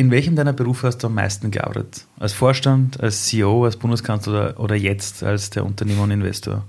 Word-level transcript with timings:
In 0.00 0.10
welchem 0.10 0.34
deiner 0.34 0.54
Berufe 0.54 0.86
hast 0.86 1.02
du 1.02 1.08
am 1.08 1.14
meisten 1.14 1.50
gearbeitet? 1.50 2.06
Als 2.18 2.32
Vorstand, 2.32 2.98
als 3.02 3.26
CEO, 3.26 3.66
als 3.66 3.76
Bundeskanzler 3.76 4.58
oder 4.58 4.74
jetzt 4.74 5.22
als 5.22 5.50
der 5.50 5.66
Unternehmer 5.66 6.04
und 6.04 6.10
Investor? 6.10 6.64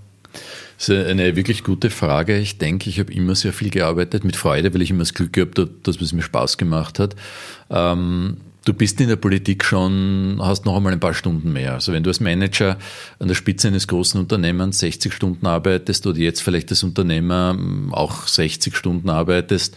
Das 0.78 0.90
ist 0.90 1.08
eine 1.08 1.34
wirklich 1.38 1.64
gute 1.64 1.92
Frage. 1.92 2.38
Ich 2.38 2.58
denke, 2.58 2.90
ich 2.90 3.00
habe 3.00 3.14
immer 3.14 3.34
sehr 3.36 3.54
viel 3.54 3.70
gearbeitet 3.70 4.26
mit 4.26 4.36
Freude, 4.36 4.74
weil 4.74 4.82
ich 4.82 4.90
immer 4.90 5.00
das 5.00 5.14
Glück 5.14 5.32
gehabt 5.32 5.58
habe, 5.60 5.72
dass 5.82 6.02
es 6.02 6.12
mir 6.12 6.24
Spaß 6.24 6.58
gemacht 6.58 7.00
hat. 7.00 7.16
Ähm, 7.70 8.36
du 8.66 8.74
bist 8.74 9.02
in 9.02 9.10
der 9.10 9.16
Politik 9.16 9.64
schon, 9.64 10.40
hast 10.40 10.66
noch 10.66 10.76
einmal 10.76 10.94
ein 10.94 11.00
paar 11.00 11.14
Stunden 11.14 11.52
mehr. 11.52 11.74
Also 11.74 11.94
wenn 11.94 12.04
du 12.04 12.10
als 12.10 12.20
Manager 12.20 12.78
an 13.20 13.28
der 13.28 13.36
Spitze 13.36 13.68
eines 13.68 13.88
großen 13.88 14.20
Unternehmens 14.20 14.80
60 14.80 15.14
Stunden 15.14 15.46
arbeitest 15.46 16.06
oder 16.06 16.20
jetzt 16.20 16.42
vielleicht 16.42 16.70
als 16.70 16.84
Unternehmer 16.84 17.58
auch 17.92 18.28
60 18.28 18.76
Stunden 18.76 19.10
arbeitest, 19.10 19.76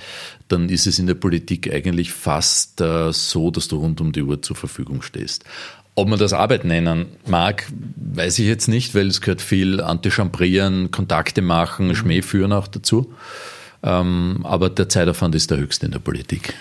dann 0.49 0.69
ist 0.69 0.87
es 0.87 0.99
in 0.99 1.07
der 1.07 1.15
Politik 1.15 1.73
eigentlich 1.73 2.13
fast 2.13 2.81
äh, 2.81 3.13
so, 3.13 3.51
dass 3.51 3.69
du 3.69 3.79
rund 3.79 4.01
um 4.01 4.13
die 4.13 4.23
Uhr 4.23 4.43
zur 4.43 4.57
Verfügung 4.57 5.03
stehst. 5.03 5.45
Ob 5.97 6.09
man 6.09 6.19
das 6.19 6.33
Arbeit 6.33 6.65
nennen 6.65 7.07
mag, 7.27 7.67
weiß 7.97 8.41
ich 8.41 8.47
jetzt 8.47 8.67
nicht, 8.67 8.95
weil 8.95 9.07
es 9.07 9.21
gehört 9.21 9.41
viel 9.41 9.81
Antichambrieren, 9.81 10.91
Kontakte 10.91 11.41
machen, 11.41 11.89
mhm. 11.89 11.95
Schmäh 11.95 12.23
führen 12.23 12.53
auch 12.53 12.67
dazu. 12.67 13.15
Ähm, 13.83 14.41
aber 14.43 14.71
der 14.71 14.89
Zeitaufwand 14.89 15.35
ist 15.35 15.51
der 15.51 15.59
höchste 15.59 15.87
in 15.87 15.93
der 15.93 16.01
Politik. 16.01 16.55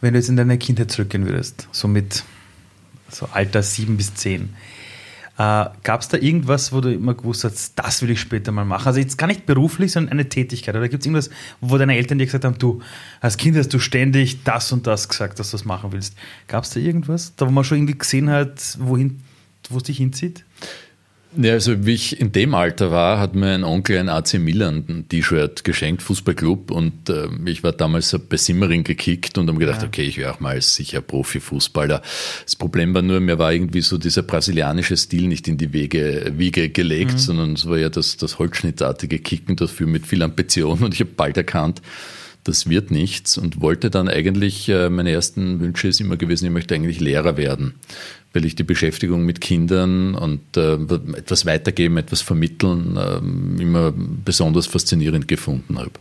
Wenn 0.00 0.14
du 0.14 0.18
jetzt 0.18 0.28
in 0.28 0.36
deine 0.36 0.58
Kindheit 0.58 0.90
zurückgehen 0.90 1.26
würdest, 1.26 1.68
so 1.72 1.88
mit 1.88 2.24
so 3.10 3.26
Alter 3.32 3.62
sieben 3.62 3.96
bis 3.96 4.14
zehn, 4.14 4.54
äh, 5.38 5.66
Gab 5.84 6.00
es 6.00 6.08
da 6.08 6.18
irgendwas, 6.18 6.72
wo 6.72 6.80
du 6.80 6.92
immer 6.92 7.14
gewusst 7.14 7.44
hast, 7.44 7.78
das 7.78 8.02
will 8.02 8.10
ich 8.10 8.20
später 8.20 8.50
mal 8.50 8.64
machen? 8.64 8.88
Also 8.88 8.98
jetzt 8.98 9.16
gar 9.16 9.28
nicht 9.28 9.46
beruflich, 9.46 9.92
sondern 9.92 10.12
eine 10.12 10.28
Tätigkeit. 10.28 10.74
Oder 10.74 10.88
gibt 10.88 11.02
es 11.02 11.06
irgendwas, 11.06 11.30
wo 11.60 11.78
deine 11.78 11.96
Eltern 11.96 12.18
dir 12.18 12.24
gesagt 12.24 12.44
haben, 12.44 12.58
du, 12.58 12.82
als 13.20 13.36
Kind 13.36 13.56
hast 13.56 13.72
du 13.72 13.78
ständig 13.78 14.42
das 14.42 14.72
und 14.72 14.88
das 14.88 15.08
gesagt, 15.08 15.38
dass 15.38 15.52
du 15.52 15.56
das 15.56 15.64
machen 15.64 15.92
willst. 15.92 16.16
Gab 16.48 16.64
es 16.64 16.70
da 16.70 16.80
irgendwas, 16.80 17.36
da 17.36 17.46
wo 17.46 17.52
man 17.52 17.62
schon 17.62 17.78
irgendwie 17.78 17.96
gesehen 17.96 18.30
hat, 18.30 18.76
wohin, 18.80 19.22
wo 19.70 19.76
es 19.76 19.84
dich 19.84 19.98
hinzieht? 19.98 20.44
Ja, 21.36 21.52
also 21.52 21.84
wie 21.84 21.92
ich 21.92 22.20
in 22.20 22.32
dem 22.32 22.54
Alter 22.54 22.90
war, 22.90 23.20
hat 23.20 23.34
mir 23.34 23.52
ein 23.52 23.62
Onkel 23.62 23.98
ein 23.98 24.08
AC 24.08 24.34
Milan 24.34 25.04
T-Shirt 25.08 25.62
geschenkt, 25.62 26.02
Fußballclub. 26.02 26.70
Und 26.70 27.10
äh, 27.10 27.28
ich 27.44 27.62
war 27.62 27.72
damals 27.72 28.16
bei 28.28 28.38
Simmering 28.38 28.82
gekickt 28.82 29.36
und 29.36 29.46
habe 29.48 29.58
gedacht, 29.58 29.82
ja. 29.82 29.88
okay, 29.88 30.04
ich 30.04 30.16
wäre 30.16 30.32
auch 30.32 30.40
mal 30.40 30.60
sicher 30.62 31.02
Profifußballer. 31.02 32.00
Das 32.44 32.56
Problem 32.56 32.94
war 32.94 33.02
nur, 33.02 33.20
mir 33.20 33.38
war 33.38 33.52
irgendwie 33.52 33.82
so 33.82 33.98
dieser 33.98 34.22
brasilianische 34.22 34.96
Stil 34.96 35.28
nicht 35.28 35.46
in 35.48 35.58
die 35.58 35.72
Wege, 35.72 36.32
Wiege 36.36 36.70
gelegt, 36.70 37.12
mhm. 37.12 37.18
sondern 37.18 37.52
es 37.52 37.68
war 37.68 37.76
ja 37.76 37.90
das, 37.90 38.16
das 38.16 38.38
holzschnittartige 38.38 39.18
Kicken 39.18 39.56
dafür 39.56 39.86
mit 39.86 40.06
viel 40.06 40.22
Ambition. 40.22 40.78
Und 40.78 40.94
ich 40.94 41.00
habe 41.00 41.10
bald 41.14 41.36
erkannt, 41.36 41.82
das 42.44 42.70
wird 42.70 42.90
nichts 42.90 43.36
und 43.36 43.60
wollte 43.60 43.90
dann 43.90 44.08
eigentlich, 44.08 44.70
äh, 44.70 44.88
meine 44.88 45.10
ersten 45.10 45.60
Wünsche 45.60 45.88
ist 45.88 46.00
immer 46.00 46.16
gewesen, 46.16 46.46
ich 46.46 46.52
möchte 46.52 46.74
eigentlich 46.74 47.00
Lehrer 47.00 47.36
werden 47.36 47.74
weil 48.32 48.44
ich 48.44 48.54
die 48.54 48.64
Beschäftigung 48.64 49.24
mit 49.24 49.40
Kindern 49.40 50.14
und 50.14 50.56
äh, 50.56 50.74
etwas 50.74 51.46
weitergeben, 51.46 51.96
etwas 51.96 52.20
vermitteln 52.20 52.96
äh, 52.96 53.62
immer 53.62 53.92
besonders 53.92 54.66
faszinierend 54.66 55.28
gefunden 55.28 55.78
habe. 55.78 55.92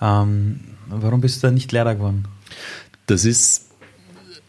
Ähm, 0.00 0.60
warum 0.88 1.20
bist 1.20 1.42
du 1.42 1.48
da 1.48 1.52
nicht 1.52 1.72
Lehrer 1.72 1.94
geworden? 1.94 2.24
Das 3.06 3.24
ist 3.24 3.65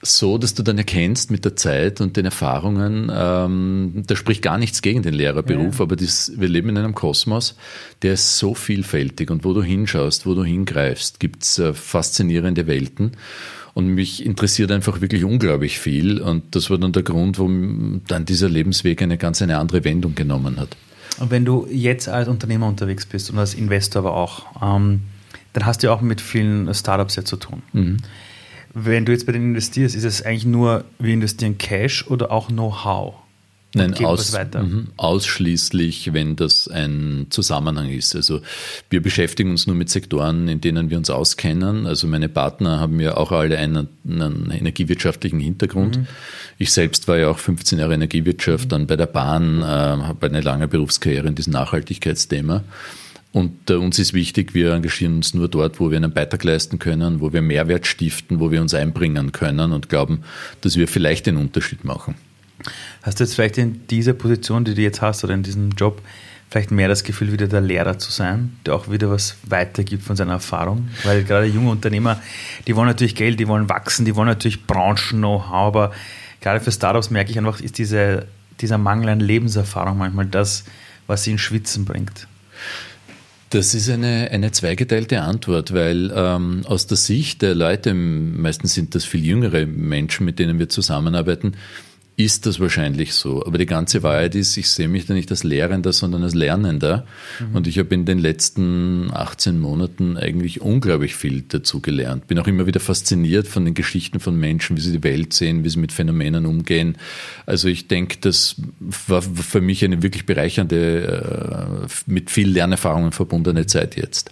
so, 0.08 0.38
dass 0.38 0.54
du 0.54 0.64
dann 0.64 0.78
erkennst 0.78 1.32
mit 1.32 1.46
der 1.46 1.56
Zeit 1.56 2.02
und 2.02 2.18
den 2.18 2.26
Erfahrungen, 2.26 3.12
ähm, 3.14 4.04
da 4.08 4.16
spricht 4.16 4.42
gar 4.42 4.58
nichts 4.58 4.82
gegen 4.82 5.02
den 5.02 5.14
Lehrerberuf, 5.14 5.80
ja. 5.80 5.84
aber 5.84 5.96
das, 5.96 6.32
wir 6.36 6.48
leben 6.48 6.70
in 6.70 6.78
einem 6.78 6.96
Kosmos, 6.96 7.56
der 8.02 8.14
ist 8.14 8.38
so 8.38 8.54
vielfältig 8.54 9.30
und 9.30 9.44
wo 9.44 9.54
du 9.54 9.64
hinschaust, 9.64 10.26
wo 10.26 10.34
du 10.34 10.44
hingreifst, 10.44 11.20
gibt 11.20 11.44
es 11.44 11.60
äh, 11.60 11.74
faszinierende 11.74 12.68
Welten. 12.68 13.12
Und 13.74 13.90
mich 13.90 14.26
interessiert 14.26 14.72
einfach 14.72 15.02
wirklich 15.02 15.24
unglaublich 15.24 15.78
viel. 15.78 16.20
Und 16.20 16.56
das 16.56 16.72
war 16.72 16.80
dann 16.80 16.94
der 16.94 17.04
Grund, 17.04 17.38
warum 17.38 18.02
dann 18.08 18.26
dieser 18.26 18.50
Lebensweg 18.50 19.04
eine 19.04 19.20
ganz 19.20 19.40
eine 19.44 19.60
andere 19.60 19.84
Wendung 19.84 20.16
genommen 20.16 20.60
hat. 20.60 20.76
Und 21.20 21.30
wenn 21.30 21.46
du 21.46 21.68
jetzt 21.70 22.10
als 22.10 22.28
Unternehmer 22.28 22.68
unterwegs 22.68 23.06
bist 23.06 23.30
und 23.30 23.38
als 23.38 23.54
Investor 23.54 24.00
aber 24.00 24.16
auch, 24.16 24.46
ähm, 24.64 25.02
dann 25.54 25.66
hast 25.68 25.84
du 25.84 25.88
ja 25.88 25.94
auch 25.94 26.02
mit 26.02 26.22
vielen 26.22 26.74
Startups 26.74 27.18
ja 27.18 27.26
zu 27.26 27.38
tun. 27.38 27.62
Mhm. 27.74 27.98
Wenn 28.80 29.06
du 29.06 29.12
jetzt 29.12 29.26
bei 29.26 29.32
denen 29.32 29.50
investierst, 29.50 29.96
ist 29.96 30.04
es 30.04 30.22
eigentlich 30.22 30.46
nur, 30.46 30.86
wir 31.00 31.12
investieren 31.12 31.58
Cash 31.58 32.06
oder 32.08 32.32
auch 32.32 32.50
Know-how? 32.50 33.16
Nein, 33.74 33.94
aus, 34.06 34.32
mhm, 34.54 34.88
ausschließlich, 34.98 36.14
wenn 36.14 36.36
das 36.36 36.68
ein 36.68 37.28
Zusammenhang 37.30 37.90
ist. 37.90 38.16
Also 38.16 38.42
wir 38.90 39.02
beschäftigen 39.02 39.52
uns 39.52 39.68
nur 39.68 39.76
mit 39.76 39.90
Sektoren, 39.90 40.48
in 40.48 40.62
denen 40.62 40.90
wir 40.90 40.98
uns 40.98 41.10
auskennen. 41.10 41.86
Also 41.86 42.08
meine 42.08 42.30
Partner 42.30 42.80
haben 42.80 43.00
ja 43.00 43.18
auch 43.18 43.32
alle 43.32 43.58
einen, 43.58 43.88
einen 44.08 44.52
energiewirtschaftlichen 44.52 45.40
Hintergrund. 45.40 45.98
Mhm. 45.98 46.08
Ich 46.58 46.72
selbst 46.72 47.08
war 47.08 47.18
ja 47.18 47.30
auch 47.30 47.40
15 47.40 47.80
Jahre 47.80 47.96
Energiewirtschaft, 47.96 48.66
mhm. 48.66 48.70
dann 48.70 48.88
bei 48.88 48.96
der 48.96 49.08
Bahn, 49.08 49.62
äh, 49.62 49.66
habe 49.66 50.28
eine 50.28 50.42
lange 50.42 50.68
Berufskarriere 50.68 51.28
in 51.28 51.36
diesem 51.36 51.54
Nachhaltigkeitsthema. 51.54 52.64
Und 53.38 53.70
äh, 53.70 53.76
uns 53.76 54.00
ist 54.00 54.16
wichtig, 54.16 54.56
wir 54.56 54.74
engagieren 54.74 55.18
uns 55.18 55.36
nur 55.36 55.48
dort, 55.48 55.80
wo 55.80 55.92
wir 55.92 55.98
einen 55.98 56.12
Beitrag 56.12 56.44
leisten 56.44 56.80
können, 56.80 57.22
wo 57.22 57.34
wir 57.34 57.44
Mehrwert 57.44 57.86
stiften, 57.86 58.40
wo 58.40 58.50
wir 58.50 58.62
uns 58.62 58.74
einbringen 58.74 59.32
können 59.32 59.74
und 59.74 59.90
glauben, 59.90 60.24
dass 60.62 60.76
wir 60.76 60.88
vielleicht 60.88 61.28
den 61.28 61.38
Unterschied 61.38 61.84
machen. 61.84 62.16
Hast 63.04 63.20
du 63.20 63.24
jetzt 63.24 63.36
vielleicht 63.36 63.60
in 63.60 63.86
dieser 63.90 64.14
Position, 64.14 64.66
die 64.66 64.74
du 64.74 64.82
jetzt 64.82 65.04
hast 65.04 65.24
oder 65.24 65.36
in 65.36 65.44
diesem 65.44 65.70
Job, 65.70 66.02
vielleicht 66.50 66.72
mehr 66.72 66.88
das 66.88 67.04
Gefühl, 67.04 67.32
wieder 67.32 67.48
der 67.48 67.62
Lehrer 67.62 68.00
zu 68.00 68.12
sein, 68.12 68.58
der 68.66 68.74
auch 68.74 68.90
wieder 68.90 69.12
was 69.12 69.38
weitergibt 69.44 70.02
von 70.02 70.16
seiner 70.16 70.34
Erfahrung? 70.34 70.88
Weil 71.04 71.24
gerade 71.24 71.46
junge 71.46 71.70
Unternehmer, 71.70 72.20
die 72.66 72.76
wollen 72.76 72.88
natürlich 72.88 73.14
Geld, 73.14 73.40
die 73.40 73.48
wollen 73.48 73.70
wachsen, 73.70 74.04
die 74.04 74.16
wollen 74.16 74.30
natürlich 74.30 74.66
Branchen-Know-how, 74.66 75.54
aber 75.54 75.92
gerade 76.42 76.60
für 76.60 76.72
Startups 76.72 77.12
merke 77.12 77.30
ich 77.30 77.38
einfach, 77.38 77.60
ist 77.60 77.78
diese, 77.78 78.26
dieser 78.62 78.80
Mangel 78.80 79.10
an 79.10 79.20
Lebenserfahrung 79.20 80.00
manchmal 80.00 80.26
das, 80.26 80.64
was 81.06 81.24
sie 81.24 81.30
in 81.30 81.38
Schwitzen 81.38 81.86
bringt. 81.86 82.28
Das 83.50 83.74
ist 83.74 83.90
eine, 83.90 84.30
eine 84.32 84.52
zweigeteilte 84.52 85.22
Antwort, 85.22 85.74
weil 85.74 86.12
ähm, 86.14 86.64
aus 86.66 86.88
der 86.88 86.98
Sicht 86.98 87.42
der 87.42 87.56
Leute, 87.56 87.94
meistens 87.94 88.74
sind 88.74 88.94
das 88.94 89.06
viel 89.06 89.26
jüngere 89.26 89.66
Menschen, 89.66 90.26
mit 90.26 90.38
denen 90.38 90.60
wir 90.60 90.68
zusammenarbeiten, 90.68 91.54
ist 92.20 92.48
das 92.48 92.60
wahrscheinlich 92.60 93.14
so. 93.14 93.46
Aber 93.46 93.60
die 93.60 93.68
ganze 93.68 94.02
Wahrheit 94.02 94.34
ist, 94.34 94.58
ich 94.58 94.70
sehe 94.70 94.88
mich 94.88 95.06
da 95.06 95.14
nicht 95.14 95.30
als 95.30 95.44
Lehrender, 95.44 95.94
sondern 95.94 96.24
als 96.24 96.34
Lernender. 96.34 97.06
Mhm. 97.40 97.56
Und 97.56 97.68
ich 97.68 97.78
habe 97.78 97.94
in 97.94 98.06
den 98.06 98.18
letzten 98.18 99.12
18 99.14 99.60
Monaten 99.60 100.18
eigentlich 100.18 100.60
unglaublich 100.60 101.16
viel 101.16 101.44
dazu 101.48 101.80
gelernt. 101.80 102.26
Bin 102.26 102.40
auch 102.40 102.48
immer 102.48 102.66
wieder 102.66 102.80
fasziniert 102.80 103.48
von 103.48 103.66
den 103.66 103.76
Geschichten 103.76 104.20
von 104.20 104.36
Menschen, 104.36 104.76
wie 104.76 104.82
sie 104.82 104.94
die 104.94 105.04
Welt 105.04 105.32
sehen, 105.32 105.64
wie 105.64 105.70
sie 105.70 105.78
mit 105.78 105.92
Phänomenen 105.92 106.48
umgehen. 106.48 106.98
Also 107.46 107.68
ich 107.68 107.88
denke, 107.88 108.18
das 108.20 108.56
war 108.80 109.22
für 109.22 109.62
mich 109.62 109.86
eine 109.86 110.02
wirklich 110.02 110.26
bereichernde, 110.26 111.78
äh, 111.88 112.12
mit 112.12 112.32
viel 112.32 112.50
Lernerfahrungen 112.50 113.12
verbundene 113.12 113.68
Zeit 113.68 113.96
jetzt. 113.96 114.32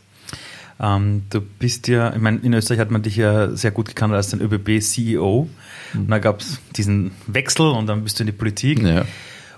Ähm, 0.80 1.24
du 1.30 1.42
bist 1.42 1.88
ja, 1.88 2.14
ich 2.14 2.22
meine, 2.22 2.40
in 2.40 2.54
Österreich 2.54 2.80
hat 2.80 2.92
man 2.92 3.02
dich 3.02 3.16
ja 3.16 3.56
sehr 3.56 3.72
gut 3.72 3.88
gekannt 3.88 4.14
als 4.14 4.30
den 4.30 4.42
ÖBB-CEO. 4.42 5.48
Mhm. 5.94 6.00
Und 6.00 6.10
dann 6.10 6.22
gab 6.22 6.42
es 6.42 6.60
diesen 6.76 7.12
Wechsel 7.28 7.68
und 7.68 7.88
dann 7.88 8.04
bist 8.04 8.20
du 8.20 8.24
in 8.24 8.28
die 8.28 8.34
Politik. 8.34 8.82
Ja. 8.82 9.06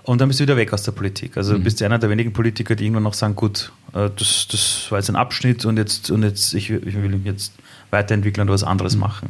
Und 0.04 0.20
dann 0.20 0.28
bist 0.28 0.40
du 0.40 0.44
wieder 0.44 0.56
weg 0.56 0.72
aus 0.72 0.84
der 0.84 0.92
Politik. 0.92 1.36
Also 1.36 1.52
du 1.52 1.58
mhm. 1.58 1.64
bist 1.64 1.82
einer 1.82 1.98
der 1.98 2.08
wenigen 2.08 2.32
Politiker, 2.32 2.74
die 2.74 2.84
irgendwann 2.84 3.02
noch 3.02 3.14
sagen, 3.14 3.34
gut, 3.36 3.72
äh, 3.92 4.08
das, 4.16 4.48
das 4.50 4.86
war 4.90 4.98
jetzt 4.98 5.10
ein 5.10 5.16
Abschnitt 5.16 5.64
und 5.66 5.76
jetzt, 5.76 6.10
und 6.10 6.22
jetzt 6.22 6.54
ich, 6.54 6.70
ich 6.70 6.94
will 6.94 7.10
mich 7.10 7.24
jetzt 7.24 7.52
weiterentwickeln 7.90 8.48
und 8.48 8.54
was 8.54 8.64
anderes 8.64 8.94
mhm. 8.94 9.00
machen. 9.00 9.28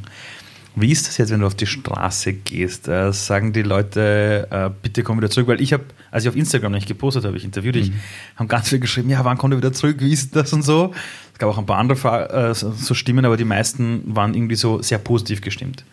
Wie 0.80 0.92
ist 0.92 1.08
das 1.08 1.16
jetzt, 1.16 1.30
wenn 1.30 1.40
du 1.40 1.46
auf 1.46 1.56
die 1.56 1.66
Straße 1.66 2.32
gehst? 2.32 2.86
Äh, 2.86 3.12
sagen 3.12 3.52
die 3.52 3.62
Leute, 3.62 4.46
äh, 4.50 4.70
bitte 4.82 5.02
komm 5.02 5.18
wieder 5.18 5.30
zurück? 5.30 5.48
Weil 5.48 5.60
ich 5.60 5.72
habe, 5.72 5.84
als 6.12 6.22
ich 6.22 6.28
auf 6.28 6.36
Instagram 6.36 6.72
nicht 6.72 6.86
gepostet 6.86 7.24
habe, 7.24 7.36
ich 7.36 7.44
interviewt 7.44 7.74
dich, 7.74 7.90
mhm. 7.90 8.00
haben 8.36 8.48
ganz 8.48 8.68
viele 8.68 8.80
geschrieben, 8.80 9.10
ja, 9.10 9.24
wann 9.24 9.38
kommt 9.38 9.54
er 9.54 9.56
wieder 9.56 9.72
zurück? 9.72 9.96
Wie 9.98 10.12
ist 10.12 10.36
das 10.36 10.52
und 10.52 10.62
so? 10.62 10.94
Gab 11.38 11.50
auch 11.50 11.58
ein 11.58 11.66
paar 11.66 11.78
andere 11.78 12.30
äh, 12.30 12.54
so 12.54 12.94
Stimmen, 12.94 13.24
aber 13.24 13.36
die 13.36 13.44
meisten 13.44 14.02
waren 14.06 14.34
irgendwie 14.34 14.56
so 14.56 14.82
sehr 14.82 14.98
positiv 14.98 15.40
gestimmt. 15.40 15.84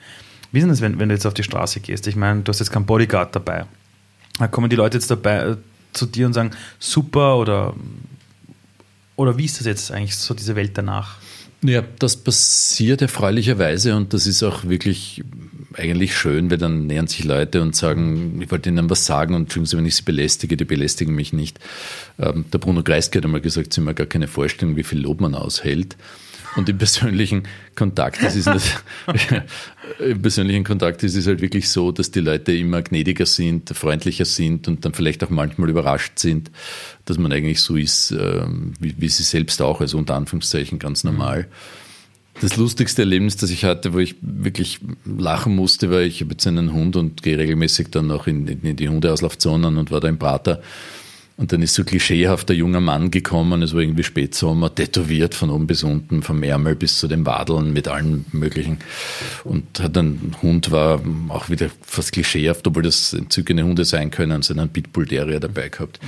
Wie 0.52 0.60
ist 0.60 0.64
denn 0.64 0.70
das, 0.70 0.82
wenn, 0.82 1.00
wenn 1.00 1.10
du 1.10 1.16
jetzt 1.16 1.26
auf 1.26 1.34
die 1.34 1.44
Straße 1.44 1.82
gehst? 1.82 2.08
Ich 2.08 2.16
meine, 2.16 2.42
du 2.42 2.50
hast 2.50 2.60
jetzt 2.60 2.72
keinen 2.72 2.86
Bodyguard 2.86 3.36
dabei. 3.36 3.66
Da 4.40 4.48
kommen 4.48 4.70
die 4.70 4.76
Leute 4.76 4.98
jetzt 4.98 5.12
dabei 5.12 5.38
äh, 5.38 5.58
zu 5.94 6.06
dir 6.06 6.26
und 6.26 6.34
sagen, 6.34 6.52
super 6.80 7.38
oder, 7.38 7.74
oder 9.16 9.38
wie 9.38 9.46
ist 9.46 9.60
das 9.60 9.68
jetzt 9.68 9.92
eigentlich 9.92 10.16
so, 10.16 10.34
diese 10.34 10.56
Welt 10.56 10.78
danach? 10.78 11.18
Ja, 11.68 11.84
das 12.00 12.18
passiert 12.18 13.02
erfreulicherweise 13.02 13.96
und 13.96 14.14
das 14.14 14.28
ist 14.28 14.44
auch 14.44 14.66
wirklich 14.66 15.24
eigentlich 15.74 16.16
schön, 16.16 16.50
weil 16.50 16.58
dann 16.58 16.88
nähern 16.88 17.08
sich 17.08 17.24
Leute 17.24 17.62
und 17.62 17.76
sagen, 17.76 18.42
ich 18.42 18.52
wollte 18.52 18.70
Ihnen 18.70 18.90
was 18.90 19.06
sagen 19.06 19.34
und 19.36 19.52
Sie, 19.52 19.78
wenn 19.78 19.86
ich 19.86 19.96
Sie 19.96 20.04
belästige, 20.04 20.58
die 20.58 20.66
belästigen 20.66 21.16
mich 21.16 21.34
nicht. 21.34 21.60
Ähm, 22.20 22.46
der 22.52 22.60
Bruno 22.60 22.84
Kreisky 22.84 23.18
hat 23.18 23.26
einmal 23.26 23.42
gesagt, 23.42 23.74
Sie 23.74 23.82
haben 23.82 23.96
gar 23.96 24.08
keine 24.08 24.28
Vorstellung, 24.28 24.76
wie 24.76 24.84
viel 24.84 25.00
Lob 25.00 25.22
man 25.22 25.36
aushält. 25.36 25.98
Und 26.56 26.70
im 26.70 26.78
persönlichen 26.78 27.44
Kontakt 27.76 28.22
ist 28.24 28.36
es 28.36 28.46
nicht, 28.46 28.84
im 30.00 30.22
persönlichen 30.22 30.64
Kontakt 30.64 31.04
ist 31.04 31.16
es 31.16 31.28
halt 31.28 31.42
wirklich 31.42 31.70
so, 31.70 31.92
dass 31.92 32.12
die 32.12 32.22
Leute 32.22 32.54
immer 32.54 32.82
gnädiger 32.82 33.26
sind, 33.26 33.70
freundlicher 33.70 34.26
sind 34.26 34.68
und 34.68 34.86
dann 34.86 34.94
vielleicht 34.94 35.24
auch 35.24 35.30
manchmal 35.30 35.70
überrascht 35.70 36.18
sind, 36.18 36.52
dass 37.06 37.18
man 37.18 37.32
eigentlich 37.32 37.60
so 37.60 37.76
ist, 37.76 38.12
ähm, 38.12 38.74
wie, 38.80 38.96
wie 38.98 39.10
sie 39.10 39.24
selbst 39.24 39.62
auch, 39.62 39.82
also 39.82 39.98
unter 39.98 40.16
Anführungszeichen 40.16 40.80
ganz 40.80 41.04
normal. 41.04 41.42
Mhm. 41.42 42.42
das 42.42 42.58
lustigste 42.58 43.02
Erlebnis, 43.02 43.38
das 43.38 43.50
ich 43.50 43.66
hatte, 43.66 43.94
wo 43.94 44.00
ich 44.00 44.16
wirklich 44.22 44.80
lachen 45.06 45.56
musste, 45.56 45.92
war, 45.92 46.02
ich 46.02 46.22
habe 46.22 46.32
jetzt 46.32 46.48
einen 46.48 46.74
Hund 46.74 46.96
und 46.96 47.22
gehe 47.22 47.38
regelmäßig 47.38 47.90
dann 47.92 48.08
noch 48.08 48.28
in, 48.28 48.48
in 48.48 48.76
die 48.76 48.90
Hundeauslaufzonen 48.90 49.78
und 49.78 49.92
war 49.92 50.00
da 50.00 50.08
im 50.08 50.20
Prater. 50.20 50.62
Und 51.38 51.52
dann 51.52 51.62
ist 51.62 51.74
so 51.74 51.84
klischeehafter 51.84 52.54
junger 52.54 52.80
Mann 52.80 53.12
gekommen, 53.12 53.62
es 53.62 53.74
war 53.74 53.82
irgendwie 53.82 54.04
Spätsommer, 54.04 54.74
tätowiert 54.74 55.36
von 55.36 55.50
oben 55.50 55.68
bis 55.68 55.84
unten, 55.84 56.24
vom 56.24 56.42
Ärmel 56.44 56.76
bis 56.76 56.98
zu 56.98 57.10
den 57.10 57.26
Wadeln 57.26 57.74
mit 57.74 57.90
allen 57.90 58.26
möglichen. 58.32 58.78
Und 59.44 59.82
hat 59.82 59.98
ein 59.98 60.34
Hund 60.42 60.72
war 60.72 61.02
auch 61.28 61.50
wieder 61.50 61.70
fast 61.82 62.14
klischeehaft, 62.14 62.66
obwohl 62.68 62.84
das 62.84 63.12
entzückende 63.12 63.64
Hunde 63.64 63.84
sein 63.84 64.12
können, 64.12 64.44
so 64.44 64.54
einen 64.54 64.70
Pitbull 64.70 65.08
Terrier 65.08 65.42
dabei 65.42 65.68
gehabt. 65.68 66.00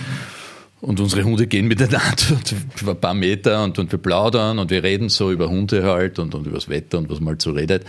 Und 0.80 1.00
unsere 1.02 1.24
Hunde 1.24 1.48
gehen 1.48 1.68
miteinander 1.68 2.32
und 2.32 2.56
über 2.82 2.92
ein 2.92 3.02
paar 3.02 3.14
Meter 3.14 3.64
und, 3.64 3.80
und 3.80 3.92
wir 3.92 4.00
plaudern 4.00 4.60
und 4.60 4.72
wir 4.72 4.84
reden 4.84 5.10
so 5.10 5.32
über 5.32 5.50
Hunde 5.50 5.84
halt 5.84 6.20
und, 6.20 6.36
und 6.36 6.48
über 6.48 6.56
das 6.56 6.70
Wetter 6.70 7.00
und 7.00 7.10
was 7.10 7.20
man 7.20 7.30
halt 7.30 7.42
so 7.42 7.52
redet. 7.52 7.84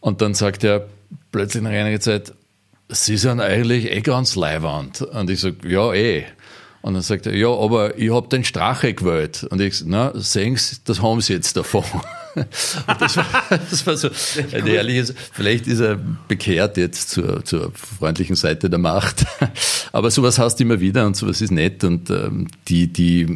Und 0.00 0.22
dann 0.22 0.34
sagt 0.34 0.64
er 0.64 0.88
plötzlich 1.30 1.62
nach 1.62 1.70
einiger 1.70 2.00
Zeit, 2.00 2.32
Sie 2.92 3.16
sind 3.16 3.40
eigentlich 3.40 3.90
eh 3.90 4.00
ganz 4.00 4.36
leiwand. 4.36 5.02
Und 5.02 5.30
ich 5.30 5.40
sage, 5.40 5.68
ja, 5.68 5.92
eh. 5.92 6.24
Und 6.82 6.94
dann 6.94 7.02
sagt 7.02 7.26
er, 7.26 7.34
ja, 7.34 7.48
aber 7.48 7.96
ich 7.96 8.12
habe 8.12 8.28
den 8.28 8.44
Strache 8.44 8.92
gewählt. 8.92 9.44
Und 9.44 9.60
ich 9.60 9.78
sage, 9.78 9.90
na, 9.90 10.12
sehen 10.14 10.56
Sie, 10.56 10.76
das 10.84 11.00
haben 11.00 11.20
Sie 11.20 11.32
jetzt 11.32 11.56
davon. 11.56 11.84
Das 12.34 12.78
war, 13.18 13.26
das 13.50 13.86
war, 13.86 13.94
so 13.94 14.08
ein 14.56 14.66
ehrliches, 14.66 15.12
vielleicht 15.32 15.66
ist 15.66 15.80
er 15.80 15.98
bekehrt 16.28 16.78
jetzt 16.78 17.10
zur, 17.10 17.44
zur 17.44 17.72
freundlichen 17.74 18.36
Seite 18.36 18.70
der 18.70 18.78
Macht. 18.78 19.26
Aber 19.92 20.10
sowas 20.10 20.38
hast 20.38 20.58
du 20.58 20.64
immer 20.64 20.80
wieder 20.80 21.04
und 21.06 21.14
sowas 21.14 21.42
ist 21.42 21.50
nett. 21.50 21.84
Und 21.84 22.08
ähm, 22.08 22.46
die, 22.68 22.90
die 22.90 23.26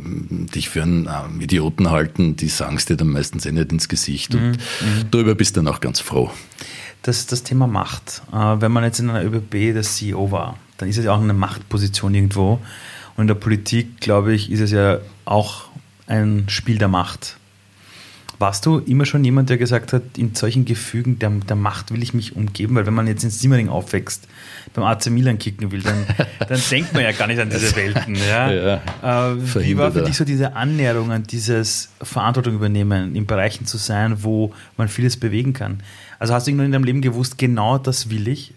dich 0.55 0.71
für 0.71 0.83
einen 0.83 1.11
ähm, 1.11 1.43
Idioten 1.43 1.91
halten, 1.91 2.37
die 2.37 2.49
sagen 2.49 2.79
es 2.79 2.87
dir 2.87 2.97
dann 2.97 3.09
meistens 3.09 3.45
eh 3.45 3.53
nicht 3.53 3.71
ins 3.71 3.91
Gesicht. 3.91 4.35
Und 4.35 4.41
mhm. 4.41 4.49
mhm. 4.53 5.11
darüber 5.11 5.35
bist 5.35 5.57
du 5.57 5.61
dann 5.61 5.69
auch 5.75 5.81
ganz 5.81 6.01
froh 6.01 6.31
das, 7.07 7.27
das 7.27 7.43
Thema 7.43 7.67
Macht. 7.67 8.23
Äh, 8.33 8.37
wenn 8.61 8.73
man 8.73 8.85
jetzt 8.85 8.99
in 8.99 9.11
einer 9.11 9.25
ÖBB 9.25 9.75
der 9.75 9.83
CEO 9.83 10.31
war, 10.31 10.57
dann 10.79 10.89
ist 10.89 10.99
es 10.99 11.05
ja 11.05 11.15
auch 11.15 11.21
eine 11.21 11.33
Machtposition 11.33 12.15
irgendwo. 12.15 12.61
Und 13.17 13.23
in 13.23 13.29
der 13.29 13.35
Politik, 13.35 14.01
glaube 14.01 14.35
ich, 14.35 14.51
ist 14.51 14.61
es 14.61 14.71
ja 14.71 14.99
auch 15.25 15.65
ein 16.07 16.45
Spiel 16.49 16.79
der 16.79 16.89
Macht. 16.89 17.39
Warst 18.39 18.67
du 18.67 18.81
immer 18.81 19.07
schon 19.07 19.25
jemand, 19.25 19.49
der 19.49 19.57
gesagt 19.57 19.95
hat, 19.95 20.03
in 20.19 20.35
solchen 20.35 20.67
Gefügen 20.67 21.19
der, 21.19 21.31
der 21.31 21.57
Macht 21.57 21.91
will 21.91 22.03
ich 22.03 22.13
mich 22.13 22.37
umgeben? 22.37 22.75
Weil 22.75 22.85
wenn 22.85 22.93
man 22.93 23.07
jetzt 23.07 23.25
in 23.25 23.31
Simmering 23.31 23.71
aufwächst, 23.71 24.29
beim 24.75 24.85
AC 24.85 25.07
Milan 25.07 25.39
kicken 25.39 25.73
will, 25.73 25.81
dann, 25.81 26.05
dann 26.47 26.61
denkt 26.71 26.93
man 26.93 27.03
ja 27.03 27.13
gar 27.13 27.29
nicht 27.29 27.41
an 27.41 27.49
diese 27.49 27.75
Welten. 27.75 28.15
Ja? 28.15 28.53
ja 28.53 29.33
äh, 29.33 29.37
wie 29.55 29.79
war 29.79 29.91
für 29.91 30.03
dich 30.03 30.19
so 30.19 30.27
diese 30.27 30.55
Annäherung 30.55 31.13
an 31.13 31.23
dieses 31.23 31.89
Verantwortung 32.03 32.55
übernehmen, 32.57 33.17
in 33.17 33.25
Bereichen 33.25 33.65
zu 33.65 33.79
sein, 33.79 34.23
wo 34.23 34.53
man 34.77 34.89
vieles 34.89 35.17
bewegen 35.17 35.55
kann? 35.55 35.81
Also 36.19 36.35
hast 36.35 36.47
du 36.47 36.51
irgendwann 36.51 36.67
in 36.67 36.73
deinem 36.73 36.85
Leben 36.85 37.03
gewusst, 37.03 37.39
genau 37.39 37.79
das 37.79 38.11
will 38.11 38.29
ich? 38.29 38.55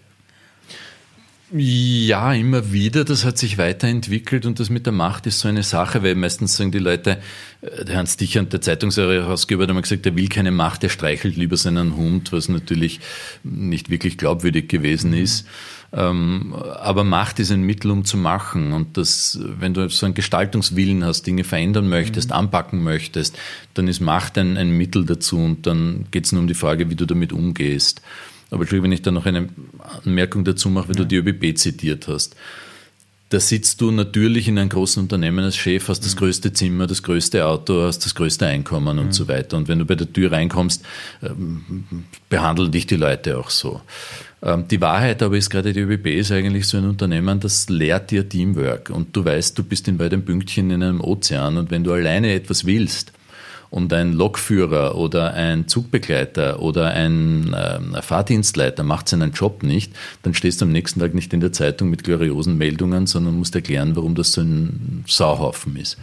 Ja, 1.52 2.32
immer 2.32 2.70
wieder. 2.70 3.04
Das 3.04 3.24
hat 3.24 3.36
sich 3.36 3.58
weiterentwickelt 3.58 4.46
und 4.46 4.60
das 4.60 4.70
mit 4.70 4.86
der 4.86 4.92
Macht 4.92 5.26
ist 5.26 5.40
so 5.40 5.48
eine 5.48 5.64
Sache, 5.64 6.04
weil 6.04 6.14
meistens 6.14 6.56
sagen 6.56 6.70
die 6.70 6.78
Leute, 6.78 7.18
äh, 7.60 7.84
der 7.84 7.96
Hans 7.96 8.16
Dichand, 8.16 8.52
der 8.52 8.60
Zeitungsherausgeber, 8.60 9.64
hat 9.64 9.70
immer 9.70 9.82
gesagt, 9.82 10.06
er 10.06 10.14
will 10.14 10.28
keine 10.28 10.52
Macht, 10.52 10.84
er 10.84 10.90
streichelt 10.90 11.36
lieber 11.36 11.56
seinen 11.56 11.96
Hund, 11.96 12.32
was 12.32 12.48
natürlich 12.48 13.00
nicht 13.42 13.90
wirklich 13.90 14.16
glaubwürdig 14.16 14.68
gewesen 14.68 15.12
ist. 15.12 15.44
Ähm, 15.92 16.54
aber 16.54 17.02
Macht 17.02 17.40
ist 17.40 17.50
ein 17.50 17.62
Mittel, 17.62 17.90
um 17.90 18.04
zu 18.04 18.16
machen. 18.16 18.72
Und 18.72 18.96
das, 18.96 19.40
wenn 19.42 19.74
du 19.74 19.88
so 19.88 20.06
einen 20.06 20.14
Gestaltungswillen 20.14 21.04
hast, 21.04 21.26
Dinge 21.26 21.42
verändern 21.42 21.88
möchtest, 21.88 22.30
mhm. 22.30 22.36
anpacken 22.36 22.84
möchtest, 22.84 23.36
dann 23.74 23.88
ist 23.88 23.98
Macht 23.98 24.38
ein, 24.38 24.56
ein 24.56 24.70
Mittel 24.70 25.04
dazu 25.04 25.38
und 25.38 25.66
dann 25.66 26.04
geht 26.12 26.26
es 26.26 26.32
nur 26.32 26.42
um 26.42 26.46
die 26.46 26.54
Frage, 26.54 26.90
wie 26.90 26.94
du 26.94 27.06
damit 27.06 27.32
umgehst. 27.32 28.02
Aber 28.50 28.62
Entschuldigung, 28.62 28.84
wenn 28.84 28.92
ich 28.92 29.02
da 29.02 29.10
noch 29.10 29.26
eine 29.26 29.48
Anmerkung 30.04 30.44
dazu 30.44 30.68
mache, 30.68 30.88
wenn 30.88 30.96
ja. 30.96 31.04
du 31.04 31.08
die 31.08 31.16
ÖBB 31.16 31.56
zitiert 31.56 32.08
hast. 32.08 32.36
Da 33.30 33.38
sitzt 33.38 33.80
du 33.80 33.92
natürlich 33.92 34.48
in 34.48 34.58
einem 34.58 34.70
großen 34.70 35.00
Unternehmen 35.00 35.44
als 35.44 35.56
Chef, 35.56 35.88
hast 35.88 36.04
das 36.04 36.16
mhm. 36.16 36.18
größte 36.18 36.52
Zimmer, 36.52 36.88
das 36.88 37.04
größte 37.04 37.46
Auto, 37.46 37.82
hast 37.82 38.04
das 38.04 38.16
größte 38.16 38.44
Einkommen 38.44 38.96
mhm. 38.96 39.02
und 39.04 39.12
so 39.12 39.28
weiter. 39.28 39.56
Und 39.56 39.68
wenn 39.68 39.78
du 39.78 39.84
bei 39.84 39.94
der 39.94 40.12
Tür 40.12 40.32
reinkommst, 40.32 40.84
ähm, 41.22 41.84
behandeln 42.28 42.72
dich 42.72 42.86
die 42.86 42.96
Leute 42.96 43.38
auch 43.38 43.50
so. 43.50 43.82
Ähm, 44.42 44.66
die 44.68 44.80
Wahrheit 44.80 45.22
aber 45.22 45.36
ist 45.36 45.48
gerade, 45.48 45.72
die 45.72 45.78
ÖBB 45.78 46.06
ist 46.06 46.32
eigentlich 46.32 46.66
so 46.66 46.76
ein 46.78 46.88
Unternehmen, 46.88 47.38
das 47.38 47.68
lehrt 47.68 48.10
dir 48.10 48.28
Teamwork. 48.28 48.90
Und 48.90 49.14
du 49.14 49.24
weißt, 49.24 49.56
du 49.56 49.62
bist 49.62 49.86
in 49.86 49.96
beiden 49.96 50.24
Pünktchen 50.24 50.72
in 50.72 50.82
einem 50.82 51.00
Ozean. 51.00 51.56
Und 51.56 51.70
wenn 51.70 51.84
du 51.84 51.92
alleine 51.92 52.32
etwas 52.32 52.66
willst, 52.66 53.12
und 53.70 53.92
ein 53.92 54.12
Lokführer 54.12 54.96
oder 54.96 55.32
ein 55.34 55.68
Zugbegleiter 55.68 56.60
oder 56.60 56.88
ein 56.88 57.54
äh, 57.54 58.02
Fahrdienstleiter 58.02 58.82
macht 58.82 59.08
seinen 59.08 59.30
Job 59.30 59.62
nicht, 59.62 59.92
dann 60.22 60.34
stehst 60.34 60.60
du 60.60 60.64
am 60.64 60.72
nächsten 60.72 60.98
Tag 60.98 61.14
nicht 61.14 61.32
in 61.32 61.40
der 61.40 61.52
Zeitung 61.52 61.88
mit 61.88 62.02
gloriosen 62.02 62.58
Meldungen, 62.58 63.06
sondern 63.06 63.38
musst 63.38 63.54
erklären, 63.54 63.94
warum 63.94 64.16
das 64.16 64.32
so 64.32 64.40
ein 64.40 65.04
Sauhaufen 65.06 65.76
ist. 65.76 65.98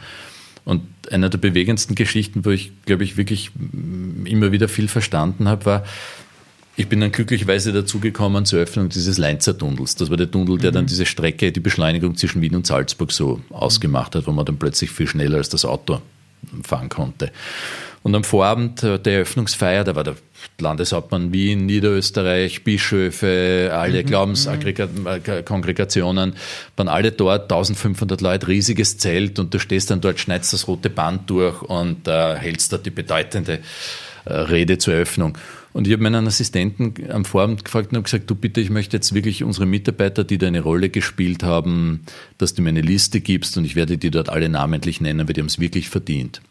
Und 0.63 0.81
einer 1.11 1.29
der 1.29 1.37
bewegendsten 1.37 1.95
Geschichten, 1.95 2.45
wo 2.45 2.49
ich, 2.49 2.71
glaube 2.85 3.03
ich, 3.03 3.17
wirklich 3.17 3.51
immer 4.25 4.51
wieder 4.51 4.67
viel 4.67 4.87
verstanden 4.87 5.47
habe, 5.47 5.65
war, 5.65 5.83
ich 6.77 6.87
bin 6.87 7.01
dann 7.01 7.11
glücklicherweise 7.11 7.73
dazugekommen 7.73 8.45
zur 8.45 8.59
Öffnung 8.59 8.89
dieses 8.89 9.17
Leinzer 9.17 9.57
Tunnels. 9.57 9.95
Das 9.95 10.09
war 10.09 10.17
der 10.17 10.29
Tunnel, 10.29 10.57
der 10.57 10.71
mhm. 10.71 10.75
dann 10.75 10.85
diese 10.85 11.05
Strecke, 11.05 11.51
die 11.51 11.59
Beschleunigung 11.59 12.15
zwischen 12.15 12.41
Wien 12.41 12.55
und 12.55 12.67
Salzburg 12.67 13.11
so 13.11 13.41
ausgemacht 13.49 14.15
hat, 14.15 14.27
wo 14.27 14.31
man 14.31 14.45
dann 14.45 14.57
plötzlich 14.57 14.91
viel 14.91 15.07
schneller 15.07 15.37
als 15.37 15.49
das 15.49 15.65
Auto 15.65 16.01
fahren 16.63 16.89
konnte. 16.89 17.31
Und 18.03 18.15
am 18.15 18.23
Vorabend 18.23 18.83
der 18.83 19.05
Eröffnungsfeier, 19.05 19.83
da 19.83 19.95
war 19.95 20.05
der 20.05 20.15
Landeshauptmann 20.59 21.33
Wien, 21.33 21.65
Niederösterreich, 21.65 22.63
Bischöfe, 22.63 23.71
alle 23.73 24.03
mhm. 24.03 24.07
Glaubenskongregationen, 24.07 26.35
waren 26.75 26.87
alle 26.87 27.11
dort, 27.11 27.51
1500 27.51 28.21
Leute, 28.21 28.47
riesiges 28.47 28.97
Zelt 28.97 29.39
und 29.39 29.53
du 29.53 29.59
stehst 29.59 29.91
dann 29.91 29.99
dort, 30.01 30.19
schneidest 30.19 30.53
das 30.53 30.67
rote 30.67 30.89
Band 30.89 31.29
durch 31.29 31.61
und 31.61 32.07
äh, 32.07 32.37
hältst 32.37 32.71
dort 32.71 32.85
die 32.85 32.91
bedeutende 32.91 33.59
äh, 34.25 34.33
Rede 34.33 34.77
zur 34.77 34.93
Eröffnung. 34.93 35.37
Und 35.77 35.85
ich 35.85 35.93
habe 35.93 36.01
meinen 36.01 36.25
Assistenten 36.25 37.11
am 37.11 37.23
Vorabend 37.23 37.63
gefragt 37.63 37.91
und 37.91 37.97
habe 37.97 38.05
gesagt, 38.05 38.27
du 38.31 38.33
bitte, 38.33 38.59
ich 38.59 38.71
möchte 38.71 38.97
jetzt 38.97 39.13
wirklich 39.13 39.43
unsere 39.43 39.67
Mitarbeiter, 39.67 40.23
die 40.23 40.39
da 40.39 40.47
eine 40.47 40.61
Rolle 40.61 40.89
gespielt 40.89 41.43
haben, 41.43 42.01
dass 42.39 42.55
du 42.55 42.63
mir 42.63 42.69
eine 42.69 42.81
Liste 42.81 43.21
gibst 43.21 43.59
und 43.59 43.63
ich 43.63 43.75
werde 43.75 43.99
die 43.99 44.09
dort 44.09 44.27
alle 44.27 44.49
namentlich 44.49 45.01
nennen, 45.01 45.27
weil 45.27 45.35
die 45.35 45.41
haben 45.41 45.45
es 45.45 45.59
wirklich 45.59 45.89
verdient. 45.89 46.41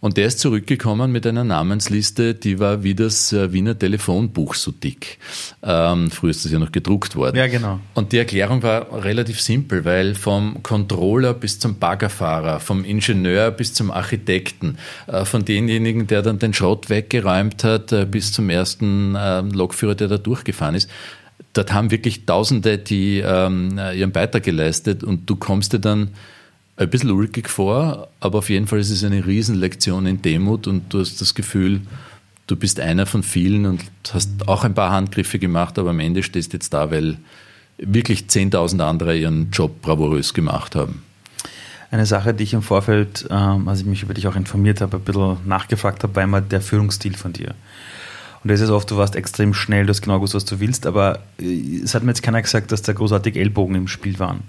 Und 0.00 0.16
der 0.16 0.26
ist 0.26 0.38
zurückgekommen 0.38 1.12
mit 1.12 1.26
einer 1.26 1.44
Namensliste, 1.44 2.34
die 2.34 2.58
war 2.58 2.82
wie 2.82 2.94
das 2.94 3.34
äh, 3.34 3.52
Wiener 3.52 3.78
Telefonbuch 3.78 4.54
so 4.54 4.70
dick. 4.70 5.18
Ähm, 5.62 6.10
früher 6.10 6.30
ist 6.30 6.44
das 6.44 6.52
ja 6.52 6.58
noch 6.58 6.72
gedruckt 6.72 7.16
worden. 7.16 7.36
Ja, 7.36 7.46
genau. 7.48 7.80
Und 7.94 8.12
die 8.12 8.18
Erklärung 8.18 8.62
war 8.62 9.04
relativ 9.04 9.40
simpel, 9.40 9.84
weil 9.84 10.14
vom 10.14 10.62
Controller 10.62 11.34
bis 11.34 11.58
zum 11.58 11.78
Baggerfahrer, 11.78 12.60
vom 12.60 12.82
Ingenieur 12.84 13.50
bis 13.50 13.74
zum 13.74 13.90
Architekten, 13.90 14.78
äh, 15.06 15.26
von 15.26 15.44
denjenigen, 15.44 16.06
der 16.06 16.22
dann 16.22 16.38
den 16.38 16.54
Schrott 16.54 16.88
weggeräumt 16.88 17.62
hat, 17.62 17.92
äh, 17.92 18.06
bis 18.06 18.32
zum 18.32 18.48
ersten 18.48 19.14
äh, 19.14 19.42
Lokführer, 19.42 19.94
der 19.94 20.08
da 20.08 20.16
durchgefahren 20.16 20.76
ist, 20.76 20.88
dort 21.52 21.74
haben 21.74 21.90
wirklich 21.90 22.24
Tausende, 22.24 22.78
die 22.78 23.18
ähm, 23.18 23.78
ihren 23.94 24.12
Beitrag 24.12 24.44
geleistet 24.44 25.04
und 25.04 25.28
du 25.28 25.36
kommst 25.36 25.72
dir 25.72 25.80
dann 25.80 26.10
ein 26.80 26.88
bisschen 26.88 27.10
ulkig 27.10 27.50
vor, 27.50 28.08
aber 28.20 28.38
auf 28.38 28.48
jeden 28.48 28.66
Fall 28.66 28.78
ist 28.78 28.90
es 28.90 29.04
eine 29.04 29.26
Riesenlektion 29.26 30.06
in 30.06 30.22
Demut 30.22 30.66
und 30.66 30.92
du 30.92 31.00
hast 31.00 31.20
das 31.20 31.34
Gefühl, 31.34 31.82
du 32.46 32.56
bist 32.56 32.80
einer 32.80 33.04
von 33.04 33.22
vielen 33.22 33.66
und 33.66 33.82
hast 34.12 34.48
auch 34.48 34.64
ein 34.64 34.74
paar 34.74 34.90
Handgriffe 34.90 35.38
gemacht, 35.38 35.78
aber 35.78 35.90
am 35.90 36.00
Ende 36.00 36.22
stehst 36.22 36.52
du 36.52 36.56
jetzt 36.56 36.72
da, 36.72 36.90
weil 36.90 37.18
wirklich 37.76 38.24
10.000 38.28 38.80
andere 38.80 39.16
ihren 39.16 39.50
Job 39.50 39.82
bravourös 39.82 40.32
gemacht 40.32 40.74
haben. 40.74 41.02
Eine 41.90 42.06
Sache, 42.06 42.32
die 42.32 42.44
ich 42.44 42.54
im 42.54 42.62
Vorfeld, 42.62 43.26
ähm, 43.30 43.68
als 43.68 43.80
ich 43.80 43.86
mich 43.86 44.02
über 44.02 44.14
dich 44.14 44.26
auch 44.26 44.36
informiert 44.36 44.80
habe, 44.80 44.96
ein 44.96 45.02
bisschen 45.02 45.36
nachgefragt 45.44 46.02
habe, 46.02 46.16
war 46.16 46.22
immer 46.22 46.40
der 46.40 46.62
Führungsstil 46.62 47.14
von 47.14 47.34
dir. 47.34 47.54
Und 48.42 48.50
das 48.50 48.60
ist 48.60 48.70
oft, 48.70 48.90
du 48.90 48.96
warst 48.96 49.16
extrem 49.16 49.52
schnell, 49.52 49.84
du 49.84 49.90
hast 49.90 50.00
genau 50.00 50.14
gewusst, 50.14 50.34
was 50.34 50.46
du 50.46 50.60
willst, 50.60 50.86
aber 50.86 51.18
äh, 51.38 51.80
es 51.82 51.94
hat 51.94 52.04
mir 52.04 52.12
jetzt 52.12 52.22
keiner 52.22 52.40
gesagt, 52.40 52.72
dass 52.72 52.80
da 52.80 52.94
großartig 52.94 53.36
Ellbogen 53.36 53.74
im 53.74 53.88
Spiel 53.88 54.18
waren. 54.18 54.44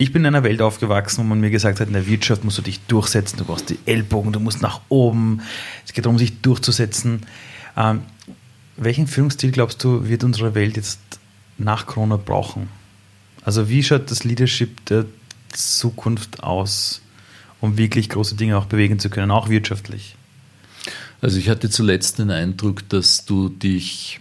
Ich 0.00 0.14
bin 0.14 0.22
in 0.22 0.28
einer 0.28 0.44
Welt 0.44 0.62
aufgewachsen, 0.62 1.18
wo 1.18 1.24
man 1.24 1.40
mir 1.40 1.50
gesagt 1.50 1.78
hat, 1.78 1.88
in 1.88 1.92
der 1.92 2.06
Wirtschaft 2.06 2.42
musst 2.42 2.56
du 2.56 2.62
dich 2.62 2.80
durchsetzen, 2.86 3.36
du 3.36 3.44
brauchst 3.44 3.68
die 3.68 3.78
Ellbogen, 3.84 4.32
du 4.32 4.40
musst 4.40 4.62
nach 4.62 4.80
oben. 4.88 5.42
Es 5.84 5.92
geht 5.92 6.06
darum, 6.06 6.16
sich 6.16 6.40
durchzusetzen. 6.40 7.26
Ähm, 7.76 8.00
welchen 8.78 9.06
Führungsstil 9.06 9.52
glaubst 9.52 9.84
du, 9.84 10.08
wird 10.08 10.24
unsere 10.24 10.54
Welt 10.54 10.76
jetzt 10.76 11.00
nach 11.58 11.84
Corona 11.84 12.16
brauchen? 12.16 12.70
Also 13.42 13.68
wie 13.68 13.82
schaut 13.82 14.10
das 14.10 14.24
Leadership 14.24 14.82
der 14.86 15.04
Zukunft 15.52 16.42
aus, 16.42 17.02
um 17.60 17.76
wirklich 17.76 18.08
große 18.08 18.36
Dinge 18.36 18.56
auch 18.56 18.64
bewegen 18.64 18.98
zu 19.00 19.10
können, 19.10 19.30
auch 19.30 19.50
wirtschaftlich? 19.50 20.16
Also 21.20 21.36
ich 21.36 21.50
hatte 21.50 21.68
zuletzt 21.68 22.18
den 22.18 22.30
Eindruck, 22.30 22.88
dass 22.88 23.26
du 23.26 23.50
dich, 23.50 24.18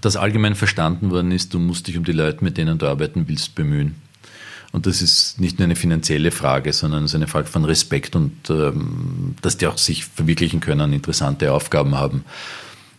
dass 0.00 0.14
allgemein 0.14 0.54
verstanden 0.54 1.10
worden 1.10 1.32
ist, 1.32 1.54
du 1.54 1.58
musst 1.58 1.88
dich 1.88 1.98
um 1.98 2.04
die 2.04 2.12
Leute, 2.12 2.44
mit 2.44 2.56
denen 2.56 2.78
du 2.78 2.86
arbeiten 2.86 3.26
willst, 3.26 3.56
bemühen. 3.56 4.05
Und 4.76 4.84
das 4.84 5.00
ist 5.00 5.40
nicht 5.40 5.58
nur 5.58 5.64
eine 5.64 5.74
finanzielle 5.74 6.30
Frage, 6.30 6.70
sondern 6.74 7.04
es 7.04 7.12
ist 7.12 7.14
eine 7.14 7.28
Frage 7.28 7.46
von 7.46 7.64
Respekt 7.64 8.14
und 8.14 8.50
ähm, 8.50 9.34
dass 9.40 9.56
die 9.56 9.66
auch 9.68 9.78
sich 9.78 10.04
verwirklichen 10.04 10.60
können, 10.60 10.92
interessante 10.92 11.50
Aufgaben 11.50 11.94
haben. 11.94 12.26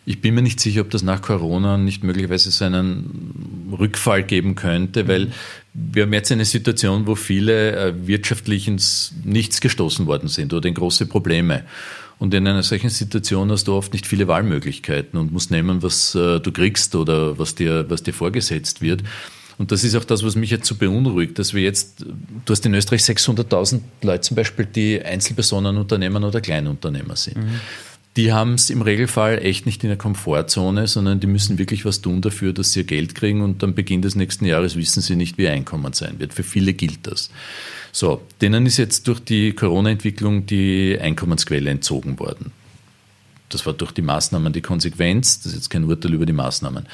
Ich 0.03 0.19
bin 0.19 0.33
mir 0.33 0.41
nicht 0.41 0.59
sicher, 0.59 0.81
ob 0.81 0.89
das 0.89 1.03
nach 1.03 1.21
Corona 1.21 1.77
nicht 1.77 2.03
möglicherweise 2.03 2.49
so 2.49 2.65
einen 2.65 3.69
Rückfall 3.77 4.23
geben 4.23 4.55
könnte, 4.55 5.07
weil 5.07 5.27
wir 5.75 6.01
haben 6.01 6.13
jetzt 6.13 6.31
eine 6.31 6.45
Situation, 6.45 7.05
wo 7.05 7.13
viele 7.13 7.75
äh, 7.75 8.07
wirtschaftlich 8.07 8.67
ins 8.67 9.13
Nichts 9.23 9.61
gestoßen 9.61 10.07
worden 10.07 10.29
sind 10.29 10.53
oder 10.53 10.67
in 10.67 10.73
große 10.73 11.05
Probleme. 11.05 11.63
Und 12.17 12.33
in 12.33 12.47
einer 12.47 12.63
solchen 12.63 12.89
Situation 12.89 13.51
hast 13.51 13.67
du 13.67 13.75
oft 13.75 13.93
nicht 13.93 14.07
viele 14.07 14.27
Wahlmöglichkeiten 14.27 15.19
und 15.19 15.31
musst 15.31 15.51
nehmen, 15.51 15.83
was 15.83 16.15
äh, 16.15 16.39
du 16.39 16.51
kriegst 16.51 16.95
oder 16.95 17.37
was 17.37 17.53
dir, 17.53 17.87
was 17.87 18.01
dir 18.01 18.15
vorgesetzt 18.15 18.81
wird. 18.81 19.03
Und 19.57 19.71
das 19.71 19.83
ist 19.83 19.95
auch 19.95 20.05
das, 20.05 20.23
was 20.23 20.35
mich 20.35 20.51
jetzt 20.51 20.67
so 20.67 20.75
beunruhigt, 20.75 21.39
dass 21.39 21.53
wir 21.53 21.63
jetzt, 21.63 22.05
du 22.45 22.51
hast 22.51 22.65
in 22.65 22.73
Österreich 22.75 23.01
600.000 23.01 23.81
Leute 24.03 24.21
zum 24.21 24.35
Beispiel, 24.35 24.65
die 24.65 25.01
Einzelpersonenunternehmer 25.01 26.25
oder 26.27 26.41
Kleinunternehmer 26.41 27.15
sind. 27.15 27.37
Mhm. 27.37 27.59
Die 28.17 28.33
haben 28.33 28.55
es 28.55 28.71
im 28.71 28.81
Regelfall 28.81 29.39
echt 29.43 29.67
nicht 29.67 29.83
in 29.83 29.89
der 29.89 29.97
Komfortzone, 29.97 30.87
sondern 30.87 31.19
die 31.19 31.27
müssen 31.27 31.59
wirklich 31.59 31.85
was 31.85 32.01
tun 32.01 32.21
dafür, 32.21 32.51
dass 32.51 32.73
sie 32.73 32.79
ihr 32.79 32.85
Geld 32.85 33.13
kriegen 33.13 33.41
und 33.41 33.63
am 33.63 33.75
Beginn 33.75 34.01
des 34.01 34.15
nächsten 34.15 34.45
Jahres 34.45 34.75
wissen 34.75 35.01
sie 35.01 35.15
nicht, 35.15 35.37
wie 35.37 35.43
ihr 35.43 35.51
Einkommen 35.51 35.93
sein 35.93 36.19
wird. 36.19 36.33
Für 36.33 36.41
viele 36.41 36.73
gilt 36.73 37.05
das. 37.05 37.29
So, 37.91 38.21
denen 38.41 38.65
ist 38.65 38.77
jetzt 38.77 39.07
durch 39.07 39.19
die 39.19 39.53
Corona-Entwicklung 39.53 40.47
die 40.47 40.97
Einkommensquelle 40.99 41.69
entzogen 41.69 42.19
worden. 42.19 42.51
Das 43.49 43.65
war 43.65 43.73
durch 43.73 43.91
die 43.91 44.01
Maßnahmen 44.01 44.51
die 44.51 44.61
Konsequenz. 44.61 45.39
Das 45.39 45.53
ist 45.53 45.55
jetzt 45.55 45.69
kein 45.69 45.85
Urteil 45.85 46.13
über 46.13 46.25
die 46.25 46.33
Maßnahmen. 46.33 46.85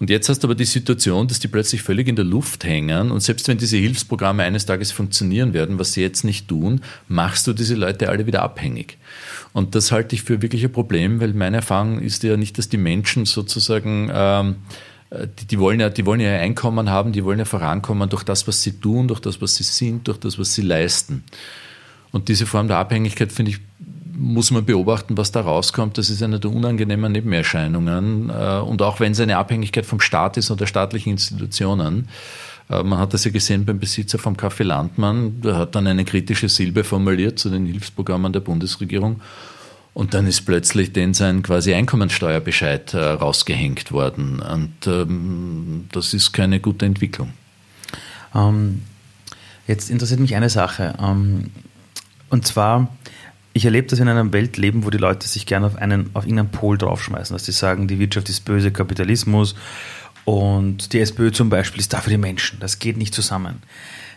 Und 0.00 0.10
jetzt 0.10 0.28
hast 0.28 0.40
du 0.40 0.48
aber 0.48 0.54
die 0.54 0.64
Situation, 0.64 1.28
dass 1.28 1.38
die 1.38 1.48
plötzlich 1.48 1.82
völlig 1.82 2.08
in 2.08 2.16
der 2.16 2.24
Luft 2.24 2.64
hängen. 2.64 3.10
Und 3.10 3.20
selbst 3.20 3.46
wenn 3.48 3.58
diese 3.58 3.76
Hilfsprogramme 3.76 4.42
eines 4.42 4.66
Tages 4.66 4.92
funktionieren 4.92 5.52
werden, 5.54 5.78
was 5.78 5.92
sie 5.92 6.02
jetzt 6.02 6.24
nicht 6.24 6.48
tun, 6.48 6.80
machst 7.08 7.46
du 7.46 7.52
diese 7.52 7.74
Leute 7.74 8.08
alle 8.08 8.26
wieder 8.26 8.42
abhängig. 8.42 8.98
Und 9.52 9.74
das 9.74 9.92
halte 9.92 10.16
ich 10.16 10.22
für 10.22 10.42
wirklich 10.42 10.64
ein 10.64 10.72
Problem, 10.72 11.20
weil 11.20 11.32
meine 11.32 11.56
Erfahrung 11.56 12.00
ist 12.00 12.22
ja 12.24 12.36
nicht, 12.36 12.58
dass 12.58 12.68
die 12.68 12.76
Menschen 12.76 13.24
sozusagen 13.24 14.10
ähm, 14.12 14.56
die, 15.38 15.46
die, 15.46 15.58
wollen 15.58 15.80
ja, 15.80 15.90
die 15.90 16.06
wollen 16.06 16.20
ja 16.20 16.34
ein 16.34 16.40
Einkommen 16.40 16.90
haben, 16.90 17.12
die 17.12 17.24
wollen 17.24 17.38
ja 17.38 17.44
vorankommen 17.44 18.08
durch 18.08 18.24
das, 18.24 18.48
was 18.48 18.62
sie 18.62 18.72
tun, 18.72 19.08
durch 19.08 19.20
das, 19.20 19.40
was 19.40 19.54
sie 19.54 19.62
sind, 19.62 20.08
durch 20.08 20.18
das, 20.18 20.38
was 20.38 20.54
sie 20.54 20.62
leisten. 20.62 21.24
Und 22.10 22.28
diese 22.28 22.46
Form 22.46 22.68
der 22.68 22.78
Abhängigkeit, 22.78 23.32
finde 23.32 23.52
ich, 23.52 23.60
muss 24.16 24.50
man 24.50 24.64
beobachten, 24.64 25.16
was 25.16 25.32
da 25.32 25.40
rauskommt. 25.40 25.98
Das 25.98 26.10
ist 26.10 26.22
eine 26.22 26.40
der 26.40 26.50
unangenehmen 26.50 27.12
Nebenerscheinungen. 27.12 28.30
Äh, 28.30 28.60
und 28.60 28.82
auch 28.82 29.00
wenn 29.00 29.12
es 29.12 29.20
eine 29.20 29.36
Abhängigkeit 29.36 29.86
vom 29.86 30.00
Staat 30.00 30.36
ist 30.36 30.50
oder 30.50 30.66
staatlichen 30.66 31.10
Institutionen. 31.12 32.08
Äh, 32.70 32.82
man 32.82 32.98
hat 32.98 33.14
das 33.14 33.24
ja 33.24 33.30
gesehen 33.30 33.64
beim 33.64 33.78
Besitzer 33.78 34.18
vom 34.18 34.34
Café 34.34 34.64
Landmann. 34.64 35.40
Der 35.42 35.56
hat 35.56 35.74
dann 35.74 35.86
eine 35.86 36.04
kritische 36.04 36.48
Silbe 36.48 36.84
formuliert 36.84 37.38
zu 37.38 37.50
den 37.50 37.66
Hilfsprogrammen 37.66 38.32
der 38.32 38.40
Bundesregierung. 38.40 39.20
Und 39.92 40.12
dann 40.12 40.26
ist 40.26 40.42
plötzlich 40.42 40.92
den 40.92 41.14
sein 41.14 41.42
quasi 41.42 41.72
Einkommensteuerbescheid 41.72 42.94
äh, 42.94 42.98
rausgehängt 42.98 43.92
worden. 43.92 44.40
Und 44.40 44.86
ähm, 44.86 45.88
das 45.92 46.14
ist 46.14 46.32
keine 46.32 46.58
gute 46.58 46.84
Entwicklung. 46.84 47.32
Ähm, 48.34 48.82
jetzt 49.68 49.90
interessiert 49.90 50.18
mich 50.18 50.34
eine 50.34 50.50
Sache. 50.50 50.94
Ähm, 51.00 51.50
und 52.28 52.44
zwar, 52.44 52.88
ich 53.54 53.64
erlebe, 53.64 53.90
wir 53.90 54.00
in 54.00 54.08
einer 54.08 54.32
Welt 54.32 54.56
leben, 54.56 54.84
wo 54.84 54.90
die 54.90 54.98
Leute 54.98 55.26
sich 55.28 55.46
gerne 55.46 55.66
auf, 55.66 55.76
einen, 55.76 56.10
auf 56.12 56.24
irgendeinen 56.24 56.50
Pol 56.50 56.76
draufschmeißen. 56.76 57.34
Dass 57.34 57.46
sie 57.46 57.52
sagen, 57.52 57.86
die 57.86 58.00
Wirtschaft 58.00 58.28
ist 58.28 58.44
böse, 58.44 58.72
Kapitalismus 58.72 59.54
und 60.24 60.92
die 60.92 61.00
SPÖ 61.00 61.30
zum 61.30 61.50
Beispiel 61.50 61.80
ist 61.80 61.92
da 61.92 62.00
für 62.00 62.10
die 62.10 62.18
Menschen. 62.18 62.58
Das 62.58 62.80
geht 62.80 62.96
nicht 62.96 63.14
zusammen. 63.14 63.62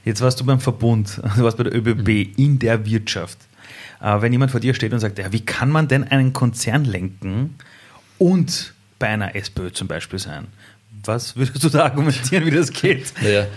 Jetzt 0.04 0.22
warst 0.22 0.40
du 0.40 0.46
beim 0.46 0.60
Verbund, 0.60 1.22
du 1.38 1.44
warst 1.44 1.58
bei 1.58 1.64
der 1.64 1.76
ÖBB 1.76 2.08
mhm. 2.08 2.34
in 2.36 2.60
der 2.60 2.86
Wirtschaft. 2.86 3.38
Äh, 4.02 4.22
wenn 4.22 4.32
jemand 4.32 4.52
vor 4.52 4.60
dir 4.60 4.74
steht 4.74 4.92
und 4.92 5.00
sagt, 5.00 5.20
ja, 5.20 5.32
wie 5.32 5.46
kann 5.46 5.70
man 5.70 5.88
denn 5.88 6.04
einen 6.04 6.34
Konzern 6.34 6.84
lenken 6.84 7.56
und 8.18 8.74
bei 8.98 9.08
einer 9.08 9.36
SPÖ 9.36 9.72
zum 9.72 9.88
Beispiel 9.88 10.18
sein? 10.18 10.48
Was 11.04 11.36
würdest 11.36 11.64
du 11.64 11.70
da 11.70 11.86
argumentieren, 11.86 12.46
wie 12.46 12.52
das 12.52 12.72
geht? 12.72 13.14
Naja, 13.22 13.48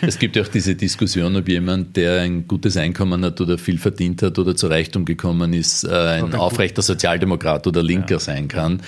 es 0.00 0.18
gibt 0.18 0.36
ja 0.36 0.42
auch 0.42 0.48
diese 0.48 0.74
Diskussion, 0.74 1.36
ob 1.36 1.48
jemand, 1.48 1.96
der 1.96 2.20
ein 2.20 2.48
gutes 2.48 2.76
Einkommen 2.76 3.24
hat 3.24 3.40
oder 3.40 3.56
viel 3.56 3.78
verdient 3.78 4.22
hat 4.22 4.38
oder 4.38 4.56
zu 4.56 4.66
Reichtum 4.66 5.04
gekommen 5.04 5.52
ist, 5.52 5.84
äh, 5.84 5.90
ein 5.90 6.34
aufrechter 6.34 6.82
Sozialdemokrat 6.82 7.66
oder 7.66 7.82
Linker 7.82 8.14
ja. 8.14 8.18
sein 8.18 8.48
kann. 8.48 8.80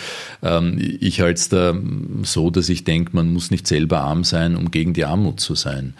Ähm, 0.42 0.78
ich 1.00 1.20
halte 1.20 1.40
es 1.40 1.48
da 1.48 1.74
so, 2.22 2.50
dass 2.50 2.68
ich 2.68 2.84
denke, 2.84 3.10
man 3.14 3.32
muss 3.32 3.50
nicht 3.50 3.66
selber 3.66 4.00
arm 4.00 4.24
sein, 4.24 4.56
um 4.56 4.70
gegen 4.70 4.92
die 4.92 5.04
Armut 5.04 5.40
zu 5.40 5.54
sein. 5.54 5.94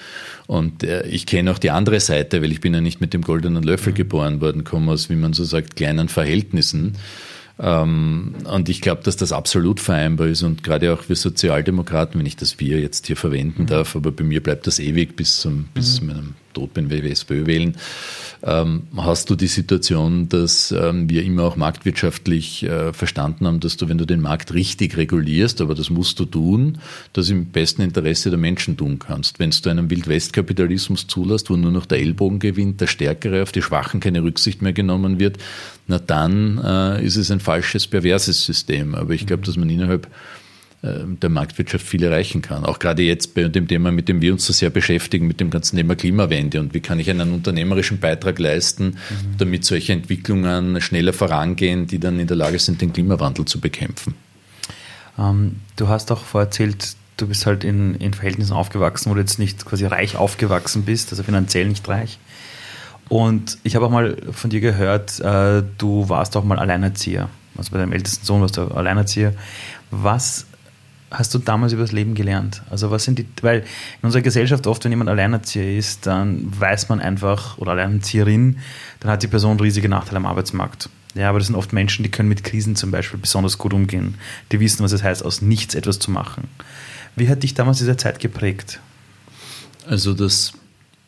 Und 0.46 0.82
äh, 0.82 1.06
ich 1.06 1.26
kenne 1.26 1.50
auch 1.52 1.58
die 1.58 1.70
andere 1.70 2.00
Seite, 2.00 2.42
weil 2.42 2.52
ich 2.52 2.60
bin 2.60 2.74
ja 2.74 2.80
nicht 2.80 3.00
mit 3.00 3.14
dem 3.14 3.22
goldenen 3.22 3.62
Löffel 3.62 3.92
mhm. 3.92 3.96
geboren 3.96 4.40
worden, 4.40 4.64
komme 4.64 4.92
aus, 4.92 5.10
wie 5.10 5.16
man 5.16 5.32
so 5.32 5.44
sagt, 5.44 5.76
kleinen 5.76 6.08
Verhältnissen. 6.08 6.84
Ähm, 6.86 6.94
und 7.56 8.68
ich 8.68 8.80
glaube, 8.80 9.02
dass 9.04 9.16
das 9.16 9.30
absolut 9.30 9.78
vereinbar 9.78 10.26
ist 10.26 10.42
und 10.42 10.64
gerade 10.64 10.92
auch 10.92 11.08
wir 11.08 11.14
Sozialdemokraten, 11.14 12.18
wenn 12.18 12.26
ich 12.26 12.36
das 12.36 12.58
wir 12.58 12.80
jetzt 12.80 13.06
hier 13.06 13.16
verwenden 13.16 13.62
mhm. 13.62 13.66
darf, 13.66 13.94
aber 13.94 14.10
bei 14.10 14.24
mir 14.24 14.42
bleibt 14.42 14.66
das 14.66 14.80
ewig 14.80 15.14
bis 15.14 15.40
zum, 15.40 15.66
bis 15.72 16.00
mhm. 16.00 16.06
meinem 16.08 16.34
tot 16.54 16.74
bin, 16.74 16.90
wenn 16.90 17.02
wir 17.02 17.10
SPÖ 17.10 17.46
wählen, 17.46 17.76
ähm, 18.46 18.82
hast 18.96 19.30
du 19.30 19.36
die 19.36 19.46
Situation, 19.46 20.28
dass 20.28 20.70
ähm, 20.70 21.08
wir 21.08 21.22
immer 21.22 21.44
auch 21.44 21.56
marktwirtschaftlich 21.56 22.62
äh, 22.64 22.92
verstanden 22.92 23.46
haben, 23.46 23.60
dass 23.60 23.76
du, 23.76 23.88
wenn 23.88 23.96
du 23.96 24.04
den 24.04 24.20
Markt 24.20 24.52
richtig 24.52 24.96
regulierst, 24.96 25.60
aber 25.62 25.74
das 25.74 25.88
musst 25.88 26.20
du 26.20 26.26
tun, 26.26 26.78
das 27.14 27.30
im 27.30 27.46
besten 27.46 27.80
Interesse 27.82 28.28
der 28.28 28.38
Menschen 28.38 28.76
tun 28.76 28.98
kannst. 28.98 29.38
Wenn 29.38 29.50
du 29.50 29.70
einen 29.70 29.88
Wildwestkapitalismus 29.88 31.06
zulässt, 31.06 31.48
wo 31.48 31.56
nur 31.56 31.70
noch 31.70 31.86
der 31.86 32.00
Ellbogen 32.00 32.38
gewinnt, 32.38 32.80
der 32.82 32.86
Stärkere 32.86 33.42
auf 33.42 33.52
die 33.52 33.62
Schwachen 33.62 34.00
keine 34.00 34.22
Rücksicht 34.22 34.60
mehr 34.60 34.74
genommen 34.74 35.18
wird, 35.18 35.38
na 35.86 35.98
dann 35.98 36.58
äh, 36.62 37.04
ist 37.04 37.16
es 37.16 37.30
ein 37.30 37.40
falsches, 37.40 37.86
perverses 37.86 38.44
System. 38.44 38.94
Aber 38.94 39.14
ich 39.14 39.26
glaube, 39.26 39.44
dass 39.44 39.56
man 39.56 39.70
innerhalb 39.70 40.08
der 40.84 41.30
Marktwirtschaft 41.30 41.86
viel 41.86 42.02
erreichen 42.02 42.42
kann. 42.42 42.64
Auch 42.64 42.78
gerade 42.78 43.02
jetzt 43.02 43.34
bei 43.34 43.44
dem 43.44 43.66
Thema, 43.66 43.90
mit 43.90 44.08
dem 44.08 44.20
wir 44.20 44.32
uns 44.32 44.44
so 44.44 44.52
sehr 44.52 44.68
beschäftigen, 44.68 45.26
mit 45.26 45.40
dem 45.40 45.48
ganzen 45.50 45.76
Thema 45.76 45.96
Klimawende 45.96 46.60
und 46.60 46.74
wie 46.74 46.80
kann 46.80 47.00
ich 47.00 47.08
einen 47.08 47.32
unternehmerischen 47.32 48.00
Beitrag 48.00 48.38
leisten, 48.38 48.84
mhm. 48.86 49.38
damit 49.38 49.64
solche 49.64 49.94
Entwicklungen 49.94 50.80
schneller 50.82 51.14
vorangehen, 51.14 51.86
die 51.86 51.98
dann 51.98 52.20
in 52.20 52.26
der 52.26 52.36
Lage 52.36 52.58
sind, 52.58 52.82
den 52.82 52.92
Klimawandel 52.92 53.46
zu 53.46 53.60
bekämpfen. 53.60 54.14
Ähm, 55.18 55.56
du 55.76 55.88
hast 55.88 56.12
auch 56.12 56.22
vorerzählt, 56.22 56.96
du 57.16 57.28
bist 57.28 57.46
halt 57.46 57.64
in, 57.64 57.94
in 57.94 58.12
Verhältnissen 58.12 58.52
aufgewachsen, 58.52 59.10
wo 59.10 59.14
du 59.14 59.20
jetzt 59.20 59.38
nicht 59.38 59.64
quasi 59.64 59.86
reich 59.86 60.16
aufgewachsen 60.16 60.82
bist, 60.82 61.12
also 61.12 61.22
finanziell 61.22 61.68
nicht 61.68 61.88
reich. 61.88 62.18
Und 63.08 63.58
ich 63.62 63.74
habe 63.74 63.86
auch 63.86 63.90
mal 63.90 64.16
von 64.32 64.50
dir 64.50 64.60
gehört, 64.60 65.20
äh, 65.20 65.62
du 65.78 66.08
warst 66.08 66.36
auch 66.36 66.44
mal 66.44 66.58
Alleinerzieher. 66.58 67.28
Also 67.56 67.70
bei 67.70 67.78
deinem 67.78 67.92
ältesten 67.92 68.26
Sohn 68.26 68.40
warst 68.40 68.56
du 68.56 68.62
Alleinerzieher. 68.62 69.34
Was 69.90 70.46
hast 71.18 71.34
du 71.34 71.38
damals 71.38 71.72
über 71.72 71.82
das 71.82 71.92
Leben 71.92 72.14
gelernt? 72.14 72.62
Also 72.70 72.90
was 72.90 73.04
sind 73.04 73.18
die, 73.18 73.26
weil 73.42 73.60
in 73.60 73.66
unserer 74.02 74.22
Gesellschaft 74.22 74.66
oft, 74.66 74.84
wenn 74.84 74.92
jemand 74.92 75.10
Alleinerzieher 75.10 75.76
ist, 75.76 76.06
dann 76.06 76.46
weiß 76.58 76.88
man 76.88 77.00
einfach, 77.00 77.58
oder 77.58 77.72
Alleinerzieherin, 77.72 78.58
dann 79.00 79.10
hat 79.10 79.22
die 79.22 79.28
Person 79.28 79.58
riesige 79.58 79.88
Nachteile 79.88 80.18
am 80.18 80.26
Arbeitsmarkt. 80.26 80.88
Ja, 81.14 81.28
aber 81.28 81.38
das 81.38 81.46
sind 81.46 81.56
oft 81.56 81.72
Menschen, 81.72 82.02
die 82.02 82.10
können 82.10 82.28
mit 82.28 82.42
Krisen 82.42 82.74
zum 82.76 82.90
Beispiel 82.90 83.20
besonders 83.20 83.58
gut 83.58 83.72
umgehen. 83.72 84.16
Die 84.50 84.60
wissen, 84.60 84.82
was 84.82 84.92
es 84.92 85.02
heißt, 85.02 85.24
aus 85.24 85.42
nichts 85.42 85.74
etwas 85.74 85.98
zu 86.00 86.10
machen. 86.10 86.48
Wie 87.16 87.28
hat 87.28 87.44
dich 87.44 87.54
damals 87.54 87.78
diese 87.78 87.96
Zeit 87.96 88.18
geprägt? 88.18 88.80
Also 89.86 90.14
das 90.14 90.52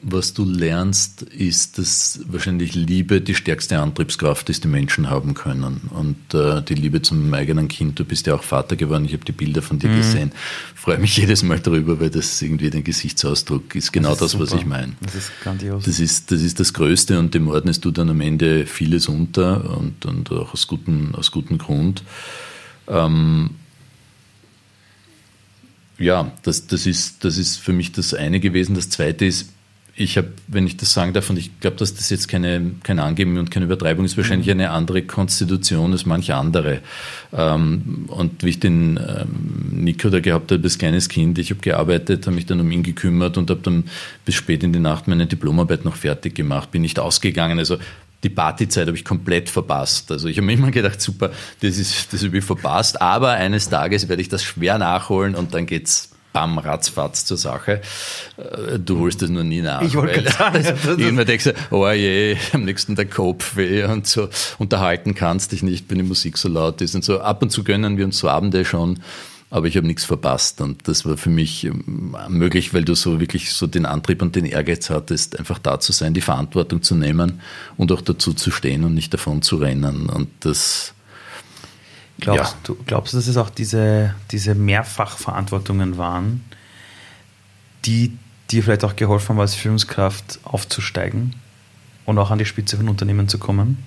was 0.02 0.34
du 0.34 0.44
lernst, 0.44 1.22
ist, 1.22 1.78
dass 1.78 2.20
wahrscheinlich 2.26 2.74
Liebe 2.74 3.22
die 3.22 3.34
stärkste 3.34 3.78
Antriebskraft 3.78 4.48
ist, 4.50 4.62
die 4.62 4.68
Menschen 4.68 5.08
haben 5.08 5.32
können. 5.32 5.88
Und 5.90 6.34
äh, 6.34 6.62
die 6.62 6.74
Liebe 6.74 7.00
zum 7.00 7.32
eigenen 7.32 7.68
Kind, 7.68 7.98
du 7.98 8.04
bist 8.04 8.26
ja 8.26 8.34
auch 8.34 8.42
Vater 8.42 8.76
geworden, 8.76 9.06
ich 9.06 9.14
habe 9.14 9.24
die 9.24 9.32
Bilder 9.32 9.62
von 9.62 9.78
dir 9.78 9.88
mhm. 9.88 9.96
gesehen. 9.96 10.32
Freue 10.74 10.98
mich 10.98 11.16
jedes 11.16 11.42
Mal 11.42 11.60
darüber, 11.60 11.98
weil 11.98 12.10
das 12.10 12.40
irgendwie 12.42 12.68
den 12.68 12.84
Gesichtsausdruck 12.84 13.74
ist 13.74 13.90
genau 13.90 14.10
das, 14.10 14.34
ist 14.34 14.40
das 14.40 14.40
was 14.40 14.52
ich 14.52 14.66
meine. 14.66 14.92
Das 15.00 15.14
ist 15.14 15.32
grandios. 15.42 15.84
Das 15.84 15.98
ist, 15.98 16.30
das 16.30 16.42
ist 16.42 16.60
das 16.60 16.74
Größte 16.74 17.18
und 17.18 17.32
dem 17.34 17.48
ordnest 17.48 17.84
du 17.84 17.90
dann 17.90 18.10
am 18.10 18.20
Ende 18.20 18.66
vieles 18.66 19.08
unter 19.08 19.78
und, 19.78 20.04
und 20.04 20.30
auch 20.30 20.52
aus 20.52 20.66
gutem, 20.66 21.14
aus 21.14 21.30
gutem 21.30 21.56
Grund. 21.56 22.02
Ähm, 22.86 23.50
ja, 25.98 26.32
das, 26.42 26.66
das, 26.66 26.86
ist, 26.86 27.24
das 27.24 27.38
ist 27.38 27.56
für 27.56 27.72
mich 27.72 27.92
das 27.92 28.12
eine 28.12 28.40
gewesen. 28.40 28.74
Das 28.74 28.90
zweite 28.90 29.24
ist, 29.24 29.55
ich 29.98 30.18
habe, 30.18 30.28
wenn 30.46 30.66
ich 30.66 30.76
das 30.76 30.92
sagen 30.92 31.14
darf, 31.14 31.30
und 31.30 31.38
ich 31.38 31.58
glaube, 31.58 31.76
dass 31.76 31.94
das 31.94 32.10
jetzt 32.10 32.28
keine, 32.28 32.72
kein 32.82 32.98
Angeben 32.98 33.38
und 33.38 33.50
keine 33.50 33.64
Übertreibung 33.64 34.04
ist, 34.04 34.18
wahrscheinlich 34.18 34.46
mhm. 34.48 34.60
eine 34.60 34.70
andere 34.70 35.02
Konstitution 35.02 35.92
als 35.92 36.04
manche 36.04 36.34
andere. 36.34 36.80
Ähm, 37.32 38.04
und 38.08 38.44
wie 38.44 38.50
ich 38.50 38.60
den 38.60 38.98
ähm, 38.98 39.84
Nico 39.84 40.10
da 40.10 40.20
gehabt 40.20 40.52
habe, 40.52 40.62
als 40.62 40.76
kleines 40.76 41.08
Kind, 41.08 41.38
ich 41.38 41.50
habe 41.50 41.60
gearbeitet, 41.60 42.26
habe 42.26 42.36
mich 42.36 42.44
dann 42.44 42.60
um 42.60 42.70
ihn 42.70 42.82
gekümmert 42.82 43.38
und 43.38 43.48
habe 43.48 43.60
dann 43.62 43.84
bis 44.26 44.34
spät 44.34 44.62
in 44.62 44.74
die 44.74 44.80
Nacht 44.80 45.08
meine 45.08 45.26
Diplomarbeit 45.26 45.86
noch 45.86 45.96
fertig 45.96 46.34
gemacht, 46.34 46.70
bin 46.70 46.82
nicht 46.82 46.98
ausgegangen. 46.98 47.58
Also 47.58 47.78
die 48.22 48.28
Partyzeit 48.28 48.86
habe 48.86 48.98
ich 48.98 49.04
komplett 49.04 49.48
verpasst. 49.48 50.12
Also 50.12 50.28
ich 50.28 50.36
habe 50.36 50.46
mir 50.46 50.52
immer 50.52 50.70
gedacht, 50.70 51.00
super, 51.00 51.30
das 51.62 51.78
ist 51.78 52.12
das 52.12 52.22
habe 52.22 52.36
ich 52.36 52.44
verpasst, 52.44 53.00
aber 53.00 53.30
eines 53.30 53.70
Tages 53.70 54.08
werde 54.08 54.20
ich 54.20 54.28
das 54.28 54.42
schwer 54.42 54.76
nachholen 54.76 55.34
und 55.34 55.54
dann 55.54 55.64
geht's 55.64 56.10
bam, 56.36 56.58
ratzfatz 56.58 57.24
zur 57.24 57.38
Sache. 57.38 57.80
Äh, 58.36 58.78
du 58.78 58.98
holst 58.98 59.22
das 59.22 59.30
nur 59.30 59.42
nie 59.42 59.62
nach. 59.62 59.80
Ich 59.80 59.94
wollte 59.94 60.30
sagen. 60.30 60.62
Irgendwann 60.98 61.26
denkst 61.26 61.44
du, 61.44 61.54
oh 61.70 61.88
je, 61.88 62.36
am 62.52 62.64
nächsten 62.64 62.94
der 62.94 63.06
Kopf 63.06 63.56
weh 63.56 63.84
und 63.84 64.06
so. 64.06 64.28
Unterhalten 64.58 65.14
kannst 65.14 65.52
dich 65.52 65.62
nicht, 65.62 65.88
wenn 65.88 65.96
die 65.96 66.04
Musik 66.04 66.36
so 66.36 66.48
laut 66.48 66.82
ist 66.82 66.94
und 66.94 67.04
so. 67.04 67.20
Ab 67.20 67.40
und 67.40 67.50
zu 67.50 67.64
gönnen 67.64 67.96
wir 67.96 68.04
uns 68.04 68.18
so 68.18 68.28
Abende 68.28 68.66
schon 68.66 69.00
aber 69.48 69.68
ich 69.68 69.76
habe 69.76 69.86
nichts 69.86 70.04
verpasst 70.04 70.60
und 70.60 70.88
das 70.88 71.06
war 71.06 71.16
für 71.16 71.30
mich 71.30 71.64
ähm, 71.64 72.16
möglich, 72.28 72.74
weil 72.74 72.84
du 72.84 72.96
so 72.96 73.20
wirklich 73.20 73.52
so 73.52 73.68
den 73.68 73.86
Antrieb 73.86 74.20
und 74.20 74.34
den 74.34 74.44
Ehrgeiz 74.44 74.90
hattest, 74.90 75.38
einfach 75.38 75.60
da 75.60 75.78
zu 75.78 75.92
sein, 75.92 76.14
die 76.14 76.20
Verantwortung 76.20 76.82
zu 76.82 76.96
nehmen 76.96 77.40
und 77.76 77.92
auch 77.92 78.00
dazu 78.00 78.34
zu 78.34 78.50
stehen 78.50 78.82
und 78.82 78.94
nicht 78.94 79.14
davon 79.14 79.42
zu 79.42 79.56
rennen 79.56 80.10
und 80.10 80.28
das 80.40 80.95
Glaubst, 82.18 82.52
ja. 82.52 82.58
du, 82.64 82.76
glaubst 82.86 83.12
du, 83.12 83.18
dass 83.18 83.26
es 83.26 83.36
auch 83.36 83.50
diese, 83.50 84.14
diese 84.30 84.54
Mehrfachverantwortungen 84.54 85.98
waren, 85.98 86.44
die 87.84 88.16
dir 88.50 88.62
vielleicht 88.62 88.84
auch 88.84 88.96
geholfen 88.96 89.30
haben, 89.30 89.40
als 89.40 89.54
Führungskraft 89.54 90.38
aufzusteigen 90.44 91.34
und 92.04 92.18
auch 92.18 92.30
an 92.30 92.38
die 92.38 92.46
Spitze 92.46 92.76
von 92.76 92.88
Unternehmen 92.88 93.28
zu 93.28 93.38
kommen? 93.38 93.78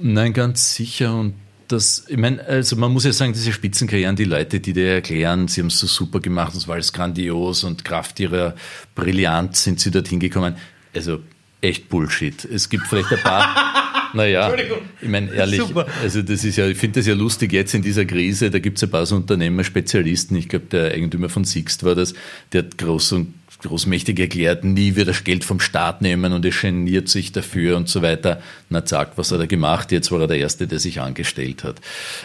Nein, 0.00 0.32
ganz 0.32 0.74
sicher 0.74 1.14
und 1.14 1.34
das, 1.72 2.04
ich 2.08 2.16
meine, 2.16 2.44
also 2.44 2.74
man 2.76 2.92
muss 2.92 3.04
ja 3.04 3.12
sagen, 3.12 3.32
diese 3.32 3.52
Spitzenkarrieren, 3.52 4.16
die 4.16 4.24
Leute, 4.24 4.58
die 4.58 4.72
dir 4.72 4.94
erklären, 4.94 5.46
sie 5.46 5.60
haben 5.60 5.68
es 5.68 5.78
so 5.78 5.86
super 5.86 6.18
gemacht, 6.18 6.54
es 6.54 6.66
war 6.66 6.74
alles 6.74 6.92
grandios 6.92 7.62
und 7.62 7.84
Kraft 7.84 8.18
ihrer 8.18 8.54
Brillanz 8.94 9.62
sind 9.62 9.78
sie 9.78 9.90
dorthin 9.90 10.18
gekommen. 10.18 10.56
Also 10.94 11.20
echt 11.60 11.88
Bullshit. 11.88 12.44
Es 12.44 12.68
gibt 12.68 12.86
vielleicht 12.88 13.12
ein 13.12 13.20
paar. 13.20 13.54
Naja, 14.14 14.52
ich 15.00 15.08
meine, 15.08 15.32
ehrlich, 15.32 15.60
Super. 15.60 15.86
also 16.02 16.22
das 16.22 16.44
ist 16.44 16.56
ja, 16.56 16.66
ich 16.66 16.78
finde 16.78 17.00
das 17.00 17.06
ja 17.06 17.14
lustig 17.14 17.52
jetzt 17.52 17.74
in 17.74 17.82
dieser 17.82 18.04
Krise, 18.04 18.50
da 18.50 18.58
gibt 18.58 18.78
es 18.78 18.84
ein 18.84 18.90
paar 18.90 19.06
so 19.06 19.16
Unternehmer, 19.16 19.64
Spezialisten, 19.64 20.36
ich 20.36 20.48
glaube, 20.48 20.66
der 20.66 20.92
Eigentümer 20.92 21.28
von 21.28 21.44
Sixt 21.44 21.84
war 21.84 21.94
das, 21.94 22.14
der 22.52 22.64
hat 22.64 22.78
groß 22.78 23.12
und 23.12 23.34
großmächtig 23.62 24.18
erklärt, 24.18 24.64
nie 24.64 24.96
wird 24.96 25.08
das 25.08 25.24
Geld 25.24 25.44
vom 25.44 25.60
Staat 25.60 26.02
nehmen 26.02 26.32
und 26.32 26.44
er 26.44 26.50
geniert 26.50 27.08
sich 27.08 27.32
dafür 27.32 27.76
und 27.76 27.88
so 27.88 28.02
weiter. 28.02 28.42
Na 28.68 28.84
zack, 28.84 29.12
was 29.16 29.32
hat 29.32 29.40
er 29.40 29.46
gemacht? 29.46 29.92
Jetzt 29.92 30.10
war 30.10 30.20
er 30.22 30.26
der 30.26 30.38
Erste, 30.38 30.66
der 30.66 30.78
sich 30.78 31.00
angestellt 31.00 31.64
hat. 31.64 31.76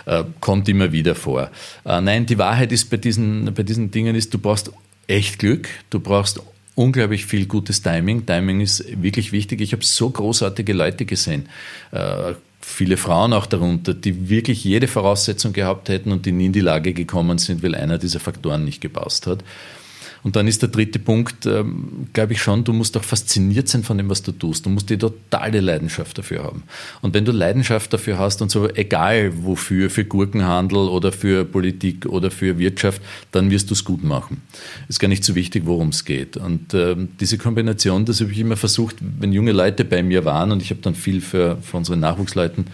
Äh, 0.06 0.24
kommt 0.40 0.70
immer 0.70 0.92
wieder 0.92 1.16
vor. 1.16 1.52
Äh, 1.84 2.02
nein, 2.02 2.26
die 2.26 2.38
Wahrheit 2.38 2.72
ist 2.72 2.90
bei 2.90 2.98
diesen, 2.98 3.54
bei 3.54 3.64
diesen 3.64 3.92
Dingen 3.92 4.16
ist, 4.16 4.34
du 4.34 4.40
brauchst 4.40 4.72
echt 5.08 5.40
Glück, 5.40 5.68
du 5.90 6.00
brauchst 6.00 6.42
unglaublich 6.76 7.26
viel 7.26 7.46
gutes 7.48 7.82
Timing. 7.82 8.26
Timing 8.26 8.62
ist 8.62 8.86
wirklich 9.02 9.32
wichtig. 9.32 9.62
Ich 9.62 9.74
habe 9.74 9.84
so 9.84 10.10
großartige 10.10 10.74
Leute 10.74 11.06
gesehen. 11.06 11.50
Äh, 11.92 12.34
viele 12.62 12.98
Frauen 12.98 13.34
auch 13.34 13.46
darunter, 13.46 13.94
die 13.94 14.30
wirklich 14.30 14.64
jede 14.64 14.88
Voraussetzung 14.88 15.54
gehabt 15.54 15.90
hätten 15.90 16.12
und 16.12 16.26
die 16.26 16.32
nie 16.32 16.48
in 16.48 16.54
die 16.54 16.62
Lage 16.62 16.94
gekommen 16.94 17.38
sind, 17.38 17.64
weil 17.64 17.76
einer 17.76 17.98
dieser 17.98 18.20
Faktoren 18.20 18.66
nicht 18.66 18.82
gepasst 18.82 19.28
hat. 19.28 19.44
Und 20.26 20.36
dann 20.36 20.48
ist 20.48 20.64
der 20.64 20.70
dritte 20.70 20.98
Punkt, 20.98 21.46
ähm, 21.46 22.08
glaube 22.14 22.34
ich 22.34 22.42
schon, 22.42 22.64
du 22.64 22.74
musst 22.74 22.98
auch 22.98 23.04
fasziniert 23.04 23.68
sein 23.68 23.84
von 23.84 24.00
dem, 24.00 24.10
was 24.10 24.24
du 24.24 24.32
tust. 24.32 24.66
Du 24.66 24.72
musst 24.72 24.90
die 24.90 24.98
totale 24.98 25.60
Leidenschaft 25.60 26.18
dafür 26.18 26.44
haben. 26.44 26.64
Und 27.04 27.14
wenn 27.14 27.26
du 27.26 27.32
Leidenschaft 27.32 27.94
dafür 27.94 28.18
hast 28.18 28.42
und 28.42 28.50
so, 28.50 28.68
egal 28.68 29.34
wofür, 29.44 29.92
für 29.92 30.04
Gurkenhandel 30.04 30.80
oder 30.80 31.12
für 31.12 31.46
Politik 31.46 32.08
oder 32.08 32.32
für 32.32 32.58
Wirtschaft, 32.58 33.04
dann 33.32 33.52
wirst 33.52 33.70
du 33.70 33.76
es 33.76 33.84
gut 33.84 34.04
machen. 34.04 34.42
Ist 34.90 35.00
gar 35.00 35.10
nicht 35.10 35.24
so 35.24 35.36
wichtig, 35.36 35.68
worum 35.68 35.90
es 35.90 36.06
geht. 36.06 36.38
Und 36.38 36.74
ähm, 36.74 37.10
diese 37.20 37.38
Kombination, 37.38 38.06
das 38.06 38.20
habe 38.20 38.32
ich 38.32 38.40
immer 38.40 38.58
versucht, 38.58 38.96
wenn 39.20 39.32
junge 39.32 39.52
Leute 39.52 39.86
bei 39.86 40.02
mir 40.02 40.26
waren 40.26 40.52
und 40.52 40.60
ich 40.60 40.72
habe 40.72 40.82
dann 40.82 40.96
viel 40.96 41.22
für, 41.22 41.60
für 41.62 41.78
unsere 41.78 41.98
Nachwuchsleuten 41.98 42.66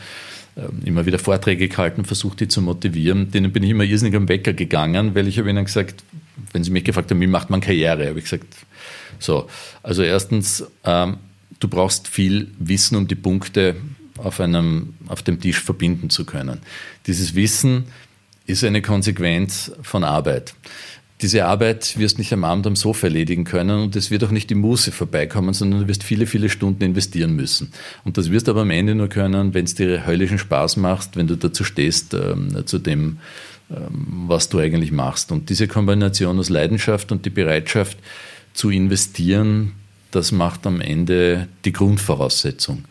ähm, 0.56 0.84
immer 0.86 1.06
wieder 1.06 1.20
Vorträge 1.20 1.68
gehalten, 1.68 2.06
versucht 2.06 2.40
die 2.40 2.48
zu 2.48 2.62
motivieren. 2.62 3.30
Denen 3.32 3.52
bin 3.52 3.64
ich 3.64 3.72
immer 3.72 3.84
irrsinnig 3.84 4.16
am 4.16 4.30
Wecker 4.30 4.54
gegangen, 4.54 5.16
weil 5.16 5.28
ich 5.28 5.38
habe 5.38 5.50
ihnen 5.50 5.66
gesagt, 5.66 6.06
wenn 6.52 6.64
Sie 6.64 6.72
mich 6.72 6.84
gefragt 6.84 7.12
haben, 7.12 7.22
wie 7.22 7.28
macht 7.28 7.50
man 7.50 7.62
Karriere, 7.62 8.08
habe 8.10 8.20
ich 8.20 8.26
gesagt, 8.26 8.56
so, 9.20 9.48
also 9.84 10.04
erstens, 10.04 10.66
ähm, 10.84 11.18
du 11.60 11.68
brauchst 11.68 12.08
viel 12.08 12.52
Wissen, 12.60 12.96
um 12.98 13.08
die 13.08 13.16
Punkte 13.16 13.76
auf, 14.18 14.40
einem, 14.40 14.96
auf 15.08 15.22
dem 15.22 15.40
Tisch 15.40 15.60
verbinden 15.60 16.10
zu 16.10 16.26
können. 16.26 16.60
Dieses 17.08 17.36
Wissen 17.36 17.86
ist 18.46 18.64
eine 18.64 18.82
Konsequenz 18.82 19.72
von 19.82 20.04
Arbeit. 20.04 20.54
Diese 21.22 21.46
Arbeit 21.46 22.00
wirst 22.00 22.18
du 22.18 22.22
nicht 22.22 22.34
am 22.34 22.44
Abend 22.44 22.66
am 22.66 22.76
Sofa 22.76 23.06
erledigen 23.08 23.44
können 23.44 23.84
und 23.84 23.96
es 23.96 24.10
wird 24.10 24.24
auch 24.24 24.32
nicht 24.32 24.50
die 24.50 24.56
Muße 24.56 24.92
vorbeikommen, 24.92 25.54
sondern 25.54 25.82
du 25.82 25.88
wirst 25.88 26.04
viele, 26.04 26.26
viele 26.26 26.50
Stunden 26.50 26.84
investieren 26.84 27.36
müssen. 27.36 27.72
Und 28.04 28.18
das 28.18 28.32
wirst 28.32 28.48
du 28.48 28.52
aber 28.52 28.62
am 28.62 28.72
Ende 28.72 28.96
nur 28.96 29.08
können, 29.08 29.54
wenn 29.54 29.66
es 29.66 29.76
dir 29.76 30.08
höllischen 30.08 30.40
Spaß 30.40 30.78
macht, 30.78 31.16
wenn 31.16 31.28
du 31.28 31.36
dazu 31.36 31.64
stehst, 31.64 32.16
ähm, 32.16 32.66
zu 32.66 32.80
dem, 32.80 33.00
ähm, 33.00 33.18
was 33.74 34.50
du 34.50 34.60
eigentlich 34.60 34.92
machst. 34.92 35.32
Und 35.32 35.50
diese 35.50 35.68
Kombination 35.68 36.40
aus 36.40 36.50
Leidenschaft 36.50 37.12
und 37.12 37.26
die 37.26 37.30
Bereitschaft 37.30 37.98
zu 38.54 38.70
investieren, 38.70 39.74
das 40.12 40.32
macht 40.32 40.68
am 40.68 40.82
Ende 40.82 41.48
die 41.64 41.72
Grundvoraussetzung 41.72 42.86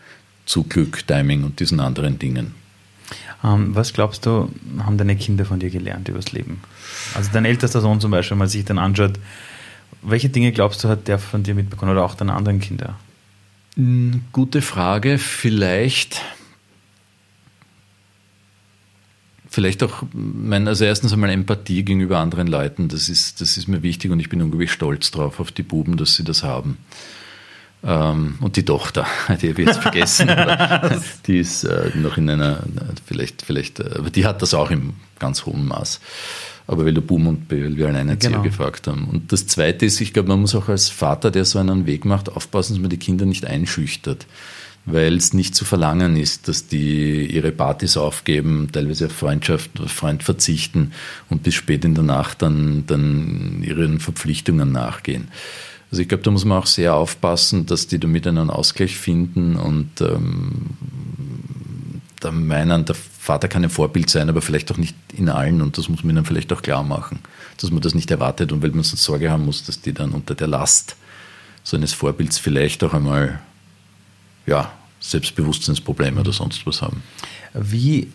zu 0.46 0.64
Glück, 0.64 1.06
Timing 1.06 1.44
und 1.44 1.60
diesen 1.60 1.80
anderen 1.80 2.18
Dingen. 2.18 2.54
Ähm, 3.44 3.74
was 3.74 3.92
glaubst 3.92 4.26
du, 4.26 4.50
haben 4.78 4.98
deine 4.98 5.16
Kinder 5.16 5.44
von 5.44 5.60
dir 5.60 5.70
gelernt 5.70 6.08
übers 6.08 6.32
Leben? 6.32 6.60
Also 7.14 7.30
dein 7.32 7.44
ältester 7.44 7.80
Sohn 7.80 8.00
zum 8.00 8.10
Beispiel, 8.10 8.32
wenn 8.32 8.38
man 8.38 8.48
sich 8.48 8.64
dann 8.64 8.78
anschaut, 8.78 9.18
welche 10.02 10.28
Dinge 10.28 10.52
glaubst 10.52 10.82
du, 10.82 10.88
hat 10.88 11.08
der 11.08 11.18
von 11.18 11.42
dir 11.42 11.54
mitbekommen 11.54 11.92
oder 11.92 12.04
auch 12.04 12.14
deine 12.14 12.34
anderen 12.34 12.60
Kinder? 12.60 12.98
Hm, 13.76 14.22
gute 14.32 14.62
Frage. 14.62 15.18
Vielleicht 15.18 16.22
vielleicht 19.50 19.82
auch, 19.82 20.04
mein, 20.12 20.68
also 20.68 20.84
erstens 20.84 21.12
einmal 21.12 21.30
Empathie 21.30 21.84
gegenüber 21.84 22.18
anderen 22.18 22.46
Leuten, 22.46 22.88
das 22.88 23.08
ist, 23.08 23.40
das 23.40 23.56
ist 23.56 23.68
mir 23.68 23.82
wichtig 23.82 24.10
und 24.10 24.20
ich 24.20 24.28
bin 24.28 24.40
unglaublich 24.40 24.72
stolz 24.72 25.10
drauf, 25.10 25.40
auf 25.40 25.52
die 25.52 25.64
Buben, 25.64 25.96
dass 25.96 26.14
sie 26.14 26.24
das 26.24 26.42
haben. 26.42 26.78
Ähm, 27.82 28.36
und 28.40 28.56
die 28.56 28.64
Tochter, 28.64 29.06
die 29.28 29.50
habe 29.50 29.62
ich 29.62 29.68
jetzt 29.68 29.80
vergessen, 29.80 30.30
die 31.26 31.38
ist 31.38 31.64
äh, 31.64 31.90
noch 31.96 32.16
in 32.16 32.30
einer, 32.30 32.62
vielleicht, 33.04 33.42
vielleicht, 33.42 33.80
äh, 33.80 33.90
aber 33.98 34.10
die 34.10 34.24
hat 34.24 34.40
das 34.40 34.54
auch 34.54 34.70
im 34.70 34.94
ganz 35.18 35.44
hohen 35.44 35.66
Maß. 35.66 36.00
Aber 36.66 36.84
weil 36.84 36.94
du 36.94 37.02
Boom 37.02 37.26
und 37.26 37.50
weil 37.50 37.76
wir 37.76 37.88
Alleinerzieher 37.88 38.30
genau. 38.30 38.42
gefragt 38.44 38.86
haben. 38.86 39.08
Und 39.08 39.32
das 39.32 39.48
Zweite 39.48 39.86
ist, 39.86 40.00
ich 40.00 40.12
glaube, 40.12 40.28
man 40.28 40.40
muss 40.40 40.54
auch 40.54 40.68
als 40.68 40.88
Vater, 40.88 41.32
der 41.32 41.44
so 41.44 41.58
einen 41.58 41.84
Weg 41.86 42.04
macht, 42.04 42.30
aufpassen, 42.30 42.74
dass 42.74 42.80
man 42.80 42.90
die 42.90 42.98
Kinder 42.98 43.26
nicht 43.26 43.44
einschüchtert 43.44 44.26
weil 44.86 45.16
es 45.16 45.34
nicht 45.34 45.54
zu 45.54 45.64
verlangen 45.64 46.16
ist, 46.16 46.48
dass 46.48 46.66
die 46.66 47.26
ihre 47.26 47.52
Partys 47.52 47.96
aufgeben, 47.96 48.68
teilweise 48.72 49.06
auf 49.06 49.12
Freundschaft 49.12 49.70
Freund 49.86 50.22
verzichten 50.22 50.92
und 51.28 51.42
bis 51.42 51.54
spät 51.54 51.84
in 51.84 51.94
der 51.94 52.04
Nacht 52.04 52.42
dann, 52.42 52.84
dann 52.86 53.62
ihren 53.62 54.00
Verpflichtungen 54.00 54.72
nachgehen. 54.72 55.28
Also 55.90 56.02
ich 56.02 56.08
glaube, 56.08 56.22
da 56.22 56.30
muss 56.30 56.44
man 56.44 56.58
auch 56.58 56.66
sehr 56.66 56.94
aufpassen, 56.94 57.66
dass 57.66 57.88
die 57.88 57.98
damit 57.98 58.26
einen 58.26 58.50
Ausgleich 58.50 58.96
finden 58.96 59.56
und 59.56 60.00
ähm, 60.00 60.70
da 62.20 62.30
meinen, 62.30 62.84
der 62.84 62.94
Vater 62.94 63.48
kann 63.48 63.64
ein 63.64 63.70
Vorbild 63.70 64.08
sein, 64.08 64.28
aber 64.28 64.40
vielleicht 64.40 64.70
auch 64.70 64.76
nicht 64.76 64.94
in 65.16 65.28
allen 65.28 65.60
und 65.62 65.78
das 65.78 65.88
muss 65.88 66.04
man 66.04 66.16
ihnen 66.16 66.24
vielleicht 66.24 66.52
auch 66.52 66.62
klar 66.62 66.84
machen, 66.84 67.18
dass 67.58 67.70
man 67.70 67.80
das 67.80 67.94
nicht 67.94 68.10
erwartet 68.10 68.52
und 68.52 68.62
weil 68.62 68.70
man 68.70 68.82
sonst 68.82 69.04
Sorge 69.04 69.30
haben 69.30 69.46
muss, 69.46 69.64
dass 69.64 69.80
die 69.80 69.92
dann 69.92 70.12
unter 70.12 70.34
der 70.34 70.46
Last 70.46 70.96
so 71.62 71.76
eines 71.76 71.92
Vorbilds 71.92 72.38
vielleicht 72.38 72.84
auch 72.84 72.94
einmal 72.94 73.40
ja, 74.46 74.70
Selbstbewusstseinsprobleme 75.00 76.20
oder 76.20 76.32
sonst 76.32 76.66
was 76.66 76.82
haben. 76.82 77.02
Wie, 77.54 78.08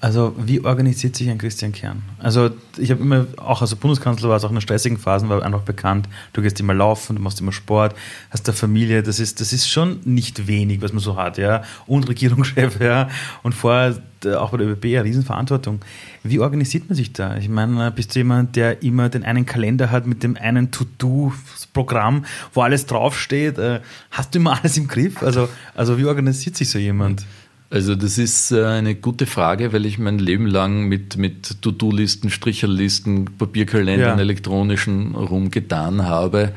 also 0.00 0.34
wie 0.36 0.64
organisiert 0.64 1.14
sich 1.14 1.30
ein 1.30 1.38
Christian 1.38 1.72
Kern? 1.72 2.02
Also 2.18 2.50
ich 2.76 2.90
habe 2.90 3.00
immer, 3.00 3.26
auch 3.36 3.60
als 3.60 3.74
Bundeskanzler 3.74 4.28
war 4.28 4.36
es 4.36 4.44
auch 4.44 4.50
in 4.50 4.60
stressigen 4.60 4.98
Phasen, 4.98 5.28
war 5.28 5.42
einfach 5.42 5.62
bekannt, 5.62 6.08
du 6.32 6.42
gehst 6.42 6.58
immer 6.58 6.74
laufen, 6.74 7.16
du 7.16 7.22
machst 7.22 7.40
immer 7.40 7.52
Sport, 7.52 7.94
hast 8.30 8.48
eine 8.48 8.56
Familie, 8.56 9.02
das 9.02 9.20
ist, 9.20 9.40
das 9.40 9.52
ist 9.52 9.68
schon 9.68 10.00
nicht 10.04 10.46
wenig, 10.46 10.82
was 10.82 10.92
man 10.92 11.00
so 11.00 11.16
hat, 11.16 11.38
ja. 11.38 11.62
Und 11.86 12.08
Regierungschef, 12.08 12.80
ja. 12.80 13.08
Und 13.42 13.54
vorher 13.54 14.02
auch 14.26 14.50
bei 14.50 14.58
der 14.58 14.68
ÖBB 14.68 14.84
eine 14.86 15.04
Riesenverantwortung. 15.04 15.80
Wie 16.22 16.38
organisiert 16.38 16.88
man 16.88 16.96
sich 16.96 17.12
da? 17.12 17.36
Ich 17.36 17.48
meine, 17.48 17.90
bist 17.90 18.14
du 18.14 18.20
jemand, 18.20 18.56
der 18.56 18.82
immer 18.82 19.08
den 19.08 19.24
einen 19.24 19.46
Kalender 19.46 19.90
hat 19.90 20.06
mit 20.06 20.22
dem 20.22 20.36
einen 20.36 20.70
To-Do-Programm, 20.70 22.24
wo 22.52 22.62
alles 22.62 22.86
draufsteht? 22.86 23.58
Äh, 23.58 23.80
hast 24.10 24.34
du 24.34 24.38
immer 24.38 24.58
alles 24.60 24.76
im 24.76 24.88
Griff? 24.88 25.22
Also, 25.22 25.48
also 25.74 25.98
wie 25.98 26.04
organisiert 26.04 26.56
sich 26.56 26.70
so 26.70 26.78
jemand? 26.78 27.24
Also 27.70 27.94
das 27.94 28.18
ist 28.18 28.50
äh, 28.50 28.64
eine 28.64 28.96
gute 28.96 29.26
Frage, 29.26 29.72
weil 29.72 29.86
ich 29.86 29.98
mein 29.98 30.18
Leben 30.18 30.46
lang 30.46 30.88
mit, 30.88 31.16
mit 31.16 31.62
To-Do-Listen, 31.62 32.28
Stricherlisten, 32.28 33.26
Papierkalendern, 33.38 34.18
ja. 34.18 34.20
elektronischen 34.20 35.14
rumgetan 35.14 36.02
habe. 36.02 36.52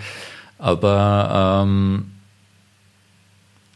Aber 0.58 1.64
ähm, 1.66 2.06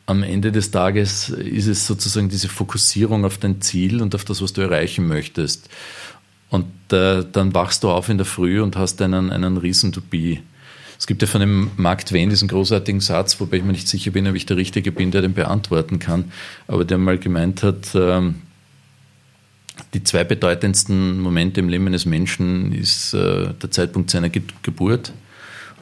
am 0.07 0.23
Ende 0.23 0.51
des 0.53 0.71
Tages 0.71 1.29
ist 1.29 1.67
es 1.67 1.85
sozusagen 1.85 2.29
diese 2.29 2.47
Fokussierung 2.47 3.25
auf 3.25 3.37
dein 3.37 3.61
Ziel 3.61 4.01
und 4.01 4.15
auf 4.15 4.23
das, 4.23 4.41
was 4.41 4.53
du 4.53 4.61
erreichen 4.61 5.05
möchtest. 5.07 5.69
Und 6.49 6.65
äh, 6.93 7.25
dann 7.29 7.53
wachst 7.53 7.83
du 7.83 7.89
auf 7.91 8.07
in 8.07 8.17
der 8.17 8.25
Früh 8.25 8.61
und 8.61 8.77
hast 8.77 9.01
einen, 9.01 9.31
einen 9.31 9.57
Reason 9.57 9.91
to 9.91 9.99
be. 10.01 10.39
Es 10.97 11.07
gibt 11.07 11.21
ja 11.21 11.27
von 11.27 11.41
dem 11.41 11.71
Mark 11.75 12.05
Twain 12.05 12.29
diesen 12.29 12.47
großartigen 12.47 13.01
Satz, 13.01 13.39
wobei 13.41 13.57
ich 13.57 13.63
mir 13.63 13.73
nicht 13.73 13.89
sicher 13.89 14.11
bin, 14.11 14.27
ob 14.27 14.35
ich 14.35 14.45
der 14.45 14.55
Richtige 14.55 14.93
bin, 14.93 15.11
der 15.11 15.21
den 15.21 15.33
beantworten 15.33 15.99
kann, 15.99 16.31
aber 16.67 16.85
der 16.85 16.97
mal 16.97 17.19
gemeint 17.19 17.61
hat, 17.61 17.93
ähm, 17.93 18.35
die 19.93 20.03
zwei 20.03 20.23
bedeutendsten 20.23 21.19
Momente 21.19 21.59
im 21.59 21.67
Leben 21.67 21.85
eines 21.85 22.05
Menschen 22.05 22.71
ist 22.71 23.13
äh, 23.13 23.53
der 23.61 23.71
Zeitpunkt 23.71 24.09
seiner 24.09 24.29
Ge 24.29 24.41
Geburt 24.63 25.11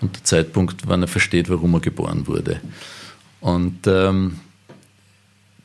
und 0.01 0.15
der 0.15 0.23
Zeitpunkt, 0.23 0.87
wann 0.87 1.03
er 1.03 1.07
versteht, 1.07 1.47
warum 1.49 1.75
er 1.75 1.79
geboren 1.79 2.25
wurde. 2.25 2.59
Und 3.41 3.87
ähm, 3.87 4.39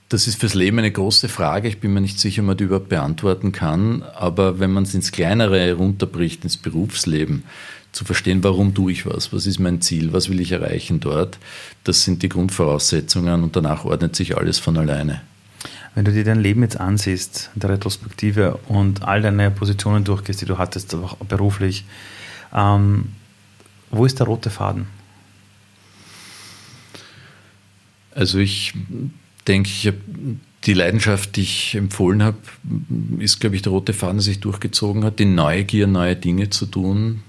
das 0.08 0.26
ist 0.26 0.40
fürs 0.40 0.54
Leben 0.54 0.78
eine 0.78 0.90
große 0.90 1.28
Frage. 1.28 1.68
Ich 1.68 1.78
bin 1.78 1.92
mir 1.92 2.00
nicht 2.00 2.18
sicher, 2.18 2.42
ob 2.42 2.48
man 2.48 2.56
die 2.56 2.64
überhaupt 2.64 2.88
beantworten 2.88 3.52
kann. 3.52 4.02
Aber 4.02 4.58
wenn 4.58 4.72
man 4.72 4.82
es 4.82 4.94
ins 4.94 5.12
Kleinere 5.12 5.74
runterbricht, 5.74 6.44
ins 6.44 6.56
Berufsleben, 6.56 7.44
zu 7.92 8.04
verstehen, 8.04 8.42
warum 8.44 8.74
tue 8.74 8.92
ich 8.92 9.06
was, 9.06 9.32
was 9.32 9.46
ist 9.46 9.58
mein 9.58 9.80
Ziel, 9.80 10.12
was 10.12 10.28
will 10.28 10.40
ich 10.40 10.52
erreichen 10.52 11.00
dort, 11.00 11.38
das 11.84 12.04
sind 12.04 12.22
die 12.22 12.28
Grundvoraussetzungen 12.28 13.42
und 13.42 13.56
danach 13.56 13.84
ordnet 13.84 14.14
sich 14.14 14.36
alles 14.36 14.58
von 14.58 14.76
alleine. 14.76 15.22
Wenn 15.94 16.04
du 16.04 16.12
dir 16.12 16.22
dein 16.22 16.40
Leben 16.40 16.62
jetzt 16.62 16.78
ansiehst, 16.78 17.50
in 17.54 17.60
der 17.60 17.70
Retrospektive 17.70 18.60
und 18.68 19.02
all 19.02 19.22
deine 19.22 19.50
Positionen 19.50 20.04
durchgehst, 20.04 20.40
die 20.40 20.46
du 20.46 20.56
hattest, 20.56 20.96
beruflich, 21.28 21.84
ähm, 22.54 23.12
wo 23.90 24.06
ist 24.06 24.20
der 24.20 24.26
rote 24.26 24.50
Faden? 24.50 24.86
Also 28.14 28.38
ich 28.38 28.74
denke, 29.46 29.68
ich 29.68 29.86
habe 29.86 29.98
die 30.64 30.74
Leidenschaft, 30.74 31.36
die 31.36 31.42
ich 31.42 31.74
empfohlen 31.74 32.22
habe, 32.22 32.38
ist, 33.18 33.40
glaube 33.40 33.56
ich, 33.56 33.62
der 33.62 33.72
rote 33.72 33.92
Faden, 33.92 34.16
der 34.16 34.24
sich 34.24 34.40
durchgezogen 34.40 35.04
hat. 35.04 35.18
Die 35.18 35.24
Neugier, 35.24 35.86
neue 35.86 36.16
Dinge 36.16 36.50
zu 36.50 36.66
tun, 36.66 37.22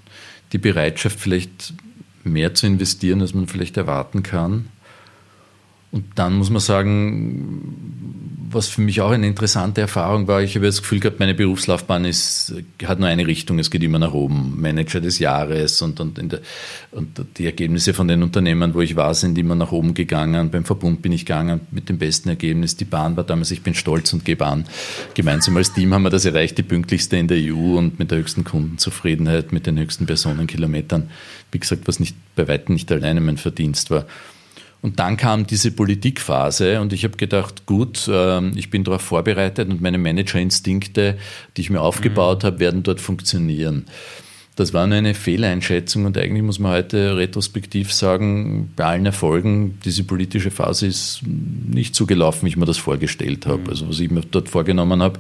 die 0.52 0.58
Bereitschaft, 0.58 1.20
vielleicht 1.20 1.74
mehr 2.24 2.54
zu 2.54 2.68
investieren, 2.68 3.22
als 3.22 3.34
man 3.34 3.48
vielleicht 3.48 3.78
erwarten 3.78 4.24
kann. 4.24 4.68
Und 5.92 6.06
dann 6.16 6.34
muss 6.34 6.50
man 6.50 6.62
sagen, 6.62 8.40
was 8.54 8.68
für 8.68 8.82
mich 8.82 9.02
auch 9.02 9.12
eine 9.12 9.28
interessante 9.28 9.82
Erfahrung 9.82 10.28
war, 10.28 10.42
ich 10.42 10.56
habe 10.56 10.66
das 10.66 10.82
Gefühl 10.82 11.00
gehabt, 11.00 11.20
meine 11.20 11.34
Berufslaufbahn 11.34 12.06
ist, 12.06 12.54
hat 12.86 13.00
nur 13.00 13.08
eine 13.08 13.28
Richtung, 13.28 13.60
es 13.60 13.70
geht 13.70 13.84
immer 13.84 14.00
nach 14.00 14.14
oben. 14.14 14.60
Manager 14.60 15.02
des 15.02 15.20
Jahres 15.20 15.82
und, 15.82 16.00
und, 16.00 16.18
der, 16.32 16.42
und 16.92 17.26
die 17.38 17.46
Ergebnisse 17.46 17.94
von 17.94 18.08
den 18.08 18.24
Unternehmen, 18.24 18.74
wo 18.74 18.82
ich 18.82 18.96
war, 18.96 19.14
sind 19.14 19.38
immer 19.38 19.56
nach 19.56 19.72
oben 19.72 19.94
gegangen. 19.94 20.52
Beim 20.52 20.66
Verbund 20.66 21.02
bin 21.02 21.12
ich 21.12 21.26
gegangen 21.26 21.62
mit 21.72 21.90
dem 21.90 21.98
besten 21.98 22.30
Ergebnis. 22.30 22.76
Die 22.76 22.86
Bahn 22.86 23.18
war 23.18 23.24
damals, 23.24 23.52
ich 23.52 23.62
bin 23.62 23.74
stolz 23.74 24.14
und 24.14 24.26
gebe 24.26 24.46
an. 24.46 24.66
Gemeinsam 25.14 25.58
als 25.58 25.74
Team 25.74 25.94
haben 25.94 26.04
wir 26.04 26.10
das 26.10 26.26
erreicht, 26.26 26.58
die 26.58 26.64
pünktlichste 26.64 27.18
in 27.18 27.28
der 27.28 27.38
EU 27.38 27.78
und 27.78 28.00
mit 28.00 28.12
der 28.12 28.20
höchsten 28.20 28.44
Kundenzufriedenheit, 28.44 29.52
mit 29.52 29.68
den 29.68 29.80
höchsten 29.80 30.06
Personenkilometern. 30.06 31.10
Wie 31.52 31.60
gesagt, 31.60 31.88
was 31.88 32.00
nicht 32.00 32.16
bei 32.36 32.48
weitem 32.48 32.74
nicht 32.74 32.92
alleine 32.92 33.22
mein 33.22 33.38
Verdienst 33.38 33.92
war. 33.92 34.06
Und 34.82 35.00
dann 35.00 35.16
kam 35.16 35.46
diese 35.46 35.72
Politikphase 35.72 36.82
und 36.82 36.92
ich 36.92 37.04
habe 37.04 37.16
gedacht, 37.16 37.68
gut, 37.68 38.10
ähm, 38.12 38.54
ich 38.56 38.72
bin 38.72 38.84
darauf 38.84 39.02
vorbereitet 39.02 39.70
und 39.70 39.82
meine 39.82 40.00
Managerinstinkte, 40.00 41.18
die 41.56 41.62
ich 41.62 41.70
mir 41.70 41.82
aufgebaut 41.82 42.42
mhm. 42.42 42.48
habe, 42.48 42.60
werden 42.60 42.84
dort 42.84 43.00
funktionieren. 43.00 43.86
Das 44.56 44.74
war 44.74 44.86
nur 44.86 44.98
eine 44.98 45.14
Fehleinschätzung 45.14 46.06
und 46.06 46.18
eigentlich 46.18 46.44
muss 46.44 46.60
man 46.60 46.72
heute 46.72 47.16
retrospektiv 47.16 47.94
sagen, 47.94 48.74
bei 48.76 48.86
allen 48.86 49.06
Erfolgen, 49.06 49.80
diese 49.86 50.04
politische 50.04 50.52
Phase 50.52 50.88
ist 50.88 51.22
nicht 51.26 51.96
so 51.96 52.06
gelaufen, 52.06 52.46
wie 52.46 52.50
ich 52.50 52.58
mir 52.58 52.66
das 52.66 52.78
vorgestellt 52.78 53.46
habe. 53.46 53.62
Mhm. 53.62 53.70
Also 53.70 53.88
was 53.88 54.00
ich 54.00 54.10
mir 54.10 54.22
dort 54.22 54.50
vorgenommen 54.50 55.02
habe, 55.04 55.20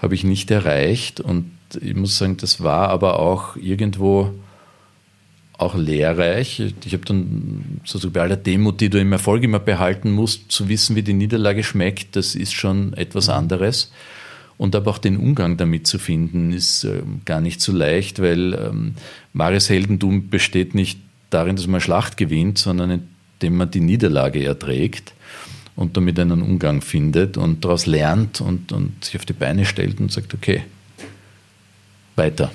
habe 0.00 0.14
ich 0.14 0.24
nicht 0.24 0.50
erreicht 0.50 1.20
und 1.20 1.50
ich 1.80 1.94
muss 1.94 2.18
sagen, 2.18 2.36
das 2.36 2.62
war 2.62 2.88
aber 2.88 3.18
auch 3.18 3.56
irgendwo 3.56 4.32
auch 5.58 5.74
lehrreich. 5.74 6.60
Ich 6.84 6.92
habe 6.92 7.04
dann 7.04 7.80
sozusagen 7.84 8.12
bei 8.12 8.22
aller 8.22 8.36
Demut, 8.36 8.80
die 8.80 8.90
du 8.90 8.98
im 8.98 9.12
Erfolg 9.12 9.42
immer 9.42 9.58
behalten 9.58 10.10
musst, 10.12 10.50
zu 10.50 10.68
wissen, 10.68 10.96
wie 10.96 11.02
die 11.02 11.12
Niederlage 11.12 11.62
schmeckt, 11.62 12.16
das 12.16 12.34
ist 12.34 12.52
schon 12.52 12.94
etwas 12.94 13.28
mhm. 13.28 13.34
anderes. 13.34 13.92
Und 14.58 14.76
aber 14.76 14.90
auch 14.90 14.98
den 14.98 15.16
Umgang 15.16 15.56
damit 15.56 15.86
zu 15.86 15.98
finden, 15.98 16.52
ist 16.52 16.84
äh, 16.84 17.02
gar 17.24 17.40
nicht 17.40 17.60
so 17.60 17.72
leicht, 17.72 18.20
weil 18.20 18.54
ähm, 18.54 18.94
wahres 19.32 19.68
Heldentum 19.68 20.28
besteht 20.28 20.74
nicht 20.74 21.00
darin, 21.30 21.56
dass 21.56 21.66
man 21.66 21.80
Schlacht 21.80 22.16
gewinnt, 22.16 22.58
sondern 22.58 23.02
indem 23.40 23.56
man 23.56 23.70
die 23.70 23.80
Niederlage 23.80 24.44
erträgt 24.44 25.14
und 25.74 25.96
damit 25.96 26.18
einen 26.18 26.42
Umgang 26.42 26.80
findet 26.80 27.36
und 27.36 27.64
daraus 27.64 27.86
lernt 27.86 28.40
und, 28.40 28.72
und 28.72 29.04
sich 29.04 29.16
auf 29.16 29.24
die 29.24 29.32
Beine 29.32 29.64
stellt 29.64 30.00
und 30.00 30.12
sagt, 30.12 30.34
okay, 30.34 30.62
weiter. 32.14 32.52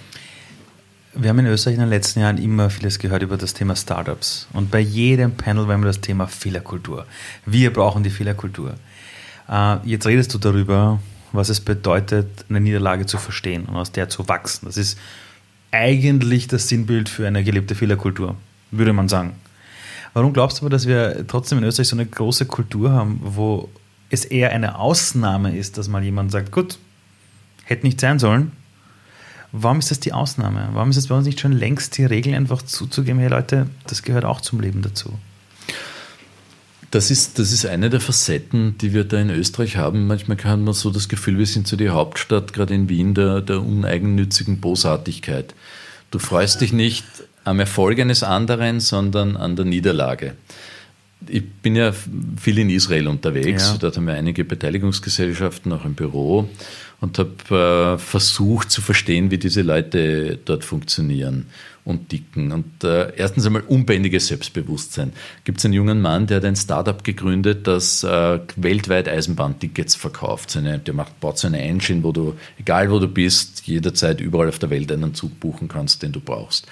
Wir 1.20 1.32
haben 1.32 1.40
in 1.40 1.48
Österreich 1.48 1.74
in 1.74 1.80
den 1.80 1.90
letzten 1.90 2.20
Jahren 2.20 2.38
immer 2.38 2.70
vieles 2.70 3.00
gehört 3.00 3.24
über 3.24 3.38
das 3.38 3.56
Thema 3.56 3.76
Startups. 3.76 4.48
Und 4.54 4.70
bei 4.70 4.80
jedem 4.80 5.32
Panel 5.32 5.68
war 5.68 5.74
immer 5.74 5.88
das 5.88 6.00
Thema 6.00 6.28
Fehlerkultur. 6.28 7.08
Wir 7.44 7.74
brauchen 7.74 8.04
die 8.04 8.12
Fehlerkultur. 8.12 8.76
Äh, 9.50 9.78
jetzt 9.84 10.06
redest 10.06 10.32
du 10.36 10.38
darüber, 10.38 11.00
was 11.32 11.50
es 11.50 11.60
bedeutet, 11.60 12.46
eine 12.50 12.60
Niederlage 12.60 13.08
zu 13.08 13.18
verstehen 13.18 13.66
und 13.66 13.76
aus 13.76 13.92
der 13.92 14.10
zu 14.10 14.28
wachsen. 14.28 14.68
Das 14.68 14.78
ist 14.78 15.00
eigentlich 15.72 16.48
das 16.48 16.68
Sinnbild 16.68 17.10
für 17.10 17.26
eine 17.26 17.44
gelebte 17.44 17.74
Fehlerkultur, 17.74 18.36
würde 18.70 18.94
man 18.94 19.10
sagen. 19.10 19.34
Warum 20.14 20.34
glaubst 20.34 20.60
du 20.60 20.64
aber, 20.64 20.70
dass 20.70 20.86
wir 20.86 21.26
trotzdem 21.28 21.58
in 21.58 21.64
Österreich 21.64 21.88
so 21.88 21.96
eine 21.96 22.06
große 22.06 22.46
Kultur 22.46 22.92
haben, 22.92 23.22
wo 23.24 23.70
es 24.12 24.24
eher 24.24 24.52
eine 24.52 24.78
Ausnahme 24.78 25.58
ist, 25.58 25.80
dass 25.80 25.88
mal 25.88 26.04
jemand 26.04 26.32
sagt, 26.32 26.52
gut, 26.52 26.78
hätte 27.64 27.88
nicht 27.88 28.00
sein 28.00 28.20
sollen, 28.20 28.52
Warum 29.62 29.80
ist 29.80 29.92
das 29.92 30.00
die 30.00 30.14
Ausnahme? 30.14 30.70
Warum 30.74 30.92
ist 30.92 30.98
es 30.98 31.08
bei 31.08 31.16
uns 31.16 31.26
nicht 31.26 31.40
schon 31.40 31.52
längst 31.52 31.98
die 31.98 32.06
Regel, 32.06 32.36
einfach 32.36 32.62
zuzugeben, 32.62 33.20
hey 33.20 33.30
Leute, 33.30 33.68
das 33.88 34.04
gehört 34.04 34.24
auch 34.24 34.42
zum 34.42 34.60
Leben 34.60 34.82
dazu? 34.82 35.14
Das 36.92 37.12
ist, 37.12 37.38
das 37.40 37.52
ist 37.52 37.66
eine 37.66 37.90
der 37.90 38.00
Facetten, 38.00 38.78
die 38.78 38.94
wir 38.94 39.04
da 39.04 39.20
in 39.20 39.30
Österreich 39.30 39.76
haben. 39.76 40.08
Manchmal 40.08 40.38
hat 40.38 40.60
man 40.60 40.74
so 40.74 40.90
das 40.90 41.10
Gefühl, 41.10 41.38
wir 41.38 41.46
sind 41.46 41.68
so 41.68 41.76
die 41.76 41.90
Hauptstadt, 41.90 42.54
gerade 42.54 42.76
in 42.76 42.88
Wien, 42.88 43.14
der, 43.14 43.42
der 43.42 43.62
uneigennützigen 43.62 44.62
Bosartigkeit. 44.62 45.54
Du 46.12 46.20
freust 46.20 46.62
dich 46.62 46.72
nicht 46.72 47.06
am 47.44 47.60
Erfolg 47.60 48.00
eines 48.00 48.24
anderen, 48.24 48.80
sondern 48.80 49.36
an 49.36 49.56
der 49.56 49.66
Niederlage. 49.66 50.36
Ich 51.28 51.44
bin 51.46 51.76
ja 51.76 51.92
viel 51.92 52.60
in 52.60 52.70
Israel 52.70 53.08
unterwegs. 53.08 53.72
Ja. 53.72 53.78
Dort 53.78 53.98
haben 53.98 54.08
wir 54.08 54.14
einige 54.14 54.46
Beteiligungsgesellschaften, 54.46 55.72
auch 55.74 55.84
im 55.84 55.94
Büro 55.96 56.50
und 57.00 57.20
habe 57.20 57.96
äh, 57.96 57.98
versucht 57.98 58.72
zu 58.72 58.82
verstehen, 58.82 59.30
wie 59.30 59.38
diese 59.38 59.62
Leute 59.62 60.40
dort 60.44 60.64
funktionieren 60.64 61.48
und 61.86 62.12
dicken. 62.12 62.52
Und 62.52 62.84
äh, 62.84 63.14
erstens 63.16 63.46
einmal 63.46 63.62
unbändiges 63.62 64.28
Selbstbewusstsein. 64.28 65.14
Gibt 65.44 65.60
es 65.60 65.66
einen 65.66 65.76
jungen 65.76 66.02
Mann, 66.02 66.28
der 66.28 66.38
hat 66.38 66.46
ein 66.46 66.56
Startup 66.56 67.04
gegründet, 67.04 67.68
das 67.68 68.04
äh, 68.04 68.40
weltweit 68.56 69.08
Eisenbahntickets 69.08 69.96
verkauft. 69.96 70.52
Seine, 70.52 70.80
der 70.80 70.94
macht, 70.94 71.20
baut 71.20 71.38
so 71.38 71.48
eine 71.48 71.62
Engine, 71.62 72.04
wo 72.04 72.12
du, 72.12 72.36
egal 72.60 72.90
wo 72.90 73.00
du 73.00 73.08
bist, 73.08 73.68
jederzeit 73.68 74.20
überall 74.20 74.50
auf 74.50 74.60
der 74.60 74.70
Welt 74.70 74.92
einen 74.92 75.14
Zug 75.14 75.40
buchen 75.40 75.68
kannst, 75.68 76.02
den 76.02 76.12
du 76.12 76.20
brauchst. 76.20 76.68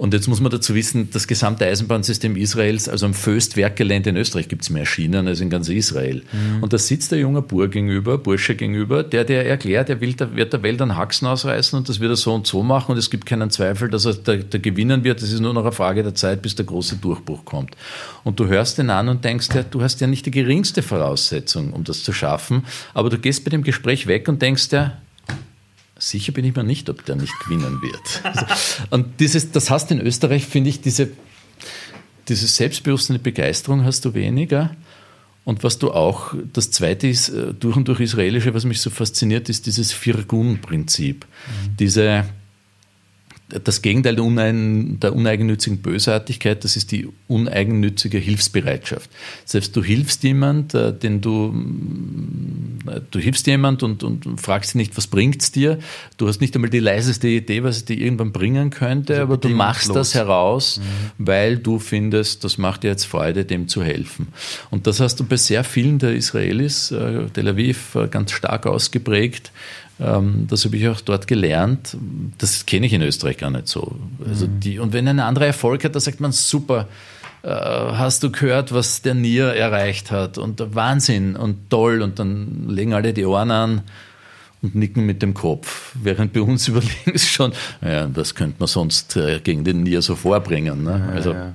Und 0.00 0.14
jetzt 0.14 0.28
muss 0.28 0.40
man 0.40 0.50
dazu 0.50 0.74
wissen, 0.74 1.10
das 1.12 1.26
gesamte 1.26 1.66
Eisenbahnsystem 1.66 2.34
Israels, 2.34 2.88
also 2.88 3.04
am 3.04 3.12
Föst-Werkgelände 3.12 4.08
in 4.08 4.16
Österreich 4.16 4.48
gibt 4.48 4.62
es 4.62 4.70
mehr 4.70 4.86
Schienen 4.86 5.28
als 5.28 5.42
in 5.42 5.50
ganz 5.50 5.68
Israel. 5.68 6.22
Mhm. 6.32 6.62
Und 6.62 6.72
da 6.72 6.78
sitzt 6.78 7.12
der 7.12 7.18
junge 7.18 7.42
Bur 7.42 7.68
gegenüber, 7.68 8.16
Bursche 8.16 8.54
gegenüber, 8.54 9.02
der 9.02 9.24
dir 9.24 9.44
erklärt, 9.44 9.90
er 9.90 10.00
will, 10.00 10.14
der 10.14 10.34
wird 10.34 10.54
der 10.54 10.62
Welt 10.62 10.80
einen 10.80 10.96
Haxen 10.96 11.28
ausreißen 11.28 11.78
und 11.78 11.90
das 11.90 12.00
wird 12.00 12.12
er 12.12 12.16
so 12.16 12.32
und 12.32 12.46
so 12.46 12.62
machen 12.62 12.92
und 12.92 12.96
es 12.96 13.10
gibt 13.10 13.26
keinen 13.26 13.50
Zweifel, 13.50 13.90
dass 13.90 14.06
er 14.06 14.14
da, 14.14 14.36
da 14.36 14.56
gewinnen 14.56 15.04
wird. 15.04 15.20
Es 15.20 15.32
ist 15.32 15.40
nur 15.40 15.52
noch 15.52 15.64
eine 15.64 15.72
Frage 15.72 16.02
der 16.02 16.14
Zeit, 16.14 16.40
bis 16.40 16.54
der 16.54 16.64
große 16.64 16.96
Durchbruch 16.96 17.44
kommt. 17.44 17.76
Und 18.24 18.40
du 18.40 18.46
hörst 18.46 18.78
den 18.78 18.88
an 18.88 19.10
und 19.10 19.22
denkst 19.26 19.50
dir, 19.50 19.64
du 19.64 19.82
hast 19.82 20.00
ja 20.00 20.06
nicht 20.06 20.24
die 20.24 20.30
geringste 20.30 20.80
Voraussetzung, 20.80 21.74
um 21.74 21.84
das 21.84 22.04
zu 22.04 22.14
schaffen, 22.14 22.64
aber 22.94 23.10
du 23.10 23.18
gehst 23.18 23.44
bei 23.44 23.50
dem 23.50 23.62
Gespräch 23.62 24.06
weg 24.06 24.28
und 24.28 24.40
denkst 24.40 24.70
dir, 24.70 24.96
Sicher 26.00 26.32
bin 26.32 26.44
ich 26.44 26.56
mir 26.56 26.64
nicht, 26.64 26.88
ob 26.88 27.04
der 27.04 27.14
nicht 27.14 27.38
gewinnen 27.44 27.80
wird. 27.82 28.24
Also, 28.24 28.46
und 28.90 29.20
dieses, 29.20 29.52
das 29.52 29.70
hast 29.70 29.90
in 29.90 30.00
Österreich, 30.00 30.46
finde 30.46 30.70
ich, 30.70 30.80
diese, 30.80 31.10
diese 32.28 32.46
selbstbewusste 32.46 33.18
Begeisterung 33.18 33.84
hast 33.84 34.04
du 34.04 34.14
weniger. 34.14 34.74
Und 35.44 35.62
was 35.62 35.78
du 35.78 35.92
auch, 35.92 36.34
das 36.52 36.70
zweite 36.70 37.06
ist, 37.06 37.28
äh, 37.28 37.54
durch 37.54 37.76
und 37.76 37.88
durch 37.88 38.00
Israelische, 38.00 38.54
was 38.54 38.64
mich 38.64 38.80
so 38.80 38.90
fasziniert, 38.90 39.48
ist 39.48 39.66
dieses 39.66 39.92
Firgun-Prinzip. 39.92 41.24
Mhm. 41.24 41.76
Diese, 41.78 42.24
das 43.64 43.82
Gegenteil 43.82 44.16
der, 44.16 44.24
unein, 44.24 44.98
der, 45.00 45.14
uneigennützigen 45.14 45.78
Bösartigkeit, 45.78 46.64
das 46.64 46.76
ist 46.76 46.92
die 46.92 47.08
uneigennützige 47.28 48.18
Hilfsbereitschaft. 48.18 49.10
Selbst 49.44 49.74
du 49.76 49.82
hilfst 49.82 50.22
jemand, 50.22 50.74
äh, 50.74 50.92
den 50.92 51.20
du, 51.20 51.54
äh, 52.86 53.00
du 53.10 53.18
hilfst 53.18 53.46
jemand 53.46 53.82
und, 53.82 54.02
und 54.02 54.40
fragst 54.40 54.74
ihn 54.74 54.78
nicht, 54.78 54.96
was 54.96 55.06
bringt 55.06 55.42
es 55.42 55.52
dir? 55.52 55.78
Du 56.16 56.28
hast 56.28 56.40
nicht 56.40 56.54
einmal 56.54 56.70
die 56.70 56.80
leiseste 56.80 57.28
Idee, 57.28 57.62
was 57.62 57.78
es 57.78 57.84
dir 57.84 57.98
irgendwann 57.98 58.32
bringen 58.32 58.70
könnte, 58.70 59.14
also 59.14 59.22
aber 59.24 59.36
du 59.36 59.48
machst 59.48 59.94
das 59.94 60.14
heraus, 60.14 60.78
mhm. 60.78 61.26
weil 61.26 61.58
du 61.58 61.78
findest, 61.78 62.44
das 62.44 62.58
macht 62.58 62.84
dir 62.84 62.88
jetzt 62.88 63.04
Freude, 63.04 63.44
dem 63.44 63.68
zu 63.68 63.82
helfen. 63.82 64.28
Und 64.70 64.86
das 64.86 65.00
hast 65.00 65.20
du 65.20 65.24
bei 65.24 65.36
sehr 65.36 65.64
vielen 65.64 65.98
der 65.98 66.14
Israelis, 66.14 66.90
äh, 66.90 67.26
Tel 67.32 67.48
Aviv, 67.48 67.96
ganz 68.10 68.32
stark 68.32 68.66
ausgeprägt. 68.66 69.52
Ähm, 70.00 70.46
das 70.48 70.64
habe 70.64 70.76
ich 70.76 70.88
auch 70.88 71.00
dort 71.00 71.26
gelernt. 71.26 71.96
Das 72.38 72.64
kenne 72.66 72.86
ich 72.86 72.92
in 72.92 73.02
Österreich 73.02 73.36
gar 73.36 73.50
nicht 73.50 73.68
so. 73.68 73.96
Also 74.26 74.46
mhm. 74.46 74.60
die, 74.60 74.78
und 74.78 74.92
wenn 74.92 75.06
ein 75.06 75.20
anderer 75.20 75.46
Erfolg 75.46 75.84
hat, 75.84 75.94
da 75.94 76.00
sagt 76.00 76.20
man 76.20 76.32
super. 76.32 76.88
Äh, 77.42 77.48
hast 77.48 78.22
du 78.22 78.30
gehört, 78.30 78.72
was 78.72 79.02
der 79.02 79.14
Nier 79.14 79.46
erreicht 79.46 80.10
hat? 80.10 80.38
Und 80.38 80.74
Wahnsinn 80.74 81.36
und 81.36 81.70
toll. 81.70 82.02
Und 82.02 82.18
dann 82.18 82.68
legen 82.68 82.94
alle 82.94 83.12
die 83.12 83.24
Ohren 83.24 83.50
an 83.50 83.82
und 84.62 84.74
nicken 84.74 85.06
mit 85.06 85.22
dem 85.22 85.32
Kopf, 85.32 85.92
während 85.94 86.32
bei 86.32 86.42
uns 86.42 86.68
über 86.68 86.80
links 87.06 87.28
schon, 87.28 87.52
ja, 87.82 88.06
das 88.06 88.34
könnte 88.34 88.56
man 88.58 88.68
sonst 88.68 89.16
äh, 89.16 89.40
gegen 89.40 89.64
den 89.64 89.82
Nier 89.82 90.02
so 90.02 90.16
vorbringen. 90.16 90.84
Ne? 90.84 91.10
Also, 91.14 91.32
ja. 91.32 91.54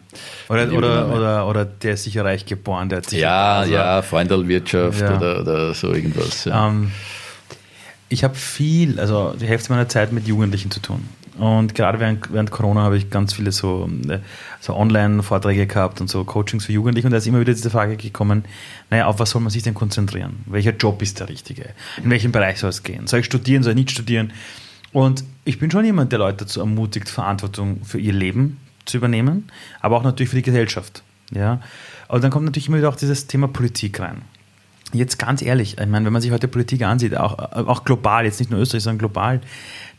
Oder, 0.50 0.72
oder, 0.72 1.16
oder, 1.16 1.48
oder, 1.48 1.66
der 1.66 1.94
ist 1.94 2.04
sicher 2.04 2.26
reich 2.26 2.46
geboren, 2.46 2.90
der 2.90 3.00
hat 3.00 3.10
sich. 3.10 3.20
Ja, 3.20 3.60
also, 3.60 3.74
ja, 3.74 4.02
Freundelwirtschaft 4.02 5.02
ja. 5.02 5.18
Oder, 5.18 5.42
oder 5.42 5.74
so 5.74 5.94
irgendwas. 5.94 6.46
Ja. 6.46 6.68
Um, 6.68 6.76
ähm, 6.76 6.92
ich 8.10 8.24
habe 8.24 8.36
viel, 8.36 9.00
also 9.00 9.34
die 9.40 9.48
Hälfte 9.48 9.72
meiner 9.72 9.90
Zeit 9.90 10.12
mit 10.12 10.28
Jugendlichen 10.28 10.72
zu 10.72 10.80
tun. 10.80 11.08
Und 11.38 11.76
gerade 11.76 12.00
während, 12.00 12.32
während 12.32 12.50
Corona 12.50 12.84
habe 12.84 12.98
ich 12.98 13.10
ganz 13.10 13.34
viele 13.34 13.52
so, 13.52 13.90
äh, 14.08 14.20
so 14.62 14.74
Online-Vorträge 14.74 15.68
gehabt 15.68 16.00
und 16.00 16.10
so 16.10 16.24
Coachings 16.24 16.66
für 16.66 16.72
Jugendliche. 16.72 17.08
Und 17.08 17.12
da 17.12 17.18
ist 17.18 17.28
immer 17.28 17.42
wieder 17.42 17.54
diese 17.54 17.70
Frage 17.70 17.98
gekommen, 17.98 18.46
naja, 18.90 19.08
auf 19.08 19.20
was 19.20 19.32
soll 19.32 19.42
man 19.42 19.50
sich 19.50 19.64
denn 19.64 19.74
konzentrieren? 19.74 20.44
Welcher 20.46 20.72
Job 20.72 21.02
ist 21.02 21.20
der 21.20 21.28
richtige? 21.28 21.72
In 22.02 22.10
welchem 22.10 22.32
Bereich 22.32 22.60
soll 22.60 22.70
es 22.70 22.84
gehen? 22.84 23.08
Soll 23.08 23.20
ich 23.20 23.26
studieren, 23.26 23.64
soll 23.64 23.74
ich 23.74 23.80
nicht 23.80 23.92
studieren? 23.92 24.32
Und 24.94 25.26
ich 25.44 25.60
bin 25.60 25.70
schon 25.70 25.84
jemand, 25.84 26.14
der 26.14 26.20
Leute 26.20 26.46
dazu 26.46 26.62
ermutigt, 26.62 27.10
Verantwortung 27.10 27.84
für 27.84 28.00
ihr 28.00 28.14
Leben 28.14 28.62
zu 28.86 28.96
übernehmen, 28.96 29.52
aber 29.82 29.98
auch 29.98 30.04
natürlich 30.04 30.30
für 30.30 30.38
die 30.38 30.42
Gesellschaft. 30.42 31.04
Ja? 31.32 31.60
Und 32.08 32.24
dann 32.24 32.32
kommt 32.32 32.46
natürlich 32.46 32.70
immer 32.70 32.78
wieder 32.78 32.88
auch 32.88 32.96
dieses 32.96 33.28
Thema 33.28 33.50
Politik 33.50 34.00
rein. 34.00 34.22
Jetzt 34.96 35.20
ganz 35.20 35.42
ehrlich, 35.42 35.78
ich 35.80 35.88
meine, 35.88 36.06
wenn 36.06 36.14
man 36.14 36.22
sich 36.22 36.32
heute 36.32 36.48
Politik 36.48 36.82
ansieht, 36.84 37.16
auch, 37.18 37.38
auch 37.38 37.84
global, 37.84 38.26
jetzt 38.26 38.40
nicht 38.40 38.52
nur 38.52 38.60
Österreich, 38.60 38.84
sondern 38.84 39.00
global, 39.00 39.42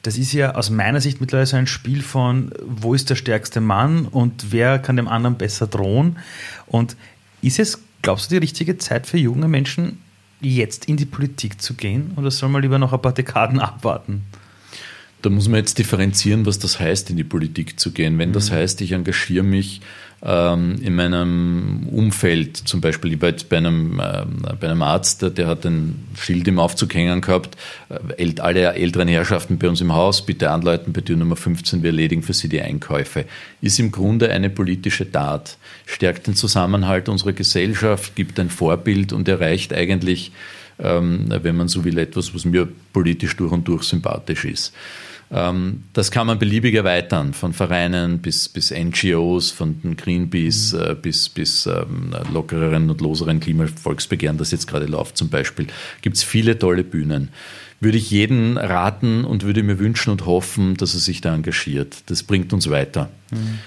das 0.02 0.18
ist 0.18 0.32
ja 0.32 0.54
aus 0.54 0.70
meiner 0.70 1.00
Sicht 1.00 1.20
mittlerweile 1.20 1.46
so 1.46 1.56
ein 1.56 1.66
Spiel 1.66 2.02
von, 2.02 2.52
wo 2.64 2.94
ist 2.94 3.11
der 3.11 3.16
stärkste 3.16 3.61
Mann 3.61 4.06
und 4.06 4.52
wer 4.52 4.78
kann 4.78 4.96
dem 4.96 5.09
anderen 5.09 5.37
besser 5.37 5.66
drohen. 5.66 6.18
Und 6.66 6.96
ist 7.42 7.59
es, 7.59 7.80
glaubst 8.02 8.30
du, 8.30 8.37
die 8.37 8.38
richtige 8.38 8.78
Zeit 8.78 9.06
für 9.06 9.18
junge 9.18 9.48
Menschen, 9.48 9.98
jetzt 10.40 10.85
in 10.85 10.96
die 10.96 11.06
Politik 11.06 11.61
zu 11.61 11.74
gehen? 11.74 12.12
Oder 12.16 12.30
soll 12.30 12.48
man 12.48 12.62
lieber 12.62 12.78
noch 12.78 12.92
ein 12.92 13.02
paar 13.02 13.14
Dekaden 13.14 13.59
abwarten? 13.59 14.22
Da 15.22 15.30
muss 15.30 15.48
man 15.48 15.59
jetzt 15.59 15.78
differenzieren, 15.78 16.46
was 16.46 16.59
das 16.59 16.78
heißt, 16.78 17.11
in 17.11 17.16
die 17.16 17.24
Politik 17.24 17.80
zu 17.80 17.90
gehen. 17.90 18.18
Wenn 18.18 18.32
das 18.32 18.50
mhm. 18.50 18.56
heißt, 18.56 18.80
ich 18.82 18.92
engagiere 18.92 19.44
mich 19.44 19.80
in 20.22 20.94
meinem 20.94 21.88
Umfeld, 21.92 22.57
zum 22.57 22.81
Beispiel 22.81 23.16
bei 23.18 23.35
einem, 23.50 24.00
äh, 24.00 24.24
bei 24.59 24.68
einem 24.68 24.83
Arzt, 24.83 25.22
der 25.37 25.46
hat 25.46 25.66
ein 25.66 26.09
Schild 26.18 26.48
im 26.48 26.59
Aufzug 26.59 26.94
hängen 26.94 27.20
gehabt, 27.20 27.57
äh, 27.90 28.33
alle 28.40 28.72
älteren 28.72 29.09
Herrschaften 29.09 29.59
bei 29.59 29.68
uns 29.68 29.83
im 29.83 29.92
Haus, 29.92 30.24
bitte 30.24 30.50
anleiten 30.50 30.94
bei 30.94 31.02
Tür 31.02 31.16
Nummer 31.16 31.37
15, 31.37 31.83
wir 31.83 31.90
erledigen 31.90 32.22
für 32.22 32.33
Sie 32.33 32.48
die 32.48 32.62
Einkäufe. 32.62 33.26
Ist 33.61 33.79
im 33.79 33.92
Grunde 33.92 34.31
eine 34.31 34.48
politische 34.48 35.11
Tat, 35.11 35.59
stärkt 35.85 36.26
den 36.26 36.35
Zusammenhalt 36.35 37.11
unserer 37.11 37.35
Gesellschaft, 37.35 38.16
gibt 38.16 38.40
ein 38.40 38.48
Vorbild 38.48 39.12
und 39.12 39.29
erreicht 39.29 39.74
eigentlich, 39.74 40.33
ähm, 40.33 40.37
wenn 40.78 41.56
man 41.56 41.68
so 41.68 41.84
will, 41.84 41.98
etwas, 41.98 42.34
was 42.34 42.44
mir 42.44 42.68
politisch 42.92 43.36
durch 43.36 43.52
und 43.52 43.66
durch 43.66 43.84
sympathisch 43.84 44.44
ist. 44.44 44.74
Ähm, 45.30 45.84
das 45.92 46.10
kann 46.10 46.26
man 46.26 46.38
beliebig 46.38 46.74
erweitern, 46.74 47.32
von 47.32 47.52
Vereinen 47.52 48.20
bis, 48.20 48.48
bis 48.48 48.70
NGOs, 48.70 49.50
von 49.50 49.96
Greenpeace 49.96 50.74
mhm. 50.74 50.80
Äh, 50.80 50.94
bis, 50.94 51.28
bis 51.28 51.66
ähm, 51.66 52.14
lockereren 52.32 52.90
und 52.90 53.00
loseren 53.00 53.40
Klimavolksbegehren, 53.40 54.38
das 54.38 54.52
jetzt 54.52 54.66
gerade 54.66 54.86
läuft 54.86 55.16
zum 55.16 55.28
Beispiel. 55.28 55.66
Gibt 56.02 56.16
es 56.16 56.22
viele 56.22 56.58
tolle 56.58 56.84
Bühnen. 56.84 57.30
Würde 57.80 57.98
ich 57.98 58.10
jeden 58.10 58.56
raten 58.56 59.24
und 59.24 59.42
würde 59.42 59.62
mir 59.62 59.78
wünschen 59.78 60.10
und 60.10 60.24
hoffen, 60.24 60.76
dass 60.76 60.94
er 60.94 61.00
sich 61.00 61.20
da 61.20 61.34
engagiert. 61.34 62.04
Das 62.06 62.22
bringt 62.22 62.52
uns 62.52 62.70
weiter. 62.70 63.10
Mhm. 63.30 63.58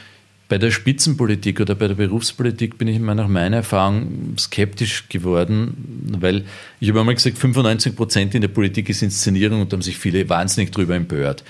Bei 0.50 0.58
der 0.58 0.72
Spitzenpolitik 0.72 1.62
oder 1.62 1.76
bei 1.76 1.88
der 1.88 1.94
Berufspolitik 1.94 2.80
bin 2.80 2.88
ich 2.88 3.00
nach 3.00 3.28
meiner 3.28 3.58
Erfahrung 3.58 4.34
skeptisch 4.38 5.08
geworden, 5.08 6.18
weil 6.20 6.44
ich 6.80 6.90
habe 6.90 7.02
einmal 7.02 7.14
gesagt, 7.14 7.38
95 7.38 7.96
Prozent 7.96 8.34
in 8.34 8.42
der 8.42 8.48
Politik 8.48 8.90
ist 8.90 9.04
Inszenierung 9.04 9.62
und 9.62 9.72
da 9.72 9.76
haben 9.76 9.84
sich 9.84 10.00
viele 10.00 10.28
wahnsinnig 10.28 10.72
drüber 10.72 10.96
empört. 10.96 11.44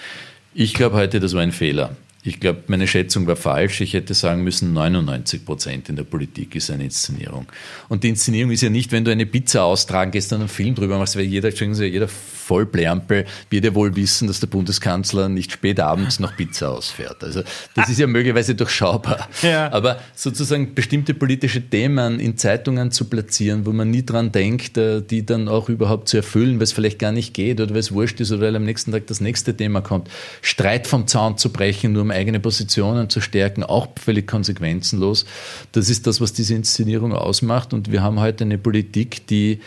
Ich 0.54 0.74
glaube 0.74 0.98
heute, 0.98 1.22
das 1.22 1.34
war 1.34 1.42
ein 1.42 1.54
Fehler. 1.54 1.96
Ich 2.22 2.42
glaube, 2.42 2.64
meine 2.68 2.86
Schätzung 2.86 3.28
war 3.28 3.38
falsch. 3.38 3.80
Ich 3.80 3.94
hätte 3.94 4.14
sagen 4.14 4.44
müssen, 4.44 4.74
99 4.74 5.46
Prozent 5.46 5.88
in 5.88 5.96
der 5.96 6.04
Politik 6.04 6.54
ist 6.56 6.70
eine 6.70 6.84
Inszenierung. 6.84 7.46
Und 7.88 8.04
die 8.04 8.10
Inszenierung 8.10 8.52
ist 8.52 8.62
ja 8.62 8.70
nicht, 8.70 8.92
wenn 8.92 9.06
du 9.06 9.12
eine 9.12 9.26
Pizza 9.26 9.64
austragen 9.64 10.12
gehst 10.12 10.34
und 10.34 10.42
einen 10.42 10.50
Film 10.50 10.76
drüber 10.76 10.98
machst, 10.98 11.16
weil 11.16 11.24
jeder, 11.24 11.50
jeder 11.50 12.10
Vollplärmpel 12.50 13.26
wird 13.52 13.64
ja 13.64 13.76
wohl 13.76 13.96
wissen, 13.96 14.28
dass 14.28 14.40
der 14.40 14.48
Bundeskanzler 14.48 15.30
nicht 15.30 15.52
spät 15.52 15.80
abends 15.80 16.20
noch 16.20 16.36
Pizza 16.36 16.72
ausfährt. 16.72 17.24
Also 17.24 17.44
das 17.76 17.90
ist 17.90 18.00
ja 18.00 18.08
möglicherweise 18.08 18.56
durchschaubar. 18.56 19.30
Ja. 19.42 19.72
Aber 19.72 20.02
sozusagen 20.16 20.74
bestimmte 20.74 21.14
politische 21.14 21.62
Themen 21.62 22.20
in 22.20 22.38
Zeitungen 22.38 22.92
zu 22.92 23.06
platzieren, 23.06 23.66
wo 23.66 23.72
man 23.72 23.92
nie 23.92 24.04
dran 24.04 24.32
denkt, 24.32 24.78
äh, 24.78 25.02
die 25.02 25.26
dann 25.26 25.48
auch 25.48 25.70
überhaupt 25.70 26.10
zu 26.10 26.18
erfüllen, 26.18 26.56
weil 26.56 26.64
es 26.64 26.74
vielleicht 26.74 27.00
gar 27.00 27.12
nicht 27.12 27.34
geht 27.34 27.62
oder 27.62 27.72
weil 27.72 27.80
es 27.80 27.92
wurscht 27.92 28.20
ist 28.20 28.32
oder 28.32 28.42
weil 28.42 28.56
am 28.56 28.66
nächsten 28.66 28.92
Tag 28.92 29.08
das 29.08 29.22
nächste 29.22 29.56
Thema 29.56 29.82
kommt. 29.82 30.10
Streit 30.42 30.88
vom 30.88 31.08
Zaun 31.08 31.38
zu 31.38 31.54
brechen, 31.54 31.94
nur 31.94 32.02
um 32.02 32.10
eigene 32.20 32.40
Positionen 32.40 33.10
zu 33.10 33.22
stärken, 33.22 33.64
auch 33.64 33.88
völlig 34.00 34.28
konsequenzenlos. 34.28 35.26
Das 35.72 35.90
ist 35.90 36.06
das, 36.08 36.22
was 36.22 36.34
diese 36.34 36.56
Inszenierung 36.56 37.14
ausmacht. 37.14 37.74
Und 37.74 37.92
wir 37.92 38.04
haben 38.04 38.20
heute 38.20 38.44
eine 38.44 38.58
Politik, 38.58 39.26
die 39.28 39.60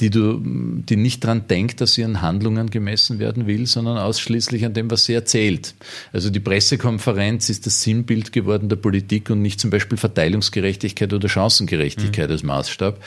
die, 0.00 0.10
du, 0.10 0.40
die 0.42 0.96
nicht 0.96 1.22
daran 1.22 1.46
denkt, 1.46 1.80
dass 1.80 1.94
sie 1.94 2.04
an 2.04 2.20
Handlungen 2.20 2.70
gemessen 2.70 3.20
werden 3.20 3.46
will, 3.46 3.66
sondern 3.66 3.98
ausschließlich 3.98 4.64
an 4.64 4.74
dem, 4.74 4.90
was 4.90 5.04
sie 5.04 5.14
erzählt. 5.14 5.74
Also 6.12 6.28
die 6.28 6.40
Pressekonferenz 6.40 7.48
ist 7.50 7.66
das 7.66 7.82
Sinnbild 7.82 8.32
geworden 8.32 8.68
der 8.68 8.76
Politik 8.76 9.30
und 9.30 9.42
nicht 9.42 9.60
zum 9.60 9.70
Beispiel 9.70 9.96
Verteilungsgerechtigkeit 9.96 11.12
oder 11.12 11.28
Chancengerechtigkeit 11.28 12.28
mhm. 12.28 12.32
als 12.32 12.42
Maßstab. 12.42 13.00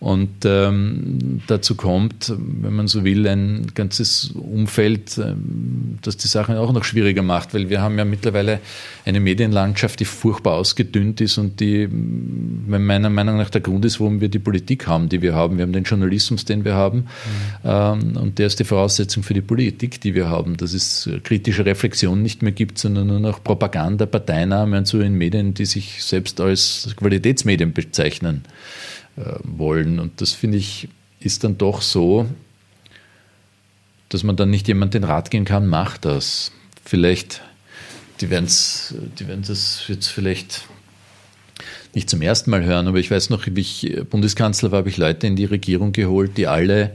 Und 0.00 0.46
ähm, 0.46 1.42
dazu 1.46 1.74
kommt, 1.74 2.32
wenn 2.34 2.72
man 2.72 2.88
so 2.88 3.04
will, 3.04 3.28
ein 3.28 3.66
ganzes 3.74 4.30
Umfeld, 4.30 5.18
ähm, 5.18 5.98
das 6.00 6.16
die 6.16 6.26
Sache 6.26 6.58
auch 6.58 6.72
noch 6.72 6.84
schwieriger 6.84 7.20
macht, 7.20 7.52
weil 7.52 7.68
wir 7.68 7.82
haben 7.82 7.98
ja 7.98 8.06
mittlerweile 8.06 8.60
eine 9.04 9.20
Medienlandschaft, 9.20 10.00
die 10.00 10.06
furchtbar 10.06 10.54
ausgedünnt 10.54 11.20
ist 11.20 11.36
und 11.36 11.60
die 11.60 11.86
meiner 11.86 13.10
Meinung 13.10 13.36
nach 13.36 13.50
der 13.50 13.60
Grund 13.60 13.84
ist, 13.84 14.00
warum 14.00 14.22
wir 14.22 14.30
die 14.30 14.38
Politik 14.38 14.86
haben, 14.86 15.10
die 15.10 15.20
wir 15.20 15.34
haben. 15.34 15.58
Wir 15.58 15.64
haben 15.64 15.74
den 15.74 15.84
Journalismus, 15.84 16.46
den 16.46 16.64
wir 16.64 16.72
haben, 16.72 17.00
mhm. 17.00 17.04
ähm, 17.64 18.16
und 18.16 18.38
der 18.38 18.46
ist 18.46 18.58
die 18.58 18.64
Voraussetzung 18.64 19.22
für 19.22 19.34
die 19.34 19.42
Politik, 19.42 20.00
die 20.00 20.14
wir 20.14 20.30
haben, 20.30 20.56
dass 20.56 20.72
es 20.72 21.10
kritische 21.24 21.66
Reflexion 21.66 22.22
nicht 22.22 22.40
mehr 22.40 22.52
gibt, 22.52 22.78
sondern 22.78 23.08
nur 23.08 23.20
noch 23.20 23.44
Propaganda, 23.44 24.06
Parteinahme 24.06 24.78
und 24.78 24.86
so 24.86 24.98
in 25.00 25.12
Medien, 25.12 25.52
die 25.52 25.66
sich 25.66 26.02
selbst 26.02 26.40
als 26.40 26.88
Qualitätsmedien 26.96 27.74
bezeichnen. 27.74 28.44
Äh, 29.16 29.34
wollen. 29.42 29.98
Und 29.98 30.20
das 30.20 30.32
finde 30.32 30.56
ich 30.58 30.88
ist 31.18 31.44
dann 31.44 31.58
doch 31.58 31.82
so, 31.82 32.26
dass 34.08 34.22
man 34.22 34.36
dann 34.36 34.50
nicht 34.50 34.68
jemand 34.68 34.94
den 34.94 35.04
Rat 35.04 35.30
gehen 35.30 35.44
kann, 35.44 35.66
mach 35.66 35.98
das. 35.98 36.52
Vielleicht, 36.84 37.42
die 38.20 38.30
werden 38.30 38.46
die 38.46 39.28
werden 39.28 39.44
das 39.46 39.84
jetzt 39.88 40.06
vielleicht 40.06 40.62
nicht 41.92 42.08
zum 42.08 42.22
ersten 42.22 42.50
Mal 42.50 42.64
hören, 42.64 42.86
aber 42.86 42.98
ich 42.98 43.10
weiß 43.10 43.30
noch, 43.30 43.46
wie 43.46 43.60
ich 43.60 43.96
Bundeskanzler 44.08 44.70
war, 44.70 44.78
habe 44.78 44.88
ich 44.88 44.96
Leute 44.96 45.26
in 45.26 45.36
die 45.36 45.44
Regierung 45.44 45.92
geholt, 45.92 46.38
die 46.38 46.46
alle 46.46 46.92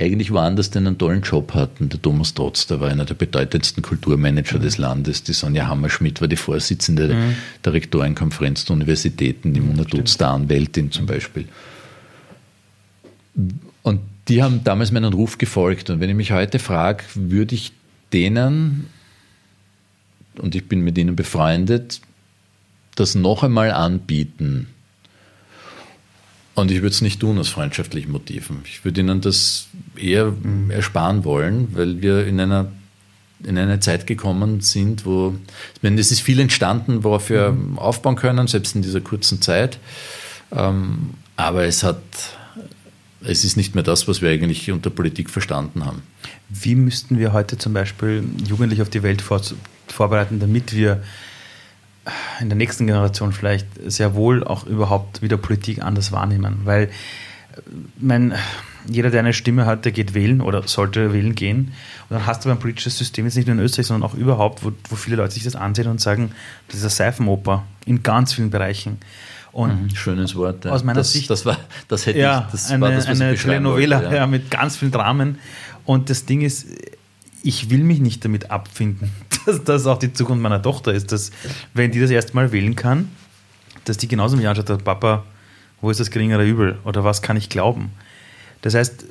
eigentlich 0.00 0.32
woanders 0.32 0.74
einen 0.76 0.98
tollen 0.98 1.22
Job 1.22 1.54
hatten. 1.54 1.88
Der 1.88 2.00
Thomas 2.00 2.34
Trotz, 2.34 2.66
der 2.66 2.80
war 2.80 2.88
einer 2.90 3.04
der 3.04 3.14
bedeutendsten 3.14 3.82
Kulturmanager 3.82 4.58
mhm. 4.58 4.62
des 4.62 4.78
Landes. 4.78 5.22
Die 5.22 5.32
Sonja 5.32 5.66
Hammerschmidt 5.68 6.20
war 6.20 6.28
die 6.28 6.36
Vorsitzende 6.36 7.14
mhm. 7.14 7.34
der 7.64 7.72
Rektorenkonferenz 7.72 8.64
der 8.64 8.74
Universitäten, 8.74 9.52
die 9.52 9.60
Mona 9.60 9.84
Dutz, 9.84 10.16
der 10.16 10.28
Anwältin 10.28 10.90
zum 10.90 11.06
Beispiel. 11.06 11.46
Und 13.82 14.00
die 14.28 14.42
haben 14.42 14.64
damals 14.64 14.92
meinen 14.92 15.12
Ruf 15.12 15.38
gefolgt. 15.38 15.90
Und 15.90 16.00
wenn 16.00 16.08
ich 16.08 16.16
mich 16.16 16.32
heute 16.32 16.58
frage, 16.58 17.04
würde 17.14 17.54
ich 17.54 17.72
denen, 18.12 18.86
und 20.38 20.54
ich 20.54 20.68
bin 20.68 20.80
mit 20.80 20.96
ihnen 20.98 21.16
befreundet, 21.16 22.00
das 22.94 23.14
noch 23.14 23.42
einmal 23.42 23.70
anbieten, 23.70 24.68
und 26.54 26.70
ich 26.70 26.78
würde 26.82 26.94
es 26.94 27.00
nicht 27.00 27.20
tun 27.20 27.38
aus 27.38 27.48
freundschaftlichen 27.48 28.12
Motiven. 28.12 28.62
Ich 28.64 28.84
würde 28.84 29.00
ihnen 29.00 29.20
das 29.20 29.68
eher 29.96 30.32
ersparen 30.68 31.24
wollen, 31.24 31.68
weil 31.72 32.02
wir 32.02 32.26
in 32.26 32.40
einer, 32.40 32.70
in 33.44 33.56
eine 33.56 33.80
Zeit 33.80 34.06
gekommen 34.06 34.60
sind, 34.60 35.06
wo, 35.06 35.34
ich 35.74 35.82
meine, 35.82 36.00
es 36.00 36.10
ist 36.10 36.20
viel 36.20 36.40
entstanden, 36.40 37.04
worauf 37.04 37.30
wir 37.30 37.52
mhm. 37.52 37.78
aufbauen 37.78 38.16
können, 38.16 38.46
selbst 38.46 38.74
in 38.74 38.82
dieser 38.82 39.00
kurzen 39.00 39.40
Zeit. 39.40 39.78
Ähm, 40.52 41.10
aber 41.36 41.64
es 41.64 41.82
hat, 41.82 42.02
es 43.22 43.44
ist 43.44 43.56
nicht 43.56 43.74
mehr 43.74 43.84
das, 43.84 44.08
was 44.08 44.20
wir 44.20 44.30
eigentlich 44.30 44.70
unter 44.70 44.90
Politik 44.90 45.30
verstanden 45.30 45.86
haben. 45.86 46.02
Wie 46.48 46.74
müssten 46.74 47.18
wir 47.18 47.32
heute 47.32 47.56
zum 47.56 47.72
Beispiel 47.72 48.24
Jugendliche 48.46 48.82
auf 48.82 48.90
die 48.90 49.02
Welt 49.02 49.22
vor, 49.22 49.40
vorbereiten, 49.86 50.40
damit 50.40 50.74
wir 50.74 51.02
in 52.40 52.48
der 52.48 52.56
nächsten 52.56 52.86
Generation 52.86 53.32
vielleicht 53.32 53.66
sehr 53.86 54.14
wohl 54.14 54.44
auch 54.44 54.66
überhaupt 54.66 55.22
wieder 55.22 55.36
Politik 55.36 55.82
anders 55.82 56.12
wahrnehmen. 56.12 56.60
Weil 56.64 56.84
äh, 56.84 56.90
mein, 57.98 58.34
jeder, 58.88 59.10
der 59.10 59.20
eine 59.20 59.32
Stimme 59.32 59.66
hat, 59.66 59.84
der 59.84 59.92
geht 59.92 60.14
wählen 60.14 60.40
oder 60.40 60.66
sollte 60.66 61.12
wählen 61.12 61.34
gehen. 61.34 61.72
Und 62.08 62.16
dann 62.16 62.26
hast 62.26 62.44
du 62.44 62.50
ein 62.50 62.58
politisches 62.58 62.98
System, 62.98 63.24
jetzt 63.24 63.36
nicht 63.36 63.46
nur 63.46 63.56
in 63.56 63.62
Österreich, 63.62 63.86
sondern 63.86 64.08
auch 64.08 64.14
überhaupt, 64.14 64.64
wo, 64.64 64.72
wo 64.88 64.96
viele 64.96 65.16
Leute 65.16 65.34
sich 65.34 65.44
das 65.44 65.56
ansehen 65.56 65.88
und 65.88 66.00
sagen, 66.00 66.32
das 66.68 66.76
ist 66.76 66.82
eine 66.82 66.90
Seifenoper 66.90 67.64
in 67.86 68.02
ganz 68.02 68.32
vielen 68.32 68.50
Bereichen. 68.50 68.98
Und 69.52 69.82
mhm, 69.82 69.96
schönes 69.96 70.36
Wort. 70.36 70.64
Ja. 70.64 70.72
Aus 70.72 70.84
meiner 70.84 71.00
das, 71.00 71.12
Sicht. 71.12 71.28
Das 71.28 71.44
war, 71.44 71.58
das 71.88 72.06
hätte 72.06 72.20
ja, 72.20 72.44
ich, 72.46 72.52
das 72.52 72.70
eine, 72.70 72.80
war 72.80 72.90
das, 72.92 73.08
was 73.08 73.20
eine 73.20 73.34
ich 73.34 73.42
Telenovela 73.42 74.00
wollte, 74.00 74.14
ja. 74.14 74.20
ja. 74.22 74.26
mit 74.26 74.50
ganz 74.50 74.76
vielen 74.76 74.92
Dramen. 74.92 75.38
Und 75.84 76.08
das 76.08 76.24
Ding 76.24 76.42
ist, 76.42 76.66
ich 77.42 77.70
will 77.70 77.82
mich 77.82 78.00
nicht 78.00 78.24
damit 78.24 78.50
abfinden, 78.50 79.10
dass 79.46 79.64
das 79.64 79.86
auch 79.86 79.98
die 79.98 80.12
Zukunft 80.12 80.42
meiner 80.42 80.62
Tochter 80.62 80.92
ist, 80.92 81.12
dass 81.12 81.30
wenn 81.74 81.90
die 81.90 82.00
das 82.00 82.10
erste 82.10 82.34
Mal 82.34 82.52
wählen 82.52 82.76
kann, 82.76 83.10
dass 83.84 83.96
die 83.96 84.08
genauso 84.08 84.36
mich 84.36 84.46
anschaut, 84.46 84.84
Papa, 84.84 85.24
wo 85.80 85.90
ist 85.90 86.00
das 86.00 86.10
geringere 86.10 86.46
Übel 86.46 86.78
oder 86.84 87.04
was 87.04 87.22
kann 87.22 87.36
ich 87.36 87.48
glauben? 87.48 87.90
Das 88.62 88.74
heißt, 88.74 89.04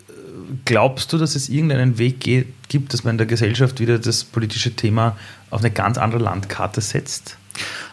glaubst 0.66 1.12
du, 1.14 1.18
dass 1.18 1.36
es 1.36 1.50
irgendeinen 1.50 1.98
Weg 1.98 2.20
gibt, 2.20 2.94
dass 2.94 3.04
man 3.04 3.16
in 3.16 3.18
der 3.18 3.28
Gesellschaft 3.28 3.80
wieder 3.80 4.00
das 4.00 4.24
politische 4.24 4.76
Thema 4.76 5.18
auf 5.50 5.62
eine 5.62 5.72
ganz 5.72 5.98
andere 5.98 6.22
Landkarte 6.22 6.82
setzt? 6.82 7.38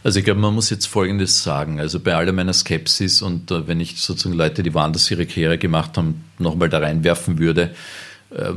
Also 0.05 0.19
ich 0.19 0.25
glaube, 0.25 0.41
man 0.41 0.55
muss 0.55 0.71
jetzt 0.71 0.87
Folgendes 0.87 1.43
sagen. 1.43 1.81
Also 1.81 1.99
bei 1.99 2.15
aller 2.15 2.33
meiner 2.33 2.53
Skepsis 2.53 3.23
und 3.23 3.51
äh, 3.51 3.67
wenn 3.67 3.81
ich 3.81 4.01
sozusagen 4.01 4.37
Leute, 4.37 4.63
die 4.63 4.73
woanders 4.75 5.11
ihre 5.11 5.27
Karriere 5.27 5.59
gemacht 5.59 5.97
haben, 5.97 6.25
nochmal 6.39 6.69
da 6.69 6.79
reinwerfen 6.79 7.39
würde, 7.39 7.75
äh, 8.31 8.53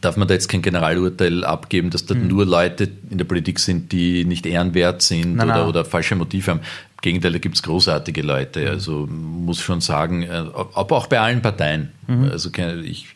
darf 0.00 0.16
man 0.16 0.26
da 0.26 0.34
jetzt 0.34 0.48
kein 0.48 0.62
Generalurteil 0.62 1.44
abgeben, 1.44 1.90
dass 1.90 2.06
da 2.06 2.14
mhm. 2.14 2.28
nur 2.28 2.44
Leute 2.44 2.88
in 3.08 3.18
der 3.18 3.24
Politik 3.24 3.58
sind, 3.60 3.92
die 3.92 4.24
nicht 4.24 4.46
ehrenwert 4.46 5.02
sind 5.02 5.36
nein, 5.36 5.48
oder, 5.48 5.58
nein. 5.58 5.68
oder 5.68 5.84
falsche 5.84 6.16
Motive 6.16 6.50
haben. 6.50 6.60
Im 6.60 7.00
Gegenteil, 7.02 7.32
da 7.32 7.38
gibt 7.38 7.56
es 7.56 7.62
großartige 7.62 8.22
Leute. 8.22 8.62
Mhm. 8.62 8.68
Also 8.68 9.06
muss 9.08 9.60
schon 9.60 9.80
sagen, 9.80 10.22
äh, 10.22 10.44
aber 10.74 10.96
auch 10.96 11.06
bei 11.06 11.20
allen 11.20 11.40
Parteien. 11.40 11.92
Mhm. 12.06 12.30
Also 12.30 12.50
ich 12.84 13.06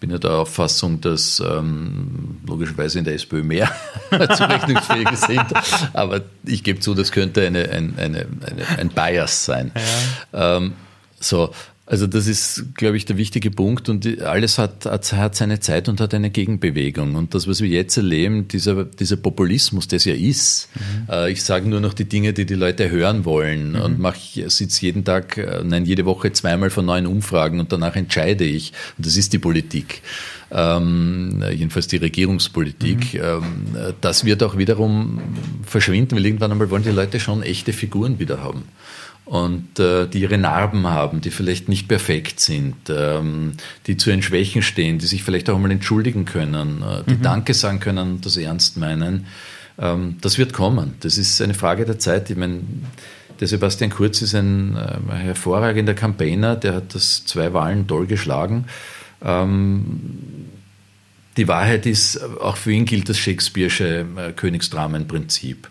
bin 0.00 0.10
ja 0.10 0.18
der 0.18 0.32
Auffassung, 0.32 1.00
dass 1.00 1.40
ähm, 1.40 2.38
logischerweise 2.46 2.98
in 2.98 3.04
der 3.04 3.14
SPÖ 3.14 3.42
mehr 3.42 3.70
zurechnungsfähige 4.10 5.16
sind. 5.16 5.46
Aber 5.92 6.20
ich 6.44 6.62
gebe 6.64 6.80
zu, 6.80 6.94
das 6.94 7.12
könnte 7.12 7.46
eine, 7.46 7.70
eine, 7.70 7.94
eine, 7.96 8.26
ein 8.76 8.88
Bias 8.88 9.44
sein. 9.44 9.72
Ja. 10.32 10.56
Ähm, 10.56 10.72
so, 11.20 11.54
also 11.86 12.06
das 12.06 12.26
ist, 12.26 12.74
glaube 12.76 12.96
ich, 12.96 13.04
der 13.04 13.18
wichtige 13.18 13.50
Punkt 13.50 13.90
und 13.90 14.22
alles 14.22 14.56
hat, 14.56 14.86
hat, 14.86 15.34
seine 15.34 15.60
Zeit 15.60 15.86
und 15.90 16.00
hat 16.00 16.14
eine 16.14 16.30
Gegenbewegung. 16.30 17.14
Und 17.14 17.34
das, 17.34 17.46
was 17.46 17.60
wir 17.60 17.68
jetzt 17.68 17.98
erleben, 17.98 18.48
dieser, 18.48 18.86
dieser 18.86 19.16
Populismus, 19.16 19.86
der 19.86 19.98
es 19.98 20.06
ja 20.06 20.14
ist, 20.14 20.70
mhm. 20.74 21.12
äh, 21.12 21.30
ich 21.30 21.42
sage 21.42 21.68
nur 21.68 21.80
noch 21.80 21.92
die 21.92 22.06
Dinge, 22.06 22.32
die 22.32 22.46
die 22.46 22.54
Leute 22.54 22.90
hören 22.90 23.26
wollen 23.26 23.72
mhm. 23.72 23.80
und 23.82 23.98
mach, 23.98 24.16
sitze 24.16 24.86
jeden 24.86 25.04
Tag, 25.04 25.36
äh, 25.36 25.62
nein, 25.62 25.84
jede 25.84 26.06
Woche 26.06 26.32
zweimal 26.32 26.70
von 26.70 26.86
neuen 26.86 27.06
Umfragen 27.06 27.60
und 27.60 27.70
danach 27.70 27.96
entscheide 27.96 28.44
ich. 28.44 28.72
Und 28.96 29.04
das 29.04 29.18
ist 29.18 29.34
die 29.34 29.38
Politik. 29.38 30.00
Ähm, 30.50 31.44
jedenfalls 31.50 31.86
die 31.86 31.98
Regierungspolitik. 31.98 33.14
Mhm. 33.14 33.20
Ähm, 33.20 33.94
das 34.00 34.24
wird 34.24 34.42
auch 34.42 34.56
wiederum 34.56 35.20
verschwinden, 35.66 36.16
weil 36.16 36.24
irgendwann 36.24 36.50
einmal 36.50 36.70
wollen 36.70 36.82
die 36.82 36.90
Leute 36.90 37.20
schon 37.20 37.42
echte 37.42 37.74
Figuren 37.74 38.18
wieder 38.18 38.42
haben 38.42 38.62
und 39.24 39.78
äh, 39.78 40.06
die 40.06 40.20
ihre 40.20 40.36
Narben 40.36 40.86
haben, 40.86 41.20
die 41.20 41.30
vielleicht 41.30 41.68
nicht 41.68 41.88
perfekt 41.88 42.40
sind, 42.40 42.76
ähm, 42.88 43.52
die 43.86 43.96
zu 43.96 44.10
ihren 44.10 44.22
Schwächen 44.22 44.62
stehen, 44.62 44.98
die 44.98 45.06
sich 45.06 45.22
vielleicht 45.22 45.48
auch 45.48 45.58
mal 45.58 45.70
entschuldigen 45.70 46.26
können, 46.26 46.82
äh, 46.82 47.04
die 47.08 47.16
mhm. 47.16 47.22
Danke 47.22 47.54
sagen 47.54 47.80
können 47.80 48.12
und 48.12 48.26
das 48.26 48.36
ernst 48.36 48.76
meinen. 48.76 49.26
Ähm, 49.78 50.16
das 50.20 50.36
wird 50.36 50.52
kommen. 50.52 50.94
Das 51.00 51.16
ist 51.16 51.40
eine 51.40 51.54
Frage 51.54 51.86
der 51.86 51.98
Zeit. 51.98 52.28
Ich 52.28 52.36
meine, 52.36 52.60
der 53.40 53.48
Sebastian 53.48 53.90
Kurz 53.90 54.20
ist 54.20 54.34
ein 54.34 54.76
äh, 54.76 55.14
hervorragender 55.14 55.94
Campaigner, 55.94 56.54
der 56.56 56.74
hat 56.74 56.94
das 56.94 57.24
zwei 57.24 57.52
Wahlen 57.54 57.86
toll 57.86 58.06
geschlagen. 58.06 58.66
Ähm, 59.22 60.50
die 61.36 61.48
Wahrheit 61.48 61.86
ist, 61.86 62.22
auch 62.22 62.56
für 62.56 62.72
ihn 62.72 62.84
gilt 62.84 63.08
das 63.08 63.16
Shakespeare'sche 63.16 64.28
äh, 64.28 64.32
Königsdramenprinzip. 64.32 65.68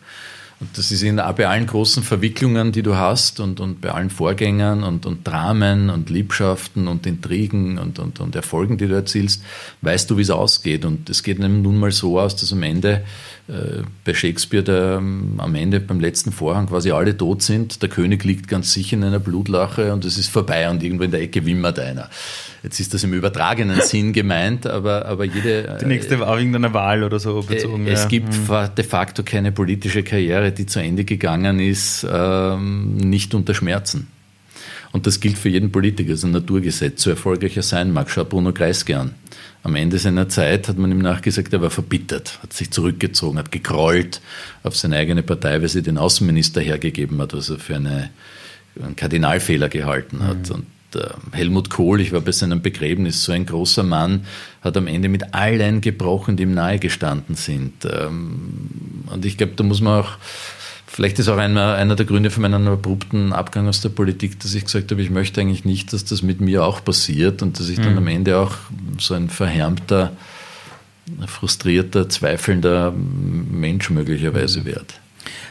Und 0.63 0.77
das 0.77 0.91
ist 0.91 1.03
in, 1.03 1.17
bei 1.17 1.45
allen 1.45 1.67
großen 1.67 2.03
Verwicklungen, 2.03 2.71
die 2.71 2.83
du 2.83 2.95
hast 2.95 3.41
und, 3.41 3.59
und 3.59 3.81
bei 3.81 3.91
allen 3.91 4.09
Vorgängern 4.09 4.83
und, 4.83 5.05
und 5.05 5.27
Dramen 5.27 5.89
und 5.89 6.09
Liebschaften 6.09 6.87
und 6.87 7.05
Intrigen 7.05 7.77
und, 7.77 7.99
und, 7.99 8.21
und 8.21 8.33
Erfolgen, 8.33 8.77
die 8.77 8.87
du 8.87 8.95
erzielst, 8.95 9.43
weißt 9.81 10.09
du, 10.09 10.17
wie 10.17 10.21
es 10.21 10.29
ausgeht. 10.29 10.85
Und 10.85 11.09
es 11.09 11.21
geht 11.21 11.39
nun 11.39 11.77
mal 11.77 11.91
so 11.91 12.17
aus, 12.17 12.37
dass 12.37 12.53
am 12.53 12.63
Ende 12.63 13.03
äh, 13.49 13.83
bei 14.05 14.13
Shakespeare 14.13 14.63
der, 14.63 14.95
ähm, 14.99 15.33
am 15.37 15.53
Ende 15.55 15.81
beim 15.81 15.99
letzten 15.99 16.31
Vorhang 16.31 16.67
quasi 16.67 16.91
alle 16.91 17.17
tot 17.17 17.41
sind. 17.41 17.81
Der 17.81 17.89
König 17.89 18.23
liegt 18.23 18.47
ganz 18.47 18.71
sicher 18.71 18.95
in 18.95 19.03
einer 19.03 19.19
Blutlache 19.19 19.91
und 19.91 20.05
es 20.05 20.17
ist 20.17 20.29
vorbei 20.29 20.69
und 20.69 20.81
irgendwo 20.81 21.03
in 21.03 21.11
der 21.11 21.21
Ecke 21.21 21.45
wimmert 21.45 21.77
einer. 21.77 22.09
Jetzt 22.63 22.79
ist 22.79 22.93
das 22.93 23.03
im 23.03 23.11
übertragenen 23.11 23.81
Sinn 23.81 24.13
gemeint, 24.13 24.65
aber, 24.65 25.05
aber 25.05 25.25
jede. 25.25 25.77
Die 25.81 25.85
nächste 25.85 26.21
war 26.21 26.37
irgendeine 26.37 26.73
Wahl 26.73 27.03
oder 27.03 27.19
so 27.19 27.41
bezogen. 27.41 27.85
Äh, 27.85 27.91
es 27.91 28.03
ja. 28.03 28.07
gibt 28.07 28.29
mhm. 28.31 28.69
de 28.77 28.85
facto 28.85 29.23
keine 29.23 29.51
politische 29.51 30.03
Karriere, 30.03 30.52
die 30.53 30.65
zu 30.65 30.79
Ende 30.79 31.03
gegangen 31.03 31.59
ist, 31.59 32.05
ähm, 32.09 32.97
nicht 32.97 33.33
unter 33.33 33.53
Schmerzen. 33.53 34.07
Und 34.91 35.07
das 35.07 35.19
gilt 35.19 35.37
für 35.37 35.49
jeden 35.49 35.71
Politiker, 35.71 36.11
das 36.11 36.19
ist 36.19 36.25
ein 36.25 36.31
Naturgesetz, 36.31 37.01
so 37.01 37.09
erfolgreich 37.09 37.57
er 37.57 37.63
sein 37.63 37.91
mag. 37.91 38.09
Schau 38.11 38.25
Bruno 38.25 38.53
Kreisky 38.53 38.93
an. 38.93 39.15
Am 39.63 39.75
Ende 39.75 39.97
seiner 39.97 40.29
Zeit 40.29 40.67
hat 40.67 40.77
man 40.77 40.91
ihm 40.91 40.99
nachgesagt, 40.99 41.51
er 41.53 41.61
war 41.61 41.71
verbittert, 41.71 42.39
hat 42.43 42.53
sich 42.53 42.69
zurückgezogen, 42.69 43.39
hat 43.39 43.51
gekrollt 43.51 44.21
auf 44.61 44.75
seine 44.75 44.97
eigene 44.97 45.23
Partei, 45.23 45.61
weil 45.61 45.69
sie 45.69 45.81
den 45.81 45.97
Außenminister 45.97 46.61
hergegeben 46.61 47.19
hat, 47.21 47.33
was 47.33 47.49
er 47.49 47.59
für 47.59 47.77
eine, 47.77 48.11
einen 48.81 48.95
Kardinalfehler 48.95 49.69
gehalten 49.69 50.21
hat. 50.23 50.49
Mhm. 50.49 50.55
Und 50.55 50.65
Helmut 51.31 51.69
Kohl, 51.69 52.01
ich 52.01 52.11
war 52.11 52.21
bei 52.21 52.31
seinem 52.31 52.61
Begräbnis, 52.61 53.23
so 53.23 53.31
ein 53.31 53.45
großer 53.45 53.83
Mann, 53.83 54.25
hat 54.61 54.77
am 54.77 54.87
Ende 54.87 55.09
mit 55.09 55.33
allen 55.33 55.81
gebrochen, 55.81 56.37
die 56.37 56.43
ihm 56.43 56.53
nahe 56.53 56.79
gestanden 56.79 57.35
sind. 57.35 57.85
Ähm, 57.85 59.05
und 59.11 59.25
ich 59.25 59.37
glaube, 59.37 59.53
da 59.55 59.63
muss 59.63 59.81
man 59.81 60.01
auch 60.01 60.17
Vielleicht 60.93 61.17
ist 61.17 61.27
auch 61.27 61.37
einer, 61.37 61.73
einer 61.73 61.95
der 61.95 62.05
Gründe 62.05 62.29
für 62.29 62.39
meinen 62.39 62.67
abrupten 62.67 63.33
Abgang 63.33 63.67
aus 63.67 63.81
der 63.81 63.89
Politik, 63.89 64.39
dass 64.41 64.53
ich 64.53 64.65
gesagt 64.65 64.91
habe, 64.91 65.01
ich 65.01 65.09
möchte 65.09 65.41
eigentlich 65.41 65.65
nicht, 65.65 65.91
dass 65.91 66.05
das 66.05 66.21
mit 66.21 66.39
mir 66.39 66.63
auch 66.63 66.85
passiert 66.85 67.41
und 67.41 67.59
dass 67.59 67.67
ich 67.67 67.79
dann 67.79 67.93
mhm. 67.93 67.97
am 67.97 68.07
Ende 68.07 68.37
auch 68.37 68.53
so 68.99 69.15
ein 69.15 69.27
verhärmter, 69.27 70.11
frustrierter, 71.25 72.09
zweifelnder 72.09 72.93
Mensch 72.95 73.89
möglicherweise 73.89 74.59
mhm. 74.59 74.65
werde. 74.65 74.85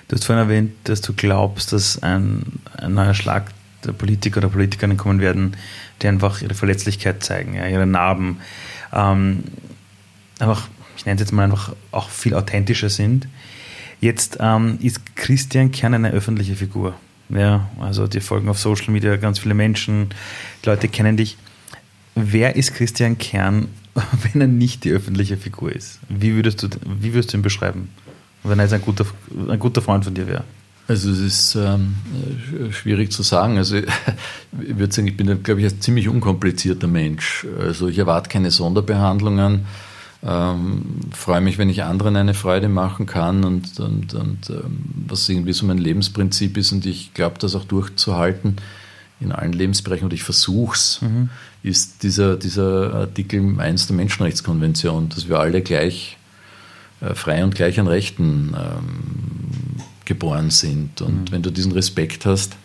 Du 0.07 0.15
hast 0.15 0.27
vorhin 0.27 0.45
erwähnt, 0.45 0.73
dass 0.85 1.01
du 1.01 1.13
glaubst, 1.13 1.73
dass 1.73 2.01
ein, 2.01 2.61
ein 2.77 2.95
neuer 2.95 3.15
Schlag 3.15 3.51
Politiker 3.93 4.39
oder 4.39 4.49
Politikerinnen 4.49 4.97
kommen 4.97 5.21
werden, 5.21 5.57
die 6.01 6.09
einfach 6.09 6.43
ihre 6.43 6.55
Verletzlichkeit 6.55 7.23
zeigen, 7.25 7.55
ja, 7.55 7.67
ihre 7.67 7.87
Narben, 7.87 8.39
ähm, 8.93 9.45
einfach, 10.39 10.69
ich 10.97 11.05
nenne 11.07 11.17
es 11.17 11.21
jetzt 11.21 11.33
mal 11.33 11.45
einfach 11.45 11.75
auch 11.91 12.11
viel 12.11 12.35
authentischer 12.35 12.91
sind. 12.91 13.29
Jetzt 14.01 14.39
ähm, 14.41 14.79
ist 14.81 15.17
Christian 15.17 15.71
Kern 15.71 15.95
eine 15.95 16.11
öffentliche 16.11 16.57
Figur. 16.57 16.95
Ja, 17.29 17.71
also 17.81 18.07
die 18.07 18.21
folgen 18.21 18.49
auf 18.49 18.59
Social 18.59 18.91
Media 18.91 19.17
ganz 19.17 19.39
viele 19.39 19.55
Menschen, 19.55 20.11
die 20.63 20.69
Leute 20.69 20.89
kennen 20.89 21.17
dich. 21.17 21.39
Wer 22.15 22.57
ist 22.57 22.75
Christian 22.75 23.17
Kern, 23.17 23.69
wenn 24.33 24.41
er 24.41 24.49
nicht 24.49 24.85
die 24.85 24.91
öffentliche 24.91 25.37
Figur 25.37 25.73
ist? 25.73 25.99
Wie 26.09 26.35
würdest 26.35 26.63
du, 26.63 26.69
wie 26.85 27.15
würdest 27.15 27.33
du 27.33 27.39
ihn 27.39 27.43
beschreiben, 27.43 27.89
wenn 28.43 28.59
er 28.59 28.65
jetzt 28.65 28.75
ein 28.75 28.83
guter, 28.83 29.07
ein 29.49 29.59
guter 29.59 29.81
Freund 29.81 30.05
von 30.05 30.15
dir 30.15 30.27
wäre? 30.27 30.45
Also 30.93 31.11
es 31.11 31.21
ist 31.21 31.55
ähm, 31.55 31.95
schwierig 32.71 33.13
zu 33.13 33.23
sagen. 33.23 33.57
Also 33.57 33.77
ich 33.79 33.87
würde 34.53 34.93
sagen, 34.93 35.09
ich 35.09 35.17
bin, 35.17 35.43
glaube 35.43 35.63
ich, 35.63 35.73
ein 35.73 35.81
ziemlich 35.81 36.07
unkomplizierter 36.07 36.87
Mensch. 36.87 37.47
Also 37.59 37.89
ich 37.89 37.97
erwarte 37.97 38.29
keine 38.29 38.51
Sonderbehandlungen. 38.51 39.65
Ähm, 40.23 40.83
freue 41.11 41.41
mich, 41.41 41.57
wenn 41.57 41.71
ich 41.71 41.83
anderen 41.83 42.15
eine 42.17 42.35
Freude 42.35 42.69
machen 42.69 43.07
kann 43.07 43.43
und, 43.43 43.81
und, 43.81 44.13
und 44.13 44.51
ähm, 44.51 44.81
was 45.09 45.27
irgendwie 45.31 45.55
so 45.55 45.65
mein 45.65 45.79
Lebensprinzip 45.79 46.59
ist 46.59 46.73
und 46.73 46.85
ich 46.85 47.15
glaube, 47.15 47.37
das 47.39 47.55
auch 47.55 47.65
durchzuhalten 47.65 48.57
in 49.19 49.33
allen 49.33 49.55
Lebensbereichen 49.55 50.05
und 50.05 50.13
ich 50.13 50.25
versuche 50.25 50.75
es, 50.75 51.01
mhm. 51.01 51.31
ist 51.63 52.03
dieser, 52.03 52.37
dieser 52.37 52.93
Artikel 52.93 53.59
1 53.59 53.87
der 53.87 53.97
Menschenrechtskonvention, 53.97 55.09
dass 55.09 55.27
wir 55.27 55.41
alle 55.41 55.63
gleich 55.63 56.19
äh, 57.01 57.15
frei 57.15 57.43
und 57.43 57.55
gleich 57.55 57.81
an 57.81 57.87
Rechten 57.87 58.55
ähm, 58.55 59.63
geboren 60.05 60.51
sind. 60.51 61.01
Und 61.01 61.31
mhm. 61.31 61.33
wenn 61.33 61.43
du 61.43 61.51
diesen 61.51 61.73
Respekt 61.73 62.27
hast, 62.27 62.57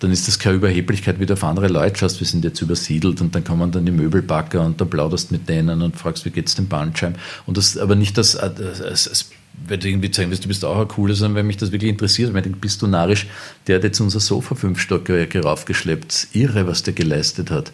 dann 0.00 0.10
ist 0.10 0.28
das 0.28 0.38
keine 0.38 0.56
Überheblichkeit, 0.56 1.18
wie 1.18 1.26
du 1.26 1.32
auf 1.32 1.44
andere 1.44 1.68
Leute 1.68 1.98
schaust, 1.98 2.20
wir 2.20 2.26
sind 2.26 2.44
jetzt 2.44 2.60
übersiedelt 2.60 3.20
und 3.20 3.34
dann 3.34 3.44
kommen 3.44 3.70
dann 3.70 3.86
die 3.86 3.92
Möbelbacker 3.92 4.60
und 4.60 4.80
dann 4.80 4.90
plauderst 4.90 5.32
mit 5.32 5.48
denen 5.48 5.82
und 5.82 5.96
fragst, 5.96 6.24
wie 6.24 6.30
geht's 6.30 6.54
dem 6.54 6.68
Bandscheiben. 6.68 7.16
Und 7.46 7.56
das, 7.56 7.78
aber 7.78 7.94
nicht 7.94 8.18
das, 8.18 8.32
das, 8.32 8.78
das 9.04 9.30
wenn 9.66 9.80
du 9.80 9.88
irgendwie 9.88 10.10
zeigen 10.10 10.30
willst, 10.30 10.44
du 10.44 10.48
bist 10.48 10.64
auch 10.64 10.78
ein 10.78 10.88
Cooler, 10.88 11.14
sondern 11.14 11.36
wenn 11.36 11.46
mich 11.46 11.56
das 11.56 11.72
wirklich 11.72 11.90
interessiert, 11.90 12.30
wenn 12.30 12.38
ich 12.38 12.44
denke, 12.44 12.58
bist 12.58 12.82
du 12.82 12.86
narrisch, 12.86 13.26
der 13.66 13.76
hat 13.76 13.84
jetzt 13.84 14.00
unser 14.00 14.20
Sofa 14.20 14.54
fünf 14.54 14.80
Stockwerke 14.80 15.42
raufgeschleppt. 15.42 16.28
Irre, 16.32 16.66
was 16.66 16.82
der 16.82 16.92
geleistet 16.92 17.50
hat. 17.50 17.72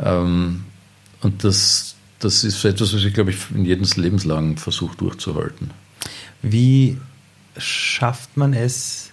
Ähm, 0.00 0.64
und 1.20 1.44
das, 1.44 1.94
das 2.18 2.44
ist 2.44 2.64
etwas, 2.64 2.92
was 2.92 3.04
ich, 3.04 3.14
glaube 3.14 3.30
ich, 3.30 3.38
in 3.54 3.64
jedem 3.64 3.86
Lebenslagen 3.96 4.58
versuche 4.58 4.96
durchzuhalten. 4.96 5.70
Wie 6.42 6.98
schafft 7.56 8.36
man 8.36 8.52
es, 8.52 9.10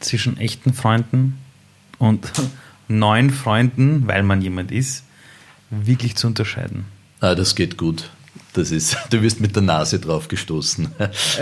zwischen 0.00 0.36
echten 0.36 0.74
Freunden 0.74 1.38
und 1.98 2.30
neuen 2.88 3.30
Freunden, 3.30 4.06
weil 4.06 4.22
man 4.22 4.42
jemand 4.42 4.72
ist, 4.72 5.04
wirklich 5.70 6.16
zu 6.16 6.26
unterscheiden? 6.26 6.84
Ah, 7.20 7.34
das 7.34 7.54
geht 7.54 7.76
gut. 7.76 8.10
Das 8.52 8.70
ist, 8.70 8.96
du 9.10 9.22
wirst 9.22 9.40
mit 9.40 9.54
der 9.54 9.62
Nase 9.62 9.98
drauf 9.98 10.28
gestoßen. 10.28 10.88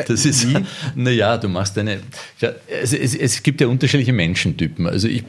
Das 0.07 0.25
ist, 0.25 0.47
naja, 0.95 1.39
du 1.39 1.49
machst 1.49 1.77
eine, 1.79 2.01
es, 2.69 2.93
es, 2.93 3.15
es, 3.15 3.43
gibt 3.43 3.61
ja 3.61 3.67
unterschiedliche 3.67 4.13
Menschentypen. 4.13 4.87
Also 4.87 5.09
ich 5.09 5.25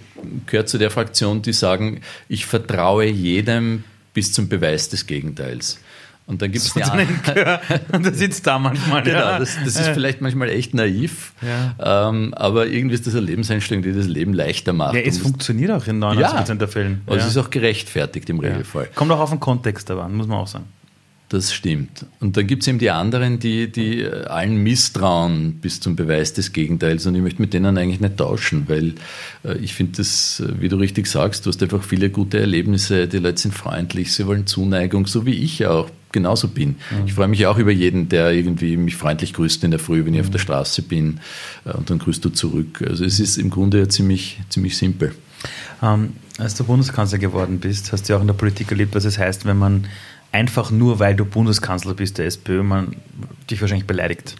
gehöre 0.45 0.65
zu 0.65 0.77
der 0.77 0.91
Fraktion, 0.91 1.41
die 1.41 1.53
sagen, 1.53 2.01
ich 2.29 2.45
vertraue 2.45 3.05
jedem 3.05 3.83
bis 4.13 4.33
zum 4.33 4.49
Beweis 4.49 4.89
des 4.89 5.07
Gegenteils. 5.07 5.79
Und 6.27 6.41
dann 6.41 6.51
gibt 6.51 6.63
es 6.63 6.71
so 6.71 6.79
ja. 6.79 6.93
Und 7.91 8.05
da 8.05 8.13
sitzt 8.13 8.47
da 8.47 8.57
manchmal. 8.57 9.03
Genau, 9.03 9.17
ja. 9.17 9.39
das, 9.39 9.57
das, 9.65 9.75
ist 9.75 9.89
vielleicht 9.89 10.21
manchmal 10.21 10.49
echt 10.49 10.73
naiv, 10.73 11.33
ja. 11.41 12.09
ähm, 12.09 12.33
aber 12.35 12.67
irgendwie 12.67 12.95
ist 12.95 13.05
das 13.05 13.15
eine 13.15 13.25
Lebenseinstellung, 13.25 13.83
die 13.83 13.91
das 13.91 14.07
Leben 14.07 14.33
leichter 14.33 14.71
macht. 14.71 14.95
Ja, 14.95 15.01
es 15.01 15.17
funktioniert 15.17 15.71
auch 15.71 15.85
in 15.87 16.01
99% 16.01 16.47
ja. 16.47 16.55
der 16.55 16.67
Fällen. 16.67 17.01
Also 17.05 17.25
es 17.25 17.31
ist 17.31 17.37
auch 17.37 17.49
gerechtfertigt 17.49 18.29
im 18.29 18.39
Regelfall. 18.39 18.89
Kommt 18.95 19.11
auch 19.11 19.19
auf 19.19 19.31
den 19.31 19.39
Kontext 19.39 19.91
an, 19.91 20.15
muss 20.15 20.27
man 20.27 20.37
auch 20.37 20.47
sagen. 20.47 20.65
Das 21.31 21.53
stimmt. 21.53 22.05
Und 22.19 22.35
dann 22.35 22.45
gibt 22.45 22.63
es 22.63 22.67
eben 22.67 22.77
die 22.77 22.91
anderen, 22.91 23.39
die, 23.39 23.71
die 23.71 24.05
allen 24.05 24.57
misstrauen 24.57 25.59
bis 25.61 25.79
zum 25.79 25.95
Beweis 25.95 26.33
des 26.33 26.51
Gegenteils. 26.51 27.05
Und 27.05 27.15
ich 27.15 27.21
möchte 27.21 27.41
mit 27.41 27.53
denen 27.53 27.77
eigentlich 27.77 28.01
nicht 28.01 28.17
tauschen, 28.17 28.65
weil 28.67 28.95
äh, 29.45 29.57
ich 29.59 29.73
finde 29.73 29.93
das, 29.95 30.41
äh, 30.41 30.59
wie 30.59 30.67
du 30.67 30.75
richtig 30.75 31.07
sagst, 31.07 31.45
du 31.45 31.49
hast 31.49 31.63
einfach 31.63 31.83
viele 31.83 32.09
gute 32.09 32.37
Erlebnisse. 32.37 33.07
Die 33.07 33.19
Leute 33.19 33.39
sind 33.39 33.53
freundlich, 33.53 34.11
sie 34.11 34.27
wollen 34.27 34.45
Zuneigung, 34.45 35.07
so 35.07 35.25
wie 35.25 35.35
ich 35.35 35.65
auch 35.65 35.89
genauso 36.11 36.47
bin. 36.47 36.69
Mhm. 36.69 37.05
Ich 37.05 37.13
freue 37.13 37.27
mich 37.27 37.45
auch 37.47 37.57
über 37.57 37.71
jeden, 37.71 38.09
der 38.09 38.31
irgendwie 38.31 38.77
mich 38.77 38.95
freundlich 38.95 39.33
grüßt 39.33 39.63
in 39.63 39.71
der 39.71 39.79
Früh, 39.79 40.05
wenn 40.05 40.13
ich 40.13 40.21
mhm. 40.21 40.25
auf 40.27 40.31
der 40.31 40.39
Straße 40.39 40.81
bin. 40.83 41.19
Äh, 41.65 41.73
und 41.73 41.89
dann 41.89 41.99
grüßt 41.99 42.23
du 42.23 42.29
zurück. 42.29 42.83
Also 42.87 43.05
es 43.05 43.19
ist 43.19 43.37
im 43.37 43.49
Grunde 43.49 43.79
ja 43.79 43.89
ziemlich, 43.89 44.39
ziemlich 44.49 44.77
simpel. 44.77 45.13
Ähm, 45.81 46.13
als 46.37 46.55
du 46.55 46.63
Bundeskanzler 46.63 47.17
geworden 47.17 47.59
bist, 47.59 47.91
hast 47.91 48.07
du 48.07 48.13
ja 48.13 48.17
auch 48.17 48.21
in 48.21 48.27
der 48.27 48.33
Politik 48.33 48.71
erlebt, 48.71 48.95
was 48.95 49.05
es 49.05 49.17
heißt, 49.17 49.45
wenn 49.45 49.57
man 49.57 49.87
einfach 50.31 50.71
nur, 50.71 50.99
weil 50.99 51.15
du 51.15 51.25
Bundeskanzler 51.25 51.93
bist 51.93 52.17
der 52.17 52.25
SPÖ, 52.25 52.63
man 52.63 52.95
dich 53.49 53.61
wahrscheinlich 53.61 53.87
beleidigt. 53.87 54.35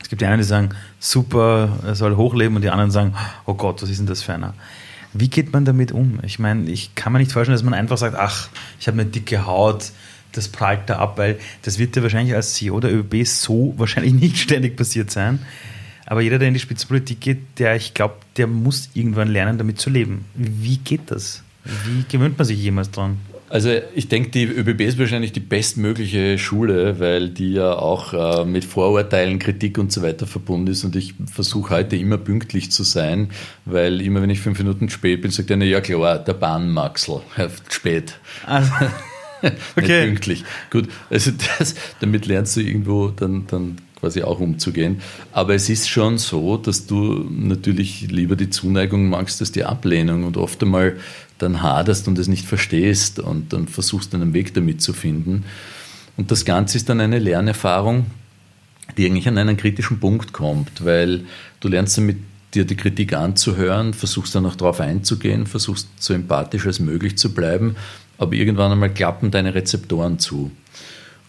Es 0.00 0.08
gibt 0.08 0.20
die 0.20 0.26
einen, 0.26 0.38
die 0.38 0.44
sagen, 0.44 0.70
super, 0.98 1.78
er 1.84 1.94
soll 1.94 2.16
hochleben 2.16 2.56
und 2.56 2.62
die 2.62 2.70
anderen 2.70 2.90
sagen, 2.90 3.14
oh 3.46 3.54
Gott, 3.54 3.82
was 3.82 3.88
ist 3.88 3.98
denn 3.98 4.06
das 4.06 4.22
für 4.22 4.34
einer? 4.34 4.54
Wie 5.14 5.28
geht 5.28 5.52
man 5.52 5.64
damit 5.64 5.92
um? 5.92 6.18
Ich 6.22 6.38
meine, 6.38 6.70
ich 6.70 6.94
kann 6.94 7.12
mir 7.12 7.18
nicht 7.18 7.32
vorstellen, 7.32 7.54
dass 7.54 7.64
man 7.64 7.74
einfach 7.74 7.98
sagt, 7.98 8.16
ach, 8.16 8.48
ich 8.80 8.88
habe 8.88 9.00
eine 9.00 9.10
dicke 9.10 9.46
Haut, 9.46 9.92
das 10.32 10.48
prallt 10.48 10.88
da 10.88 10.98
ab, 10.98 11.18
weil 11.18 11.38
das 11.62 11.78
wird 11.78 11.96
ja 11.96 12.02
wahrscheinlich 12.02 12.34
als 12.34 12.54
CEO 12.54 12.80
der 12.80 12.92
ÖBB 12.92 13.24
so 13.26 13.74
wahrscheinlich 13.78 14.14
nicht 14.14 14.38
ständig 14.38 14.76
passiert 14.76 15.10
sein. 15.10 15.40
Aber 16.06 16.20
jeder, 16.20 16.38
der 16.38 16.48
in 16.48 16.54
die 16.54 16.60
Spitzenpolitik 16.60 17.20
geht, 17.20 17.38
der, 17.58 17.76
ich 17.76 17.94
glaube, 17.94 18.14
der 18.36 18.46
muss 18.46 18.90
irgendwann 18.94 19.28
lernen, 19.28 19.56
damit 19.56 19.80
zu 19.80 19.88
leben. 19.88 20.24
Wie 20.34 20.76
geht 20.78 21.10
das? 21.10 21.42
Wie 21.64 22.04
gewöhnt 22.10 22.36
man 22.36 22.46
sich 22.46 22.58
jemals 22.58 22.90
dran? 22.90 23.18
Also 23.52 23.70
ich 23.94 24.08
denke, 24.08 24.30
die 24.30 24.44
ÖBB 24.44 24.80
ist 24.80 24.98
wahrscheinlich 24.98 25.32
die 25.32 25.40
bestmögliche 25.40 26.38
Schule, 26.38 26.98
weil 27.00 27.28
die 27.28 27.52
ja 27.52 27.74
auch 27.74 28.14
äh, 28.14 28.46
mit 28.46 28.64
Vorurteilen, 28.64 29.38
Kritik 29.38 29.76
und 29.76 29.92
so 29.92 30.00
weiter 30.00 30.26
verbunden 30.26 30.68
ist. 30.68 30.84
Und 30.84 30.96
ich 30.96 31.14
versuche 31.30 31.74
heute 31.74 31.96
immer 31.96 32.16
pünktlich 32.16 32.72
zu 32.72 32.82
sein, 32.82 33.28
weil 33.66 34.00
immer 34.00 34.22
wenn 34.22 34.30
ich 34.30 34.40
fünf 34.40 34.58
Minuten 34.58 34.88
spät 34.88 35.20
bin, 35.20 35.30
sagt 35.30 35.52
einer, 35.52 35.66
ja 35.66 35.82
klar, 35.82 36.18
der 36.18 36.32
Bahnmaxel, 36.32 37.20
spät. 37.68 38.18
Also, 38.46 38.70
okay. 39.76 40.06
pünktlich. 40.06 40.44
Gut, 40.70 40.88
also 41.10 41.32
das, 41.58 41.74
damit 42.00 42.26
lernst 42.26 42.56
du 42.56 42.60
irgendwo 42.60 43.08
dann, 43.08 43.46
dann 43.46 43.76
quasi 44.02 44.22
auch 44.22 44.40
umzugehen. 44.40 45.00
Aber 45.32 45.54
es 45.54 45.68
ist 45.68 45.88
schon 45.88 46.18
so, 46.18 46.56
dass 46.56 46.86
du 46.86 47.24
natürlich 47.30 48.10
lieber 48.10 48.34
die 48.34 48.50
Zuneigung 48.50 49.08
magst 49.08 49.40
als 49.40 49.52
die 49.52 49.64
Ablehnung 49.64 50.24
und 50.24 50.36
oft 50.36 50.62
einmal 50.62 50.96
dann 51.38 51.62
haderst 51.62 52.08
und 52.08 52.18
es 52.18 52.28
nicht 52.28 52.46
verstehst 52.46 53.18
und 53.20 53.52
dann 53.52 53.68
versuchst 53.68 54.14
einen 54.14 54.34
Weg 54.34 54.54
damit 54.54 54.82
zu 54.82 54.92
finden. 54.92 55.44
Und 56.16 56.30
das 56.30 56.44
Ganze 56.44 56.78
ist 56.78 56.88
dann 56.88 57.00
eine 57.00 57.18
Lernerfahrung, 57.18 58.06
die 58.96 59.06
eigentlich 59.06 59.28
an 59.28 59.38
einen 59.38 59.56
kritischen 59.56 60.00
Punkt 60.00 60.32
kommt, 60.32 60.84
weil 60.84 61.24
du 61.60 61.68
lernst 61.68 61.96
damit 61.96 62.16
dir 62.54 62.64
die 62.64 62.76
Kritik 62.76 63.14
anzuhören, 63.14 63.94
versuchst 63.94 64.34
dann 64.34 64.46
auch 64.46 64.56
darauf 64.56 64.80
einzugehen, 64.80 65.46
versuchst 65.46 65.88
so 65.98 66.12
empathisch 66.12 66.66
als 66.66 66.80
möglich 66.80 67.16
zu 67.16 67.32
bleiben, 67.32 67.76
aber 68.22 68.34
irgendwann 68.34 68.72
einmal 68.72 68.94
klappen 68.94 69.30
deine 69.30 69.54
Rezeptoren 69.54 70.18
zu. 70.18 70.52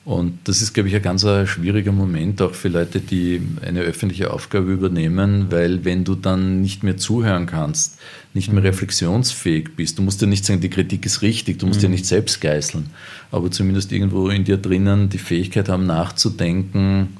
Und 0.06 0.38
das 0.44 0.62
ist, 0.62 0.74
glaube 0.74 0.89
ich, 0.89 0.96
ein 0.96 1.02
ganz 1.02 1.26
schwieriger 1.46 1.94
Moment 1.94 2.41
auch 2.41 2.54
für 2.54 2.68
Leute, 2.68 3.00
die 3.00 3.41
eine 3.66 3.80
öffentliche 3.80 4.32
Aufgabe 4.32 4.72
übernehmen, 4.72 5.48
weil 5.50 5.86
wenn 5.86 6.04
du 6.04 6.16
dann 6.16 6.62
nicht 6.62 6.84
mehr 6.84 6.98
zuhören 6.98 7.46
kannst, 7.46 7.98
nicht 8.34 8.52
mehr 8.52 8.60
mhm. 8.62 8.68
reflexionsfähig 8.68 9.76
bist, 9.78 9.98
du 9.98 10.02
musst 10.02 10.22
ja 10.22 10.28
nicht 10.28 10.44
sagen, 10.44 10.60
die 10.60 10.70
Kritik 10.70 11.06
ist 11.06 11.22
richtig, 11.22 11.60
du 11.60 11.68
musst 11.68 11.80
mhm. 11.80 11.86
ja 11.86 11.89
nicht 11.91 12.06
selbst 12.06 12.41
geißeln, 12.41 12.88
aber 13.32 13.50
zumindest 13.50 13.94
irgendwo 13.94 14.28
in 14.28 14.44
dir 14.44 14.58
drinnen 14.58 15.08
die 15.08 15.20
Fähigkeit 15.20 15.70
haben, 15.70 15.86
nachzudenken, 15.86 17.16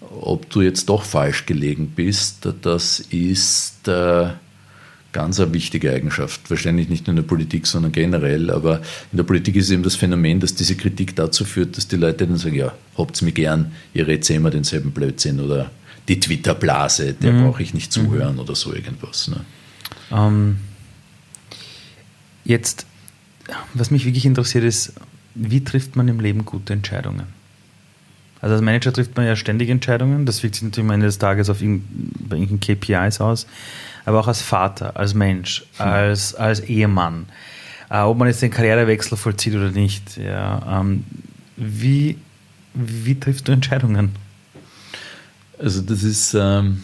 ob 0.00 0.48
du 0.48 0.62
jetzt 0.62 0.88
doch 0.88 1.02
falsch 1.02 1.44
gelegen 1.46 1.92
bist, 1.94 2.48
das 2.62 3.00
ist... 3.00 3.86
Äh, 3.86 4.30
ganz 5.18 5.40
eine 5.40 5.52
wichtige 5.52 5.92
Eigenschaft. 5.92 6.48
Wahrscheinlich 6.48 6.88
nicht 6.88 7.06
nur 7.06 7.12
in 7.12 7.16
der 7.16 7.28
Politik, 7.28 7.66
sondern 7.66 7.90
generell. 7.90 8.50
Aber 8.50 8.80
in 9.10 9.16
der 9.16 9.24
Politik 9.24 9.56
ist 9.56 9.68
eben 9.70 9.82
das 9.82 9.96
Phänomen, 9.96 10.38
dass 10.38 10.54
diese 10.54 10.76
Kritik 10.76 11.16
dazu 11.16 11.44
führt, 11.44 11.76
dass 11.76 11.88
die 11.88 11.96
Leute 11.96 12.24
dann 12.26 12.36
sagen, 12.36 12.54
ja, 12.54 12.72
habt's 12.96 13.20
mir 13.20 13.32
gern, 13.32 13.72
ihr 13.94 14.06
redet 14.06 14.30
immer 14.30 14.50
denselben 14.50 14.92
Blödsinn 14.92 15.40
oder 15.40 15.72
die 16.06 16.20
Twitter-Blase, 16.20 17.14
der 17.14 17.32
mhm. 17.32 17.42
brauche 17.42 17.62
ich 17.64 17.74
nicht 17.74 17.92
zuhören 17.92 18.34
mhm. 18.34 18.40
oder 18.40 18.54
so 18.54 18.72
irgendwas. 18.72 19.26
Ne? 19.26 19.40
Ähm, 20.12 20.58
jetzt, 22.44 22.86
was 23.74 23.90
mich 23.90 24.04
wirklich 24.04 24.24
interessiert 24.24 24.62
ist, 24.62 24.92
wie 25.34 25.64
trifft 25.64 25.96
man 25.96 26.06
im 26.06 26.20
Leben 26.20 26.44
gute 26.44 26.72
Entscheidungen? 26.72 27.37
Also 28.40 28.54
als 28.54 28.62
Manager 28.62 28.92
trifft 28.92 29.16
man 29.16 29.26
ja 29.26 29.36
ständig 29.36 29.68
Entscheidungen, 29.68 30.26
das 30.26 30.42
wirkt 30.42 30.56
sich 30.56 30.64
natürlich 30.64 30.88
am 30.88 30.94
Ende 30.94 31.06
des 31.06 31.18
Tages 31.18 31.50
auf 31.50 31.60
irgendwelchen 31.60 32.60
KPIs 32.60 33.20
aus 33.20 33.46
aber 34.08 34.20
auch 34.20 34.28
als 34.28 34.40
Vater, 34.40 34.96
als 34.96 35.12
Mensch, 35.12 35.66
hm. 35.76 35.86
als, 35.86 36.34
als 36.34 36.60
Ehemann, 36.60 37.26
äh, 37.90 38.00
ob 38.00 38.16
man 38.16 38.28
jetzt 38.28 38.40
den 38.40 38.50
Karrierewechsel 38.50 39.18
vollzieht 39.18 39.54
oder 39.54 39.70
nicht. 39.70 40.16
Ja, 40.16 40.80
ähm, 40.80 41.04
wie, 41.56 42.16
wie 42.72 43.20
triffst 43.20 43.46
du 43.46 43.52
Entscheidungen? 43.52 44.12
Also 45.58 45.82
das 45.82 46.02
ist, 46.02 46.34
ähm, 46.34 46.82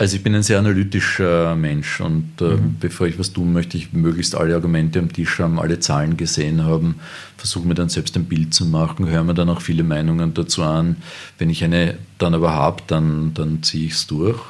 also 0.00 0.16
ich 0.16 0.22
bin 0.22 0.34
ein 0.34 0.42
sehr 0.42 0.58
analytischer 0.58 1.54
Mensch 1.56 2.00
und 2.00 2.40
äh, 2.40 2.44
mhm. 2.44 2.76
bevor 2.80 3.06
ich 3.06 3.18
was 3.18 3.34
tun 3.34 3.52
möchte, 3.52 3.76
ich 3.76 3.92
möglichst 3.92 4.34
alle 4.34 4.54
Argumente 4.54 4.98
am 4.98 5.12
Tisch 5.12 5.38
haben, 5.40 5.60
alle 5.60 5.78
Zahlen 5.78 6.16
gesehen 6.16 6.64
haben, 6.64 6.94
versuche 7.36 7.68
mir 7.68 7.74
dann 7.74 7.90
selbst 7.90 8.16
ein 8.16 8.24
Bild 8.24 8.54
zu 8.54 8.64
machen, 8.64 9.10
höre 9.10 9.24
mir 9.24 9.34
dann 9.34 9.50
auch 9.50 9.60
viele 9.60 9.84
Meinungen 9.84 10.32
dazu 10.32 10.62
an. 10.62 10.96
Wenn 11.36 11.50
ich 11.50 11.62
eine 11.62 11.98
dann 12.16 12.32
aber 12.34 12.54
habe, 12.54 12.82
dann, 12.86 13.34
dann 13.34 13.62
ziehe 13.62 13.88
ich 13.88 13.92
es 13.92 14.06
durch. 14.06 14.40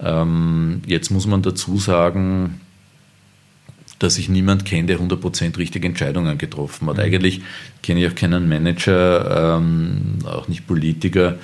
Ähm, 0.00 0.82
jetzt 0.86 1.12
muss 1.12 1.28
man 1.28 1.42
dazu 1.42 1.78
sagen, 1.78 2.60
dass 4.00 4.18
ich 4.18 4.28
niemand 4.28 4.64
kenne, 4.64 4.88
der 4.88 4.98
100% 4.98 5.56
richtige 5.56 5.86
Entscheidungen 5.86 6.36
getroffen 6.36 6.88
hat. 6.88 6.96
Mhm. 6.96 7.02
Eigentlich 7.02 7.42
kenne 7.80 8.04
ich 8.04 8.10
auch 8.10 8.16
keinen 8.16 8.48
Manager, 8.48 9.58
ähm, 9.60 10.18
auch 10.24 10.48
nicht 10.48 10.66
Politiker, 10.66 11.36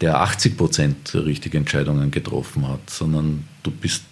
der 0.00 0.22
80% 0.22 1.24
richtige 1.24 1.58
Entscheidungen 1.58 2.10
getroffen 2.10 2.68
hat, 2.68 2.88
sondern 2.88 3.44
du 3.62 3.70
bist 3.70 4.04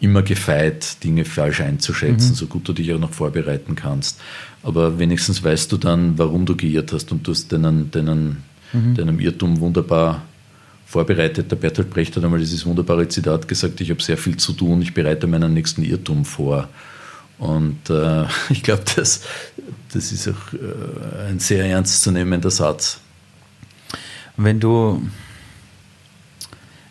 immer 0.00 0.22
gefeit, 0.22 1.02
Dinge 1.04 1.24
falsch 1.24 1.60
einzuschätzen, 1.60 2.30
mhm. 2.30 2.34
so 2.34 2.46
gut 2.46 2.68
du 2.68 2.72
dich 2.72 2.92
auch 2.92 2.98
noch 2.98 3.12
vorbereiten 3.12 3.76
kannst. 3.76 4.20
Aber 4.62 4.98
wenigstens 4.98 5.42
weißt 5.42 5.70
du 5.70 5.76
dann, 5.76 6.18
warum 6.18 6.44
du 6.44 6.56
geirrt 6.56 6.92
hast 6.92 7.12
und 7.12 7.26
du 7.26 7.32
hast 7.32 7.52
deinen, 7.52 7.90
deinen, 7.90 8.42
mhm. 8.72 8.94
deinem 8.94 9.20
Irrtum 9.20 9.60
wunderbar 9.60 10.22
vorbereitet. 10.86 11.50
Der 11.50 11.56
Bertolt 11.56 11.90
Brecht 11.90 12.16
hat 12.16 12.24
einmal 12.24 12.40
dieses 12.40 12.66
wunderbare 12.66 13.08
Zitat 13.08 13.48
gesagt, 13.48 13.80
ich 13.80 13.90
habe 13.90 14.02
sehr 14.02 14.18
viel 14.18 14.36
zu 14.36 14.52
tun, 14.52 14.82
ich 14.82 14.92
bereite 14.92 15.26
meinen 15.26 15.54
nächsten 15.54 15.82
Irrtum 15.82 16.24
vor. 16.24 16.68
Und 17.38 17.88
äh, 17.88 18.24
ich 18.50 18.62
glaube, 18.62 18.82
das, 18.96 19.22
das 19.92 20.12
ist 20.12 20.28
auch 20.28 20.52
äh, 20.52 21.30
ein 21.30 21.38
sehr 21.38 21.64
ernstzunehmender 21.64 22.50
Satz. 22.50 23.00
Wenn 24.44 24.60
du 24.60 25.02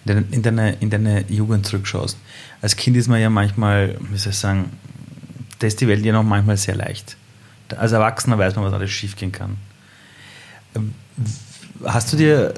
in 0.06 0.42
deine, 0.42 0.74
in 0.80 0.90
deine 0.90 1.26
Jugend 1.30 1.66
zurückschaust, 1.66 2.18
als 2.62 2.76
Kind 2.76 2.98
ist 2.98 3.08
man 3.08 3.20
ja 3.20 3.30
manchmal, 3.30 3.98
wie 4.10 4.18
soll 4.18 4.32
ich 4.32 4.38
sagen, 4.38 4.72
da 5.60 5.68
ist 5.68 5.80
die 5.82 5.88
Welt 5.88 6.04
ja 6.04 6.14
noch 6.14 6.24
manchmal 6.24 6.58
sehr 6.58 6.76
leicht. 6.76 7.18
Als 7.78 7.92
Erwachsener 7.92 8.38
weiß 8.38 8.56
man, 8.56 8.66
was 8.66 8.74
alles 8.74 8.92
schiefgehen 8.92 9.32
kann. 9.32 9.58
Hast 11.86 12.12
du 12.12 12.18
dir 12.18 12.54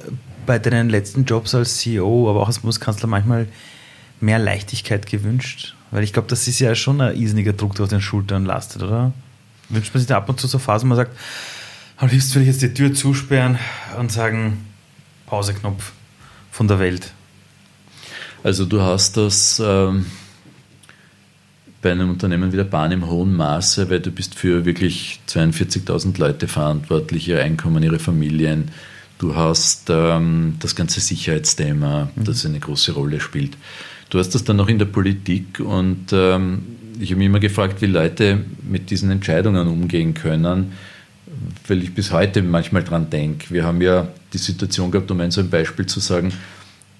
bei 0.45 0.59
deinen 0.59 0.89
letzten 0.89 1.25
Jobs 1.25 1.53
als 1.53 1.77
CEO, 1.77 2.29
aber 2.29 2.41
auch 2.41 2.47
als 2.47 2.59
Bundeskanzler 2.59 3.07
manchmal 3.07 3.47
mehr 4.19 4.39
Leichtigkeit 4.39 5.05
gewünscht? 5.05 5.75
Weil 5.91 6.03
ich 6.03 6.13
glaube, 6.13 6.27
das 6.27 6.47
ist 6.47 6.59
ja 6.59 6.73
schon 6.75 7.01
ein 7.01 7.15
irrsinniger 7.15 7.53
Druck, 7.53 7.75
der 7.75 7.83
auf 7.83 7.89
den 7.89 8.01
Schultern 8.01 8.45
lastet, 8.45 8.83
oder? 8.83 9.13
Wünscht 9.69 9.93
man 9.93 9.99
sich 9.99 10.07
da 10.07 10.17
ab 10.17 10.29
und 10.29 10.39
zu 10.39 10.47
so 10.47 10.59
Phasen, 10.59 10.89
wo 10.89 10.95
man 10.95 11.05
sagt, 11.05 11.17
am 11.97 12.09
liebsten 12.09 12.35
will 12.35 12.41
ich 12.43 12.47
jetzt 12.47 12.61
die 12.61 12.73
Tür 12.73 12.93
zusperren 12.93 13.59
und 13.99 14.11
sagen, 14.11 14.57
Pauseknopf 15.33 15.93
von 16.51 16.67
der 16.67 16.77
Welt. 16.77 17.11
Also 18.43 18.65
du 18.65 18.81
hast 18.81 19.17
das, 19.17 19.59
ähm, 19.65 20.05
bei 21.81 21.91
einem 21.91 22.11
Unternehmen 22.11 22.51
wie 22.51 22.57
der 22.57 22.65
Bahn 22.65 22.91
im 22.91 23.09
hohen 23.09 23.35
Maße, 23.35 23.89
weil 23.89 23.99
du 23.99 24.11
bist 24.11 24.35
für 24.35 24.63
wirklich 24.63 25.21
42.000 25.27 26.19
Leute 26.19 26.47
verantwortlich, 26.47 27.27
ihr 27.27 27.41
Einkommen, 27.41 27.81
ihre 27.81 27.97
Familien. 27.97 28.69
Du 29.17 29.35
hast 29.35 29.89
ähm, 29.89 30.57
das 30.59 30.75
ganze 30.75 30.99
Sicherheitsthema, 30.99 32.09
mhm. 32.15 32.25
das 32.25 32.45
eine 32.45 32.59
große 32.59 32.91
Rolle 32.91 33.19
spielt. 33.19 33.57
Du 34.11 34.19
hast 34.19 34.35
das 34.35 34.43
dann 34.43 34.57
noch 34.57 34.67
in 34.67 34.77
der 34.77 34.85
Politik 34.85 35.59
und 35.59 36.11
ähm, 36.11 36.61
ich 36.99 37.09
habe 37.09 37.17
mich 37.17 37.25
immer 37.25 37.39
gefragt, 37.39 37.81
wie 37.81 37.87
Leute 37.87 38.45
mit 38.61 38.91
diesen 38.91 39.09
Entscheidungen 39.09 39.67
umgehen 39.67 40.13
können, 40.13 40.73
weil 41.67 41.83
ich 41.83 41.93
bis 41.93 42.11
heute 42.11 42.41
manchmal 42.41 42.83
dran 42.83 43.09
denke. 43.09 43.53
Wir 43.53 43.63
haben 43.63 43.81
ja 43.81 44.07
die 44.33 44.37
Situation 44.37 44.91
gehabt, 44.91 45.09
um 45.11 45.19
ein 45.19 45.31
so 45.31 45.41
ein 45.41 45.49
Beispiel 45.49 45.85
zu 45.85 45.99
sagen, 45.99 46.33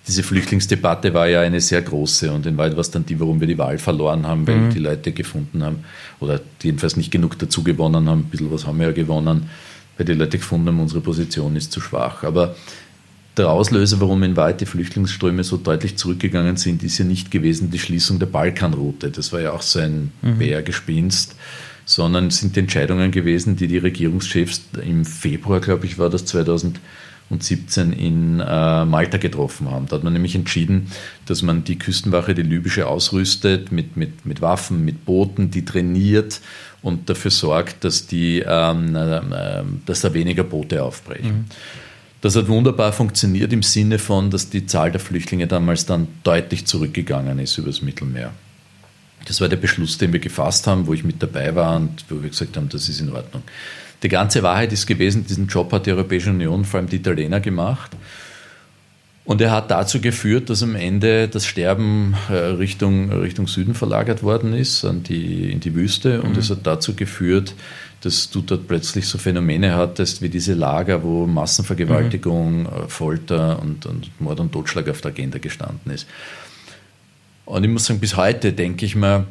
diese 0.08 0.24
Flüchtlingsdebatte 0.24 1.14
war 1.14 1.28
ja 1.28 1.42
eine 1.42 1.62
sehr 1.62 1.82
große 1.82 2.32
und 2.32 2.46
in 2.46 2.58
Wahrheit 2.58 2.74
war 2.74 2.82
es 2.82 2.92
dann 2.92 3.06
die, 3.06 3.20
warum 3.20 3.40
wir 3.40 3.48
die 3.48 3.58
Wahl 3.58 3.78
verloren 3.78 4.28
haben, 4.28 4.46
weil 4.46 4.58
mhm. 4.58 4.70
die 4.72 4.80
Leute 4.80 5.14
gefunden 5.14 5.64
haben 5.64 5.86
oder 6.20 6.42
jedenfalls 6.62 6.98
nicht 6.98 7.12
genug 7.12 7.40
dazu 7.40 7.64
gewonnen 7.64 8.10
haben. 8.10 8.22
Ein 8.22 8.26
bisschen 8.26 8.52
was 8.52 8.68
haben 8.68 8.80
wir 8.80 8.88
ja 8.88 8.92
gewonnen, 8.92 9.50
weil 9.98 10.06
die 10.06 10.14
Leute 10.14 10.38
gefunden 10.38 10.68
haben, 10.68 10.80
unsere 10.82 11.00
Position 11.00 11.56
ist 11.56 11.72
zu 11.72 11.80
schwach. 11.80 12.24
Aber 12.24 12.56
der 13.38 13.50
Auslöser, 13.50 14.02
warum 14.02 14.22
in 14.24 14.36
Wahrheit 14.36 14.60
die 14.60 14.66
Flüchtlingsströme 14.66 15.44
so 15.44 15.56
deutlich 15.56 15.96
zurückgegangen 15.96 16.58
sind, 16.58 16.84
ist 16.84 16.98
ja 16.98 17.06
nicht 17.06 17.32
gewesen 17.32 17.72
die 17.72 17.80
Schließung 17.80 18.20
der 18.20 18.26
Balkanroute. 18.26 19.10
Das 19.10 19.32
war 19.32 19.40
ja 19.40 19.52
auch 19.54 19.62
so 19.62 19.80
ein 19.80 20.12
mhm. 20.22 20.38
Bärgespinst 20.38 21.36
sondern 21.86 22.30
sind 22.30 22.58
Entscheidungen 22.58 23.12
gewesen, 23.12 23.56
die 23.56 23.68
die 23.68 23.78
Regierungschefs 23.78 24.62
im 24.84 25.06
Februar, 25.06 25.60
glaube 25.60 25.86
ich, 25.86 25.98
war 25.98 26.10
das 26.10 26.26
2000 26.26 26.80
2017 27.40 27.94
in 27.94 28.40
äh, 28.40 28.86
Malta 28.86 29.18
getroffen 29.18 29.70
haben. 29.72 29.88
Da 29.88 29.96
hat 29.96 30.04
man 30.04 30.14
nämlich 30.14 30.36
entschieden, 30.36 30.92
dass 31.26 31.42
man 31.42 31.64
die 31.64 31.80
Küstenwache, 31.80 32.36
die 32.36 32.44
libysche, 32.44 32.88
ausrüstet 32.88 33.72
mit, 33.72 33.98
mit, 33.98 34.26
mit 34.26 34.42
Waffen, 34.42 34.86
mit 34.86 35.06
Booten, 35.06 35.50
die 35.50 35.66
trainiert 35.66 36.42
und 36.82 37.10
dafür 37.10 37.32
sorgt, 37.32 37.84
dass, 37.84 38.08
die, 38.08 38.44
ähm, 38.46 38.96
äh, 38.96 39.64
dass 39.86 40.02
da 40.02 40.14
weniger 40.14 40.44
Boote 40.44 40.84
aufbrechen. 40.84 41.32
Mhm. 41.32 41.46
Das 42.22 42.36
hat 42.38 42.48
wunderbar 42.48 42.94
funktioniert 42.94 43.52
im 43.52 43.64
Sinne 43.64 44.00
von, 44.00 44.30
dass 44.30 44.50
die 44.50 44.66
Zahl 44.66 44.92
der 44.92 45.02
Flüchtlinge 45.02 45.48
damals 45.48 45.86
dann 45.86 46.08
deutlich 46.24 46.66
zurückgegangen 46.66 47.38
ist 47.40 47.58
übers 47.58 47.82
Mittelmeer. 47.82 48.32
Das 49.26 49.42
war 49.42 49.50
der 49.50 49.58
Beschluss, 49.58 49.98
den 49.98 50.12
wir 50.14 50.20
gefasst 50.20 50.68
haben, 50.68 50.88
wo 50.88 50.94
ich 50.94 51.04
mit 51.04 51.22
dabei 51.22 51.56
war 51.56 51.76
und 51.78 52.04
wo 52.10 52.22
wir 52.22 52.30
gesagt 52.30 52.58
haben, 52.58 52.70
das 52.70 52.90
ist 52.90 53.00
in 53.00 53.12
Ordnung. 53.12 53.44
Die 54.02 54.10
ganze 54.10 54.44
Wahrheit 54.44 54.74
ist 54.74 54.86
gewesen, 54.86 55.26
diesen 55.26 55.48
Job 55.48 55.72
hat 55.72 55.86
die 55.86 55.92
Europäische 55.92 56.30
Union, 56.30 56.66
vor 56.66 56.80
allem 56.80 56.90
die 56.90 56.98
Italiener, 56.98 57.40
gemacht. 57.40 57.92
Und 59.26 59.40
er 59.40 59.52
hat 59.52 59.72
dazu 59.72 60.02
geführt, 60.02 60.50
dass 60.50 60.62
am 60.64 60.76
Ende 60.76 61.30
das 61.30 61.46
Sterben 61.46 62.14
äh, 62.30 62.34
Richtung, 62.34 63.10
Richtung 63.10 63.48
Süden 63.48 63.74
verlagert 63.74 64.22
worden 64.22 64.54
ist, 64.54 64.84
an 64.84 65.04
die, 65.04 65.50
in 65.50 65.62
die 65.62 65.74
Wüste. 65.74 66.22
Und 66.22 66.34
mhm. 66.34 66.40
es 66.40 66.50
hat 66.50 66.68
dazu 66.68 66.94
geführt, 66.94 67.56
dass 68.02 68.30
du 68.30 68.42
dort 68.42 68.68
plötzlich 68.68 69.08
so 69.08 69.18
Phänomene 69.18 69.76
hattest 69.76 70.22
wie 70.22 70.28
diese 70.28 70.54
Lager, 70.54 71.04
wo 71.04 71.26
Massenvergewaltigung, 71.26 72.64
mhm. 72.64 72.66
Äh, 72.66 72.88
Folter 72.90 73.62
und, 73.62 73.86
und 73.86 74.12
Mord 74.20 74.42
und 74.42 74.52
Totschlag 74.52 74.90
auf 74.90 75.00
der 75.00 75.12
Agenda 75.12 75.38
gestanden 75.38 75.94
ist. 75.94 76.06
Und 77.46 77.64
ich 77.64 77.70
muss 77.70 77.86
sagen, 77.86 78.00
bis 78.00 78.16
heute 78.16 78.54
denke 78.54 78.86
ich 78.86 78.96
mir, 78.96 79.26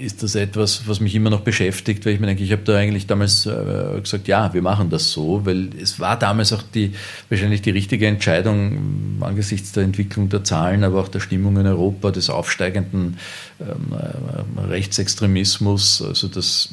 ist 0.00 0.22
das 0.22 0.34
etwas, 0.34 0.88
was 0.88 1.00
mich 1.00 1.14
immer 1.14 1.30
noch 1.30 1.40
beschäftigt, 1.40 2.04
weil 2.06 2.14
ich 2.14 2.20
mir 2.20 2.26
denke, 2.26 2.42
ich 2.42 2.52
habe 2.52 2.62
da 2.62 2.76
eigentlich 2.76 3.06
damals 3.06 3.46
äh, 3.46 4.00
gesagt, 4.00 4.28
ja, 4.28 4.52
wir 4.54 4.62
machen 4.62 4.90
das 4.90 5.12
so, 5.12 5.44
weil 5.44 5.70
es 5.80 6.00
war 6.00 6.18
damals 6.18 6.52
auch 6.52 6.62
die, 6.62 6.94
wahrscheinlich 7.28 7.62
die 7.62 7.70
richtige 7.70 8.06
Entscheidung 8.06 9.18
angesichts 9.20 9.72
der 9.72 9.84
Entwicklung 9.84 10.28
der 10.28 10.42
Zahlen, 10.42 10.84
aber 10.84 11.00
auch 11.00 11.08
der 11.08 11.20
Stimmung 11.20 11.56
in 11.58 11.66
Europa, 11.66 12.10
des 12.10 12.30
aufsteigenden 12.30 13.18
ähm, 13.60 13.92
äh, 13.92 14.60
Rechtsextremismus, 14.60 16.02
also 16.02 16.28
das 16.28 16.70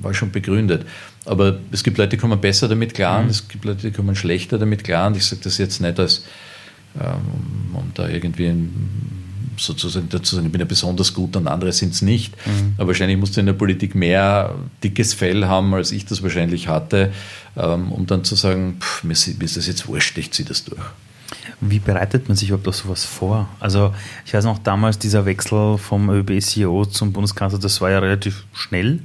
war 0.00 0.12
schon 0.12 0.32
begründet. 0.32 0.84
Aber 1.24 1.58
es 1.70 1.84
gibt 1.84 1.98
Leute, 1.98 2.16
die 2.16 2.16
kommen 2.16 2.40
besser 2.40 2.68
damit 2.68 2.94
klar, 2.94 3.22
mhm. 3.22 3.28
es 3.28 3.46
gibt 3.46 3.64
Leute, 3.64 3.90
die 3.90 3.96
kommen 3.96 4.16
schlechter 4.16 4.58
damit 4.58 4.82
klar 4.82 5.06
und 5.06 5.16
ich 5.16 5.24
sage 5.24 5.42
das 5.44 5.58
jetzt 5.58 5.80
nicht 5.80 5.98
als, 6.00 6.24
ähm, 7.00 7.74
um 7.74 7.90
da 7.94 8.08
irgendwie 8.08 8.52
sozusagen 9.56 10.08
dazu 10.08 10.36
sagen, 10.36 10.46
ich 10.46 10.52
bin 10.52 10.60
ja 10.60 10.66
besonders 10.66 11.14
gut 11.14 11.36
und 11.36 11.46
andere 11.46 11.72
sind 11.72 11.94
es 11.94 12.02
nicht. 12.02 12.34
Mhm. 12.46 12.74
Aber 12.76 12.88
wahrscheinlich 12.88 13.18
musst 13.18 13.36
du 13.36 13.40
in 13.40 13.46
der 13.46 13.52
Politik 13.52 13.94
mehr 13.94 14.54
dickes 14.82 15.14
Fell 15.14 15.46
haben, 15.46 15.74
als 15.74 15.92
ich 15.92 16.06
das 16.06 16.22
wahrscheinlich 16.22 16.68
hatte, 16.68 17.12
ähm, 17.56 17.92
um 17.92 18.06
dann 18.06 18.24
zu 18.24 18.34
sagen, 18.34 18.78
pff, 18.80 19.04
mir, 19.04 19.12
ist 19.12 19.56
das 19.56 19.66
jetzt 19.66 19.86
wurscht, 19.88 20.16
ich 20.18 20.32
ziehe 20.32 20.48
das 20.48 20.64
durch. 20.64 20.82
Wie 21.60 21.78
bereitet 21.78 22.28
man 22.28 22.36
sich 22.36 22.48
überhaupt 22.48 22.68
auf 22.68 22.76
sowas 22.76 23.04
vor? 23.04 23.48
Also 23.60 23.94
ich 24.26 24.34
weiß 24.34 24.44
noch 24.44 24.58
damals 24.58 24.98
dieser 24.98 25.24
Wechsel 25.26 25.78
vom 25.78 26.10
ÖB-CEO 26.10 26.86
zum 26.86 27.12
Bundeskanzler, 27.12 27.58
das 27.58 27.80
war 27.80 27.90
ja 27.90 27.98
relativ 28.00 28.44
schnell. 28.52 29.00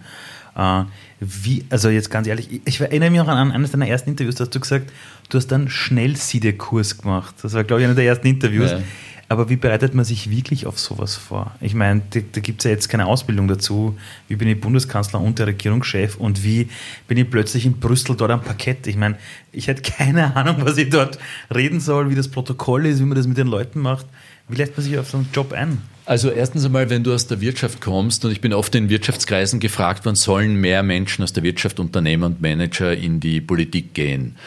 Äh, 0.55 0.83
wie, 1.19 1.65
also 1.69 1.89
jetzt 1.89 2.11
ganz 2.11 2.27
ehrlich, 2.27 2.61
ich 2.65 2.79
erinnere 2.79 3.09
mich 3.09 3.19
noch 3.19 3.27
an 3.27 3.51
eines 3.51 3.71
deiner 3.71 3.87
ersten 3.87 4.11
Interviews, 4.11 4.35
da 4.35 4.43
hast 4.43 4.53
du 4.53 4.59
gesagt, 4.59 4.91
du 5.29 5.37
hast 5.37 5.47
dann 5.47 5.69
Schnellsiedekurs 5.69 6.99
gemacht. 6.99 7.35
Das 7.41 7.53
war, 7.53 7.63
glaube 7.63 7.81
ich, 7.81 7.85
einer 7.85 7.95
der 7.95 8.05
ersten 8.05 8.27
Interviews. 8.27 8.71
Ja. 8.71 8.81
Aber 9.29 9.49
wie 9.49 9.57
bereitet 9.57 9.93
man 9.93 10.05
sich 10.05 10.29
wirklich 10.29 10.65
auf 10.67 10.79
sowas 10.79 11.17
vor? 11.17 11.53
Ich 11.59 11.73
meine, 11.73 12.01
da, 12.11 12.21
da 12.31 12.39
gibt 12.39 12.61
es 12.61 12.63
ja 12.63 12.71
jetzt 12.71 12.87
keine 12.87 13.07
Ausbildung 13.07 13.49
dazu. 13.49 13.97
Wie 14.29 14.37
bin 14.37 14.47
ich 14.47 14.59
Bundeskanzler 14.59 15.19
und 15.19 15.37
der 15.37 15.47
Regierungschef 15.47 16.15
und 16.15 16.45
wie 16.45 16.69
bin 17.09 17.17
ich 17.17 17.29
plötzlich 17.29 17.65
in 17.65 17.73
Brüssel 17.73 18.15
dort 18.15 18.31
am 18.31 18.41
Parkett? 18.41 18.87
Ich 18.87 18.95
meine, 18.95 19.17
ich 19.51 19.67
hätte 19.67 19.81
keine 19.81 20.33
Ahnung, 20.35 20.57
was 20.59 20.77
ich 20.77 20.89
dort 20.89 21.19
reden 21.53 21.81
soll, 21.81 22.09
wie 22.09 22.15
das 22.15 22.29
Protokoll 22.29 22.85
ist, 22.85 22.99
wie 22.99 23.03
man 23.05 23.17
das 23.17 23.27
mit 23.27 23.37
den 23.37 23.47
Leuten 23.47 23.81
macht. 23.81 24.05
Wie 24.47 24.55
lässt 24.55 24.77
man 24.77 24.85
sich 24.85 24.97
auf 24.97 25.09
so 25.09 25.17
einen 25.17 25.27
Job 25.33 25.51
ein? 25.51 25.81
Also 26.05 26.29
erstens 26.29 26.63
einmal, 26.63 26.89
wenn 26.89 27.03
du 27.03 27.13
aus 27.13 27.27
der 27.27 27.41
Wirtschaft 27.41 27.81
kommst, 27.81 28.23
und 28.23 28.31
ich 28.31 28.39
bin 28.39 28.53
oft 28.53 28.73
in 28.75 28.87
Wirtschaftskreisen 28.87 29.59
gefragt, 29.59 30.05
wann 30.05 30.15
sollen 30.15 30.55
mehr 30.55 30.83
Menschen 30.83 31.21
aus 31.21 31.33
der 31.33 31.43
Wirtschaft, 31.43 31.81
Unternehmer 31.81 32.27
und 32.27 32.41
Manager 32.41 32.95
in 32.95 33.19
die 33.19 33.41
Politik 33.41 33.93
gehen? 33.93 34.37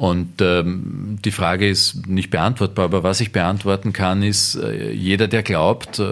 Und 0.00 0.40
ähm, 0.40 1.18
die 1.22 1.30
Frage 1.30 1.68
ist 1.68 2.06
nicht 2.06 2.30
beantwortbar, 2.30 2.86
aber 2.86 3.02
was 3.02 3.20
ich 3.20 3.32
beantworten 3.32 3.92
kann, 3.92 4.22
ist, 4.22 4.54
äh, 4.54 4.92
jeder, 4.92 5.28
der 5.28 5.42
glaubt, 5.42 5.98
äh, 5.98 6.04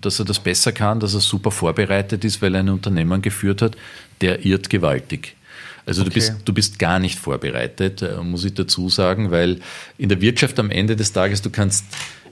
dass 0.00 0.18
er 0.18 0.24
das 0.24 0.38
besser 0.38 0.72
kann, 0.72 0.98
dass 0.98 1.12
er 1.12 1.20
super 1.20 1.50
vorbereitet 1.50 2.24
ist, 2.24 2.40
weil 2.40 2.54
er 2.54 2.60
ein 2.60 2.70
Unternehmen 2.70 3.20
geführt 3.20 3.60
hat, 3.60 3.76
der 4.22 4.46
irrt 4.46 4.70
gewaltig. 4.70 5.36
Also 5.84 6.00
okay. 6.00 6.08
du, 6.08 6.14
bist, 6.14 6.32
du 6.46 6.54
bist 6.54 6.78
gar 6.78 6.98
nicht 6.98 7.18
vorbereitet, 7.18 8.00
äh, 8.00 8.16
muss 8.22 8.46
ich 8.46 8.54
dazu 8.54 8.88
sagen, 8.88 9.30
weil 9.30 9.60
in 9.98 10.08
der 10.08 10.22
Wirtschaft 10.22 10.58
am 10.58 10.70
Ende 10.70 10.96
des 10.96 11.12
Tages, 11.12 11.42
du 11.42 11.50
kannst 11.50 11.84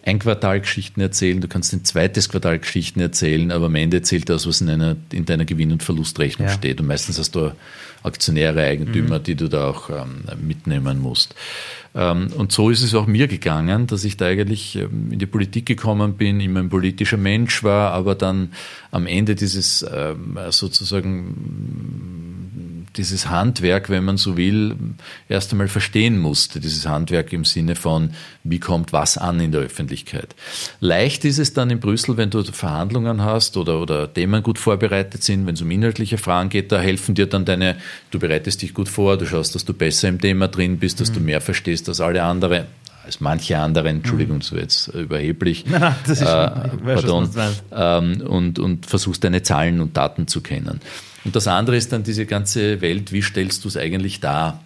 ein 0.02 0.18
Quartal 0.18 0.62
Geschichten 0.62 1.02
erzählen, 1.02 1.42
du 1.42 1.48
kannst 1.48 1.74
ein 1.74 1.84
zweites 1.84 2.30
Quartal 2.30 2.58
Geschichten 2.58 3.00
erzählen, 3.00 3.50
aber 3.52 3.66
am 3.66 3.74
Ende 3.74 4.00
zählt 4.00 4.30
das, 4.30 4.46
was 4.46 4.62
in, 4.62 4.70
einer, 4.70 4.96
in 5.12 5.26
deiner 5.26 5.44
Gewinn- 5.44 5.72
und 5.72 5.82
Verlustrechnung 5.82 6.48
ja. 6.48 6.54
steht. 6.54 6.80
Und 6.80 6.86
meistens 6.86 7.18
hast 7.18 7.34
du 7.34 7.52
Aktionäre, 8.06 8.62
Eigentümer, 8.62 9.18
mhm. 9.18 9.22
die 9.24 9.34
du 9.34 9.48
da 9.48 9.68
auch 9.68 9.90
ähm, 9.90 10.24
mitnehmen 10.40 11.00
musst. 11.00 11.34
Ähm, 11.96 12.28
und 12.36 12.52
so 12.52 12.70
ist 12.70 12.82
es 12.82 12.94
auch 12.94 13.06
mir 13.06 13.26
gegangen, 13.26 13.86
dass 13.86 14.04
ich 14.04 14.16
da 14.16 14.26
eigentlich 14.26 14.76
ähm, 14.76 15.10
in 15.10 15.18
die 15.18 15.26
Politik 15.26 15.66
gekommen 15.66 16.14
bin, 16.14 16.40
immer 16.40 16.60
ein 16.60 16.68
politischer 16.68 17.16
Mensch 17.16 17.64
war, 17.64 17.92
aber 17.92 18.14
dann 18.14 18.52
am 18.90 19.06
Ende 19.06 19.34
dieses 19.34 19.84
ähm, 19.90 20.38
sozusagen 20.50 22.06
dieses 22.96 23.28
Handwerk, 23.28 23.90
wenn 23.90 24.04
man 24.04 24.16
so 24.16 24.36
will, 24.36 24.74
erst 25.28 25.52
einmal 25.52 25.68
verstehen 25.68 26.18
musste. 26.18 26.60
Dieses 26.60 26.86
Handwerk 26.86 27.32
im 27.32 27.44
Sinne 27.44 27.74
von, 27.74 28.10
wie 28.44 28.58
kommt 28.58 28.92
was 28.92 29.18
an 29.18 29.40
in 29.40 29.52
der 29.52 29.62
Öffentlichkeit. 29.62 30.34
Leicht 30.80 31.24
ist 31.24 31.38
es 31.38 31.52
dann 31.52 31.70
in 31.70 31.80
Brüssel, 31.80 32.16
wenn 32.16 32.30
du 32.30 32.42
Verhandlungen 32.44 33.22
hast 33.22 33.56
oder, 33.56 33.80
oder 33.80 34.12
Themen 34.12 34.42
gut 34.42 34.58
vorbereitet 34.58 35.22
sind, 35.22 35.46
wenn 35.46 35.54
es 35.54 35.62
um 35.62 35.70
inhaltliche 35.70 36.18
Fragen 36.18 36.48
geht, 36.48 36.72
da 36.72 36.80
helfen 36.80 37.14
dir 37.14 37.26
dann 37.26 37.44
deine, 37.44 37.76
du 38.10 38.18
bereitest 38.18 38.62
dich 38.62 38.74
gut 38.74 38.88
vor, 38.88 39.16
du 39.16 39.26
schaust, 39.26 39.54
dass 39.54 39.64
du 39.64 39.72
besser 39.72 40.08
im 40.08 40.20
Thema 40.20 40.48
drin 40.48 40.78
bist, 40.78 41.00
dass 41.00 41.10
mhm. 41.10 41.14
du 41.14 41.20
mehr 41.20 41.40
verstehst 41.40 41.85
als 41.88 42.00
alle 42.00 42.22
anderen 42.22 42.66
als 43.06 43.20
manche 43.20 43.56
anderen, 43.56 43.98
Entschuldigung, 43.98 44.42
so 44.42 44.56
jetzt 44.56 44.88
überheblich, 44.88 45.64
Nein, 45.68 45.94
das 46.06 46.20
ist 46.20 46.26
äh, 46.26 46.50
pardon, 46.84 47.30
ähm, 47.72 48.20
und, 48.22 48.58
und 48.58 48.84
versuchst 48.84 49.22
deine 49.22 49.42
Zahlen 49.42 49.80
und 49.80 49.96
Daten 49.96 50.26
zu 50.26 50.40
kennen. 50.40 50.80
Und 51.24 51.36
das 51.36 51.46
andere 51.46 51.76
ist 51.76 51.92
dann 51.92 52.02
diese 52.02 52.26
ganze 52.26 52.80
Welt, 52.80 53.12
wie 53.12 53.22
stellst 53.22 53.64
du 53.64 53.68
es 53.68 53.76
eigentlich 53.76 54.18
dar? 54.18 54.60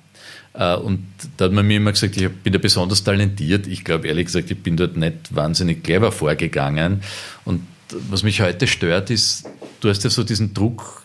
Äh, 0.54 0.74
und 0.76 1.04
da 1.36 1.46
hat 1.46 1.52
man 1.52 1.66
mir 1.66 1.76
immer 1.76 1.92
gesagt, 1.92 2.16
ich 2.16 2.30
bin 2.30 2.52
da 2.52 2.58
besonders 2.58 3.04
talentiert. 3.04 3.66
Ich 3.66 3.84
glaube 3.84 4.08
ehrlich 4.08 4.26
gesagt, 4.26 4.50
ich 4.50 4.62
bin 4.62 4.76
dort 4.76 4.96
nicht 4.96 5.34
wahnsinnig 5.34 5.84
clever 5.84 6.10
vorgegangen. 6.10 7.02
Und 7.44 7.62
was 8.08 8.22
mich 8.22 8.40
heute 8.40 8.66
stört, 8.66 9.10
ist, 9.10 9.48
du 9.80 9.90
hast 9.90 10.02
ja 10.02 10.10
so 10.10 10.24
diesen 10.24 10.54
Druck, 10.54 11.02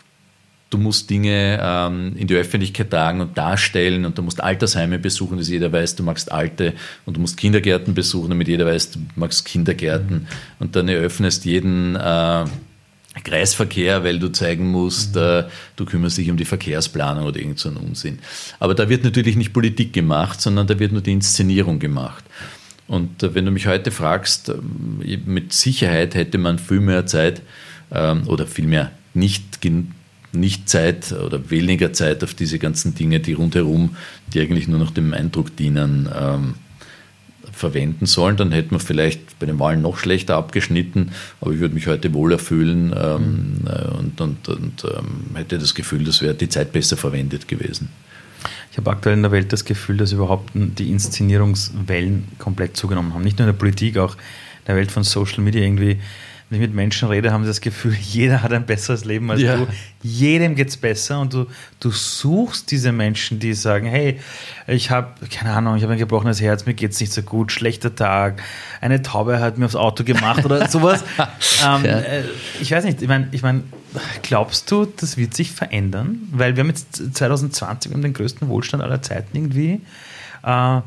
du 0.69 0.77
musst 0.77 1.09
Dinge 1.09 1.59
ähm, 1.61 2.15
in 2.17 2.27
die 2.27 2.35
Öffentlichkeit 2.35 2.89
tragen 2.89 3.21
und 3.21 3.37
darstellen 3.37 4.05
und 4.05 4.17
du 4.17 4.21
musst 4.21 4.41
Altersheime 4.41 4.99
besuchen, 4.99 5.37
dass 5.37 5.49
jeder 5.49 5.71
weiß, 5.71 5.95
du 5.95 6.03
magst 6.03 6.31
Alte 6.31 6.73
und 7.05 7.17
du 7.17 7.21
musst 7.21 7.37
Kindergärten 7.37 7.93
besuchen, 7.93 8.29
damit 8.29 8.47
jeder 8.47 8.65
weiß, 8.65 8.91
du 8.91 8.99
magst 9.15 9.45
Kindergärten 9.45 10.27
und 10.59 10.75
dann 10.75 10.87
eröffnest 10.87 11.45
jeden 11.45 11.95
äh, 11.95 12.45
Kreisverkehr, 13.23 14.03
weil 14.03 14.19
du 14.19 14.29
zeigen 14.29 14.71
musst, 14.71 15.15
mhm. 15.15 15.21
äh, 15.21 15.43
du 15.75 15.85
kümmerst 15.85 16.17
dich 16.17 16.29
um 16.29 16.37
die 16.37 16.45
Verkehrsplanung 16.45 17.25
oder 17.25 17.39
irgend 17.39 17.59
so 17.59 17.69
einen 17.69 17.77
Unsinn. 17.77 18.19
Aber 18.59 18.75
da 18.75 18.89
wird 18.89 19.03
natürlich 19.03 19.35
nicht 19.35 19.53
Politik 19.53 19.93
gemacht, 19.93 20.41
sondern 20.41 20.67
da 20.67 20.77
wird 20.79 20.91
nur 20.91 21.01
die 21.01 21.13
Inszenierung 21.13 21.79
gemacht. 21.79 22.23
Und 22.87 23.23
äh, 23.23 23.33
wenn 23.33 23.45
du 23.45 23.51
mich 23.51 23.67
heute 23.67 23.91
fragst, 23.91 24.49
äh, 24.49 25.17
mit 25.25 25.53
Sicherheit 25.53 26.15
hätte 26.15 26.37
man 26.37 26.59
viel 26.59 26.81
mehr 26.81 27.05
Zeit 27.05 27.41
ähm, 27.91 28.27
oder 28.27 28.47
vielmehr 28.47 28.91
nicht, 29.13 29.61
nicht 30.35 30.69
Zeit 30.69 31.11
oder 31.11 31.49
weniger 31.49 31.93
Zeit 31.93 32.23
auf 32.23 32.33
diese 32.33 32.59
ganzen 32.59 32.95
Dinge, 32.95 33.19
die 33.19 33.33
rundherum, 33.33 33.95
die 34.33 34.41
eigentlich 34.41 34.67
nur 34.67 34.79
noch 34.79 34.91
dem 34.91 35.13
Eindruck 35.13 35.55
dienen, 35.55 36.09
ähm, 36.15 36.55
verwenden 37.55 38.05
sollen, 38.05 38.35
dann 38.37 38.51
hätte 38.51 38.71
man 38.71 38.81
vielleicht 38.81 39.39
bei 39.39 39.45
den 39.45 39.59
Wahlen 39.59 39.81
noch 39.81 39.97
schlechter 39.97 40.35
abgeschnitten, 40.35 41.11
aber 41.39 41.53
ich 41.53 41.59
würde 41.59 41.73
mich 41.73 41.87
heute 41.87 42.13
wohler 42.13 42.37
fühlen 42.37 42.93
ähm, 42.97 43.61
mhm. 43.61 43.95
Und, 43.97 44.21
und, 44.21 44.49
und 44.49 44.83
ähm, 44.83 45.35
hätte 45.35 45.57
das 45.57 45.73
Gefühl, 45.73 46.03
das 46.03 46.21
wäre 46.21 46.33
die 46.33 46.49
Zeit 46.49 46.73
besser 46.73 46.97
verwendet 46.97 47.47
gewesen. 47.47 47.89
Ich 48.71 48.77
habe 48.77 48.91
aktuell 48.91 49.15
in 49.15 49.21
der 49.21 49.31
Welt 49.31 49.53
das 49.53 49.63
Gefühl, 49.63 49.97
dass 49.97 50.11
überhaupt 50.11 50.51
die 50.53 50.91
Inszenierungswellen 50.91 52.25
komplett 52.39 52.75
zugenommen 52.75 53.13
haben. 53.13 53.23
Nicht 53.23 53.39
nur 53.39 53.47
in 53.47 53.53
der 53.53 53.57
Politik, 53.57 53.97
auch 53.97 54.15
in 54.15 54.67
der 54.67 54.75
Welt 54.75 54.91
von 54.91 55.03
Social 55.03 55.41
Media 55.41 55.61
irgendwie 55.61 55.97
wenn 56.49 56.61
ich 56.61 56.67
mit 56.67 56.75
Menschen 56.75 57.07
rede, 57.09 57.31
haben 57.31 57.43
sie 57.43 57.49
das 57.49 57.61
Gefühl, 57.61 57.95
jeder 58.01 58.43
hat 58.43 58.53
ein 58.53 58.65
besseres 58.65 59.03
Leben 59.03 59.31
als 59.31 59.41
ja. 59.41 59.57
du. 59.57 59.67
Jedem 60.03 60.55
geht 60.55 60.69
es 60.69 60.77
besser 60.77 61.19
und 61.19 61.33
du, 61.33 61.47
du 61.79 61.89
suchst 61.89 62.69
diese 62.69 62.91
Menschen, 62.91 63.39
die 63.39 63.53
sagen, 63.53 63.87
hey, 63.87 64.19
ich 64.67 64.91
habe, 64.91 65.13
keine 65.29 65.53
Ahnung, 65.53 65.75
ich 65.75 65.83
habe 65.83 65.93
ein 65.93 65.99
gebrochenes 65.99 66.41
Herz, 66.41 66.67
mir 66.67 66.75
geht 66.75 66.91
es 66.91 66.99
nicht 66.99 67.11
so 67.11 67.23
gut, 67.23 67.51
schlechter 67.51 67.95
Tag, 67.95 68.43
eine 68.79 69.01
Taube 69.01 69.39
hat 69.39 69.57
mir 69.57 69.65
aufs 69.65 69.75
Auto 69.75 70.03
gemacht 70.03 70.45
oder 70.45 70.67
sowas. 70.69 71.03
ähm, 71.17 71.85
ja. 71.85 71.99
äh, 71.99 72.23
ich 72.61 72.71
weiß 72.71 72.85
nicht, 72.85 73.01
ich 73.01 73.07
meine, 73.07 73.27
ich 73.31 73.41
mein, 73.41 73.63
glaubst 74.21 74.69
du, 74.69 74.85
das 74.85 75.17
wird 75.17 75.33
sich 75.33 75.51
verändern? 75.51 76.19
Weil 76.31 76.55
wir 76.55 76.61
haben 76.61 76.69
jetzt 76.69 77.15
2020 77.15 77.91
wir 77.91 77.95
haben 77.95 78.03
den 78.03 78.13
größten 78.13 78.47
Wohlstand 78.47 78.83
aller 78.83 79.01
Zeiten 79.01 79.35
irgendwie. 79.35 79.81
Äh, 80.43 80.81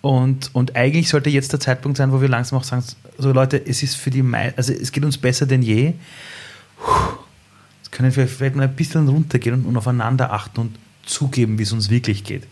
und, 0.00 0.54
und 0.54 0.76
eigentlich 0.76 1.08
sollte 1.08 1.30
jetzt 1.30 1.52
der 1.52 1.60
Zeitpunkt 1.60 1.96
sein, 1.96 2.12
wo 2.12 2.20
wir 2.20 2.28
langsam 2.28 2.58
auch 2.58 2.64
sagen, 2.64 2.84
so 3.18 3.32
Leute, 3.32 3.64
es 3.64 3.82
ist 3.82 3.96
für 3.96 4.10
die 4.10 4.22
Me 4.22 4.52
also 4.56 4.72
es 4.72 4.92
geht 4.92 5.04
uns 5.04 5.18
besser 5.18 5.46
denn 5.46 5.62
je. 5.62 5.94
Jetzt 7.82 7.92
können 7.92 8.14
wir 8.14 8.26
vielleicht 8.28 8.56
mal 8.56 8.64
ein 8.64 8.76
bisschen 8.76 9.08
runtergehen 9.08 9.64
und 9.64 9.76
aufeinander 9.76 10.32
achten 10.32 10.60
und 10.60 10.76
zugeben, 11.04 11.58
wie 11.58 11.62
es 11.62 11.72
uns 11.72 11.90
wirklich 11.90 12.24
geht. 12.24 12.44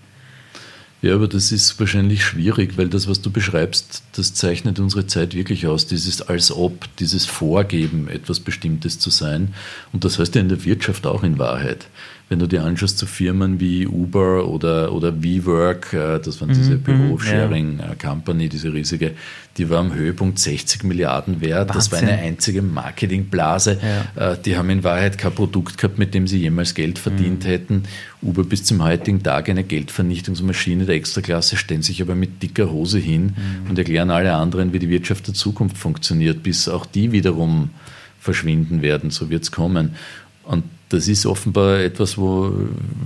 Ja, 1.03 1.17
aber 1.17 1.27
das 1.27 1.51
ist 1.51 1.81
wahrscheinlich 1.81 2.25
schwierig, 2.25 2.79
weil 2.79 2.89
das, 2.89 3.09
was 3.09 3.21
du 3.21 3.31
beschreibst, 3.33 4.05
das 4.13 4.35
zeichnet 4.35 4.79
unsere 4.79 5.09
Zeit 5.09 5.35
wirklich 5.35 5.67
aus. 5.67 5.87
Dieses 5.87 6.23
als 6.23 6.53
ob, 6.53 6.87
dieses 6.99 7.27
Vorgeben, 7.27 8.07
etwas 8.07 8.39
Bestimmtes 8.39 9.01
zu 9.01 9.11
sein. 9.11 9.53
Und 9.93 10.05
das 10.05 10.21
heißt 10.21 10.37
ja 10.37 10.41
in 10.41 10.49
der 10.49 10.65
Wirtschaft 10.65 11.05
auch 11.09 11.25
in 11.25 11.41
Wahrheit 11.41 11.89
wenn 12.29 12.39
du 12.39 12.47
dir 12.47 12.65
anschaust, 12.65 12.97
so 12.97 13.05
Firmen 13.05 13.61
wie 13.61 13.87
Uber 13.87 14.49
oder, 14.49 14.93
oder 14.93 15.23
WeWork, 15.23 15.93
äh, 15.93 16.19
das 16.19 16.41
waren 16.41 16.49
diese 16.49 16.77
mhm, 16.77 16.83
Büro-Sharing-Company, 16.83 18.45
ja. 18.45 18.49
diese 18.49 18.73
riesige, 18.73 19.13
die 19.59 19.69
war 19.69 19.81
am 19.81 19.93
Höhepunkt 19.93 20.39
60 20.39 20.85
Milliarden 20.85 21.43
wert. 21.43 21.69
Wahnsinn. 21.69 21.75
Das 21.75 21.93
war 21.93 21.99
eine 21.99 22.23
einzige 22.23 22.63
Marketingblase. 22.63 23.79
Ja. 24.17 24.33
Äh, 24.33 24.39
die 24.43 24.57
haben 24.57 24.71
in 24.71 24.83
Wahrheit 24.83 25.19
kein 25.19 25.33
Produkt 25.33 25.77
gehabt, 25.77 25.99
mit 25.99 26.15
dem 26.15 26.27
sie 26.27 26.39
jemals 26.39 26.75
Geld 26.75 26.99
verdient 26.99 27.45
mhm. 27.45 27.49
hätten. 27.49 27.83
Uber 28.23 28.45
bis 28.45 28.65
zum 28.65 28.83
heutigen 28.83 29.23
Tag 29.23 29.51
eine 29.51 29.65
Geldvernichtungsmaschine 29.65 30.87
der 30.87 30.95
Extraklasse, 30.95 31.57
stellen 31.57 31.83
sich 31.83 32.01
aber 32.01 32.15
mit 32.15 32.43
dicker 32.43 32.71
Hose 32.71 32.99
hin 32.99 33.35
mhm. 33.37 33.71
und 33.71 33.79
erklären 33.79 34.11
alle 34.11 34.33
anderen, 34.33 34.73
wie 34.73 34.79
die 34.79 34.89
Wirtschaft 34.89 35.27
der 35.27 35.35
Zukunft 35.35 35.77
funktioniert, 35.77 36.43
bis 36.43 36.67
auch 36.69 36.87
die 36.87 37.13
wiederum 37.13 37.71
verschwinden 38.19 38.81
werden. 38.81 39.11
So 39.11 39.29
wird 39.29 39.43
es 39.43 39.51
kommen. 39.51 39.97
Und 40.45 40.65
das 40.93 41.09
ist 41.09 41.25
offenbar 41.25 41.81
etwas, 41.81 42.19
wo 42.19 42.53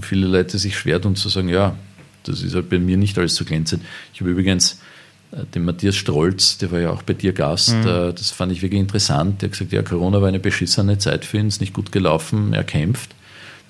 viele 0.03 0.27
Leute 0.27 0.59
sich 0.59 0.77
schwer 0.77 1.01
tun 1.01 1.15
zu 1.15 1.29
sagen, 1.29 1.49
ja, 1.49 1.77
das 2.25 2.43
ist 2.43 2.55
halt 2.55 2.69
bei 2.69 2.81
mir 2.81 2.97
nicht 2.97 3.17
alles 3.17 3.37
so 3.37 3.45
glänzend. 3.45 3.85
Ich 4.13 4.21
habe 4.21 4.31
übrigens 4.31 4.81
äh, 5.31 5.45
den 5.55 5.65
Matthias 5.65 5.95
Strolz, 5.95 6.59
der 6.59 6.73
war 6.73 6.81
ja 6.81 6.91
auch 6.91 7.03
bei 7.03 7.15
dir 7.15 7.33
Gast, 7.33 7.75
mhm. 7.75 7.87
Äh, 7.87 8.13
das 8.13 8.33
fand 8.33 8.51
ich 8.51 8.63
wirklich 8.63 8.81
interessant. 8.81 9.41
Der 9.41 9.49
hat 9.49 9.53
gesagt, 9.53 9.73
ja, 9.73 9.83
Corona 9.83 10.21
war 10.21 10.29
eine 10.29 10.41
beschissene 10.41 10.99
Zeit 10.99 11.25
für 11.25 11.39
ihn, 11.39 11.47
ist 11.47 11.61
nicht 11.61 11.75
gut 11.75 11.93
gelaufen, 11.93 12.53
er 12.53 12.65
kämpft. 12.65 13.15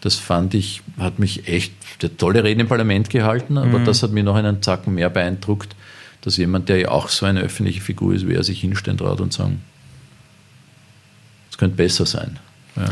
Das 0.00 0.14
fand 0.14 0.54
ich, 0.54 0.82
hat 0.98 1.18
mich 1.18 1.46
echt, 1.46 1.72
der 2.00 2.16
tolle 2.16 2.42
Rede 2.42 2.62
im 2.62 2.68
Parlament 2.68 3.10
gehalten, 3.10 3.58
aber 3.58 3.80
mhm. 3.80 3.84
das 3.84 4.02
hat 4.02 4.12
mir 4.12 4.22
noch 4.22 4.36
einen 4.36 4.62
Zacken 4.62 4.94
mehr 4.94 5.10
beeindruckt, 5.10 5.76
dass 6.22 6.38
jemand, 6.38 6.70
der 6.70 6.78
ja 6.78 6.88
auch 6.88 7.10
so 7.10 7.26
eine 7.26 7.40
öffentliche 7.40 7.82
Figur 7.82 8.14
ist, 8.14 8.26
wie 8.26 8.34
er 8.34 8.44
sich 8.44 8.60
hinstellen 8.60 8.96
traut 8.96 9.20
und 9.20 9.34
sagen, 9.34 9.62
es 11.50 11.58
könnte 11.58 11.76
besser 11.76 12.06
sein. 12.06 12.38
Ja. 12.76 12.88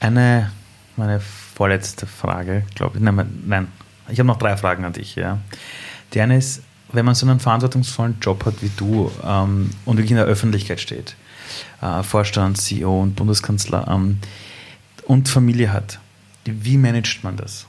Eine 0.00 0.50
meine 1.00 1.18
vorletzte 1.18 2.06
Frage, 2.06 2.64
glaube 2.74 2.98
ich. 2.98 3.02
Nein, 3.02 3.42
nein, 3.46 3.68
ich 4.08 4.18
habe 4.18 4.26
noch 4.26 4.38
drei 4.38 4.56
Fragen 4.56 4.84
an 4.84 4.92
dich. 4.92 5.16
Ja. 5.16 5.38
Die 6.14 6.20
eine 6.20 6.36
ist, 6.36 6.62
wenn 6.92 7.04
man 7.04 7.14
so 7.14 7.26
einen 7.26 7.40
verantwortungsvollen 7.40 8.18
Job 8.20 8.44
hat 8.44 8.62
wie 8.62 8.70
du 8.76 9.10
ähm, 9.24 9.70
und 9.84 9.96
wirklich 9.96 10.10
in 10.10 10.18
der 10.18 10.26
Öffentlichkeit 10.26 10.80
steht, 10.80 11.16
äh, 11.80 12.02
Vorstand, 12.02 12.58
CEO 12.58 13.02
und 13.02 13.16
Bundeskanzler 13.16 13.88
ähm, 13.88 14.18
und 15.06 15.28
Familie 15.28 15.72
hat, 15.72 15.98
wie 16.44 16.76
managt 16.76 17.24
man 17.24 17.36
das? 17.36 17.66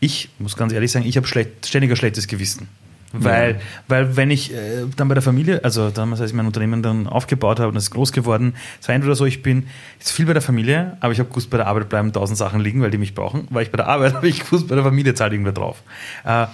Ich 0.00 0.30
muss 0.38 0.56
ganz 0.56 0.72
ehrlich 0.72 0.92
sagen, 0.92 1.06
ich 1.06 1.16
habe 1.16 1.26
schlecht, 1.26 1.66
ständiger 1.66 1.96
schlechtes 1.96 2.28
Gewissen. 2.28 2.68
Weil, 3.12 3.52
ja. 3.52 3.60
weil 3.88 4.16
wenn 4.16 4.30
ich 4.30 4.52
äh, 4.52 4.84
dann 4.96 5.08
bei 5.08 5.14
der 5.14 5.22
Familie, 5.22 5.64
also 5.64 5.88
damals, 5.88 6.20
als 6.20 6.30
ich 6.30 6.36
mein 6.36 6.44
Unternehmen 6.44 6.82
dann 6.82 7.06
aufgebaut 7.06 7.58
habe 7.58 7.70
und 7.70 7.76
es 7.76 7.84
ist 7.84 7.90
groß 7.92 8.12
geworden, 8.12 8.54
es 8.80 8.88
war 8.88 8.94
entweder 8.94 9.14
so, 9.14 9.24
ich 9.24 9.42
bin 9.42 9.66
jetzt 9.98 10.12
viel 10.12 10.26
bei 10.26 10.34
der 10.34 10.42
Familie, 10.42 10.98
aber 11.00 11.12
ich 11.12 11.18
habe 11.18 11.30
gewusst, 11.30 11.48
bei 11.48 11.56
der 11.56 11.66
Arbeit 11.68 11.88
bleiben 11.88 12.12
tausend 12.12 12.36
Sachen 12.36 12.60
liegen, 12.60 12.82
weil 12.82 12.90
die 12.90 12.98
mich 12.98 13.14
brauchen. 13.14 13.48
Weil 13.50 13.62
ich 13.62 13.70
bei 13.70 13.76
der 13.76 13.88
Arbeit 13.88 14.14
habe 14.14 14.28
ich 14.28 14.40
gewusst, 14.40 14.68
bei 14.68 14.74
der 14.74 14.84
Familie 14.84 15.14
zahlt 15.14 15.32
irgendwer 15.32 15.54
drauf. 15.54 15.82
Äh, 16.24 16.46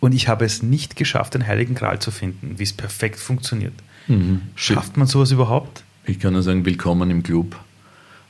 und 0.00 0.12
ich 0.12 0.28
habe 0.28 0.44
es 0.44 0.62
nicht 0.62 0.96
geschafft, 0.96 1.34
den 1.34 1.46
Heiligen 1.46 1.74
Gral 1.74 1.98
zu 1.98 2.10
finden, 2.10 2.58
wie 2.58 2.62
es 2.62 2.72
perfekt 2.72 3.18
funktioniert. 3.18 3.74
Mhm. 4.06 4.42
Schafft 4.54 4.96
man 4.96 5.06
sowas 5.06 5.30
überhaupt? 5.30 5.82
Ich 6.06 6.18
kann 6.18 6.32
nur 6.32 6.42
sagen, 6.42 6.64
willkommen 6.64 7.10
im 7.10 7.22
Club. 7.22 7.56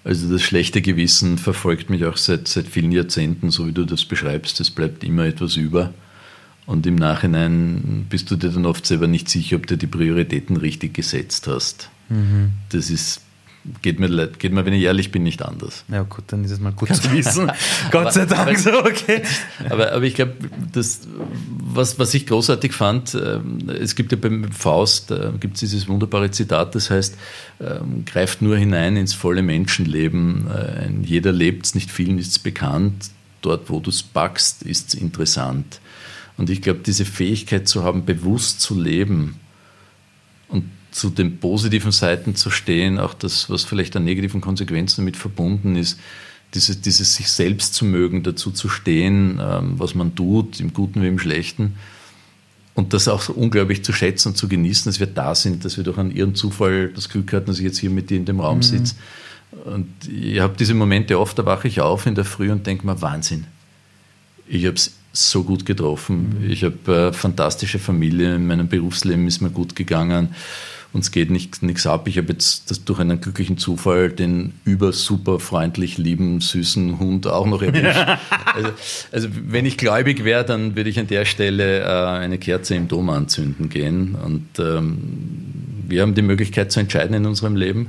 Also 0.05 0.31
das 0.31 0.43
schlechte 0.43 0.83
Gewissen 0.83 1.39
verfolgt 1.39 1.89
mich 1.89 2.05
auch 2.05 2.17
seit, 2.17 2.47
seit 2.47 2.67
vielen 2.67 2.93
Jahrzehnten, 2.93 3.51
so 3.51 3.67
wie 3.67 3.73
du 3.73 3.85
das 3.85 4.05
beschreibst. 4.05 4.61
Es 4.61 4.71
bleibt 4.71 5.03
immer 5.03 5.25
etwas 5.25 5.57
über. 5.57 5.93
Und 6.67 6.87
im 6.87 6.95
Nachhinein 6.95 8.07
bist 8.09 8.31
du 8.31 8.37
dir 8.37 8.49
dann 8.51 8.65
oft 8.65 8.87
selber 8.87 9.07
nicht 9.07 9.29
sicher, 9.29 9.57
ob 9.57 9.67
du 9.67 9.77
die 9.77 9.87
Prioritäten 9.87 10.57
richtig 10.57 10.95
gesetzt 10.95 11.47
hast. 11.47 11.91
Mhm. 12.09 12.53
Das 12.71 12.89
ist, 12.89 13.21
geht 13.83 14.01
mir, 14.01 14.29
geht 14.39 14.53
mir, 14.53 14.65
wenn 14.65 14.73
ich 14.73 14.83
ehrlich 14.83 15.13
bin, 15.13 15.25
nicht 15.25 15.43
anders. 15.43 15.85
Ja 15.89 16.03
gut, 16.05 16.25
dann 16.29 16.43
ist 16.43 16.53
es 16.53 16.61
mal 16.61 16.73
gut 16.73 16.95
zu 16.97 17.13
wissen. 17.13 17.53
Gott 17.91 18.15
sei 18.15 18.25
Dank 18.25 18.59
so, 18.59 18.79
okay. 18.79 19.23
Aber, 19.69 19.93
aber 19.93 20.05
ich 20.05 20.15
glaube, 20.15 20.33
was, 20.73 21.99
was 21.99 22.15
ich 22.15 22.27
großartig 22.27 22.73
fand, 22.73 23.15
ähm, 23.15 23.69
es 23.69 23.95
gibt 23.95 24.13
ja 24.13 24.19
beim 24.19 24.51
Faust, 24.51 25.13
gibt 25.41 25.55
es 25.55 25.61
dieses 25.61 25.87
wunderbare 25.87 26.31
Zitat, 26.31 26.75
das 26.75 26.89
heißt, 26.89 27.19
ähm, 27.61 28.07
greift 28.07 28.41
nur 28.41 28.57
hinein 28.57 28.97
ins 28.97 29.13
volle 29.13 29.43
Menschenleben. 29.43 30.47
Äh, 30.51 30.89
jeder 31.03 31.33
lebt 31.33 31.67
es, 31.67 31.75
nicht 31.75 31.91
vielen 31.91 32.19
ist 32.19 32.29
es 32.29 32.39
bekannt. 32.39 33.11
Dort, 33.43 33.69
wo 33.69 33.81
du 33.81 33.91
es 33.91 34.03
packst, 34.03 34.63
ist 34.63 34.89
es 34.89 34.95
interessant. 34.95 35.81
Und 36.37 36.51
ich 36.51 36.63
glaube, 36.63 36.81
diese 36.85 37.05
Fähigkeit 37.05 37.69
zu 37.69 37.85
haben, 37.85 38.05
bewusst 38.05 38.61
zu 38.61 38.79
leben 38.79 39.37
und 40.49 40.65
zu 40.91 41.11
den 41.11 41.39
positiven 41.39 41.93
Seiten 41.93 42.35
zu 42.37 42.51
stehen, 42.51 42.99
auch 42.99 43.15
das, 43.15 43.51
was 43.51 43.65
vielleicht 43.65 43.97
an 43.97 44.05
negativen 44.05 44.41
Konsequenzen 44.41 45.03
damit 45.03 45.17
verbunden 45.17 45.77
ist, 45.77 45.99
dieses, 46.55 46.81
dieses 46.81 47.15
sich 47.17 47.29
selbst 47.29 47.75
zu 47.75 47.85
mögen, 47.85 48.23
dazu 48.23 48.51
zu 48.51 48.69
stehen, 48.69 49.41
ähm, 49.43 49.75
was 49.79 49.95
man 49.95 50.15
tut, 50.15 50.61
im 50.61 50.73
Guten 50.73 51.03
wie 51.03 51.09
im 51.09 51.19
Schlechten. 51.19 51.75
Und 52.75 52.93
das 52.93 53.07
auch 53.07 53.21
so 53.23 53.33
unglaublich 53.33 53.85
zu 53.85 53.93
schätzen 53.93 54.29
und 54.29 54.37
zu 54.37 54.49
genießen, 54.49 54.91
dass 54.91 54.99
wir 54.99 55.07
da 55.07 55.35
sind, 55.35 55.65
dass 55.65 55.77
wir 55.77 55.85
durch 55.85 55.99
einen 55.99 56.11
irren 56.11 56.35
Zufall 56.35 56.89
das 56.93 57.09
Glück 57.09 57.33
hatten, 57.33 57.47
dass 57.47 57.59
ich 57.59 57.65
jetzt 57.65 57.79
hier 57.79 57.91
mit 57.91 58.11
dir 58.11 58.17
in 58.17 58.25
dem 58.25 58.41
Raum 58.41 58.59
mhm. 58.59 58.63
sitze. 58.63 58.95
Und 59.65 59.89
ich 60.09 60.41
habe 60.41 60.57
diese 60.59 60.75
Momente 60.75 61.19
oft, 61.19 61.39
da 61.39 61.47
wache 61.47 61.69
ich 61.69 61.81
auf 61.81 62.07
in 62.07 62.17
der 62.17 62.25
Früh 62.25 62.51
und 62.51 62.67
denke 62.67 62.87
mir, 62.87 63.01
Wahnsinn. 63.01 63.47
Ich 64.49 64.67
habe 64.67 64.75
es 64.75 64.97
so 65.15 65.45
gut 65.45 65.65
getroffen. 65.65 66.37
Mhm. 66.41 66.51
Ich 66.51 66.65
habe 66.65 66.77
eine 66.87 67.13
fantastische 67.13 67.79
Familie, 67.79 68.35
in 68.35 68.47
meinem 68.47 68.69
Berufsleben 68.69 69.27
ist 69.27 69.41
mir 69.41 69.51
gut 69.51 69.77
gegangen 69.77 70.35
und 70.95 71.01
es 71.01 71.11
geht 71.11 71.31
nichts 71.31 71.87
ab. 71.87 72.07
Ich 72.07 72.19
habe 72.19 72.33
jetzt 72.33 72.71
das 72.71 72.85
durch 72.85 73.01
einen 73.01 73.21
glücklichen 73.21 73.59
Zufall 73.59 74.11
den 74.11 74.55
über 74.65 74.93
super 74.93 75.41
freundlich 75.41 75.99
lieben, 75.99 76.41
süßen 76.41 77.01
Hund 77.01 77.27
auch 77.27 77.47
noch 77.47 77.63
erwischt. 77.63 77.99
also, 78.55 78.71
also, 79.11 79.29
wenn 79.49 79.67
ich 79.67 79.77
gläubig 79.77 80.25
wäre, 80.25 80.45
dann 80.45 80.77
würde 80.77 80.89
ich 80.89 80.99
an 81.01 81.09
der 81.09 81.25
Stelle 81.25 81.81
äh, 81.81 81.85
eine 81.85 82.39
Kerze 82.39 82.77
im 82.77 82.87
Dom 82.87 83.11
anzünden 83.11 83.69
gehen. 83.69 84.15
Und 84.15 84.47
ähm, 84.61 84.99
wir 85.89 86.03
haben 86.03 86.15
die 86.15 86.23
Möglichkeit 86.23 86.71
zu 86.71 86.79
entscheiden 86.79 87.15
in 87.15 87.27
unserem 87.27 87.57
Leben. 87.57 87.89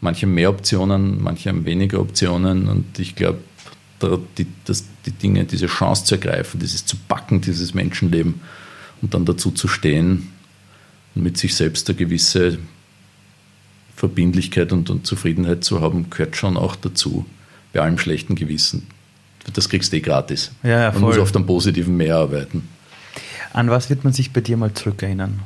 Manche 0.00 0.24
haben 0.26 0.34
mehr 0.34 0.48
Optionen, 0.48 1.22
manche 1.22 1.50
haben 1.50 1.66
weniger 1.66 2.00
Optionen 2.00 2.68
und 2.68 2.98
ich 2.98 3.16
glaube, 3.16 3.38
die, 4.38 4.46
das, 4.64 4.84
die 5.06 5.12
Dinge, 5.12 5.44
diese 5.44 5.66
Chance 5.66 6.04
zu 6.04 6.14
ergreifen, 6.16 6.60
dieses 6.60 6.86
zu 6.86 6.96
backen, 6.96 7.40
dieses 7.40 7.74
Menschenleben 7.74 8.40
und 9.02 9.14
dann 9.14 9.24
dazu 9.24 9.50
zu 9.50 9.68
stehen 9.68 10.32
und 11.14 11.22
mit 11.22 11.36
sich 11.36 11.54
selbst 11.54 11.88
eine 11.88 11.96
gewisse 11.96 12.58
Verbindlichkeit 13.96 14.72
und, 14.72 14.90
und 14.90 15.06
Zufriedenheit 15.06 15.64
zu 15.64 15.80
haben, 15.80 16.10
gehört 16.10 16.36
schon 16.36 16.56
auch 16.56 16.76
dazu, 16.76 17.24
bei 17.72 17.80
allem 17.80 17.98
schlechten 17.98 18.34
Gewissen. 18.34 18.86
Das 19.52 19.68
kriegst 19.68 19.92
du 19.92 19.96
eh 19.98 20.00
gratis. 20.00 20.52
Ja, 20.62 20.80
ja, 20.80 20.92
man 20.92 21.02
muss 21.02 21.18
oft 21.18 21.36
am 21.36 21.46
Positiven 21.46 21.96
mehr 21.96 22.16
arbeiten. 22.16 22.68
An 23.52 23.70
was 23.70 23.90
wird 23.90 24.02
man 24.04 24.12
sich 24.12 24.32
bei 24.32 24.40
dir 24.40 24.56
mal 24.56 24.72
zurückerinnern? 24.72 25.40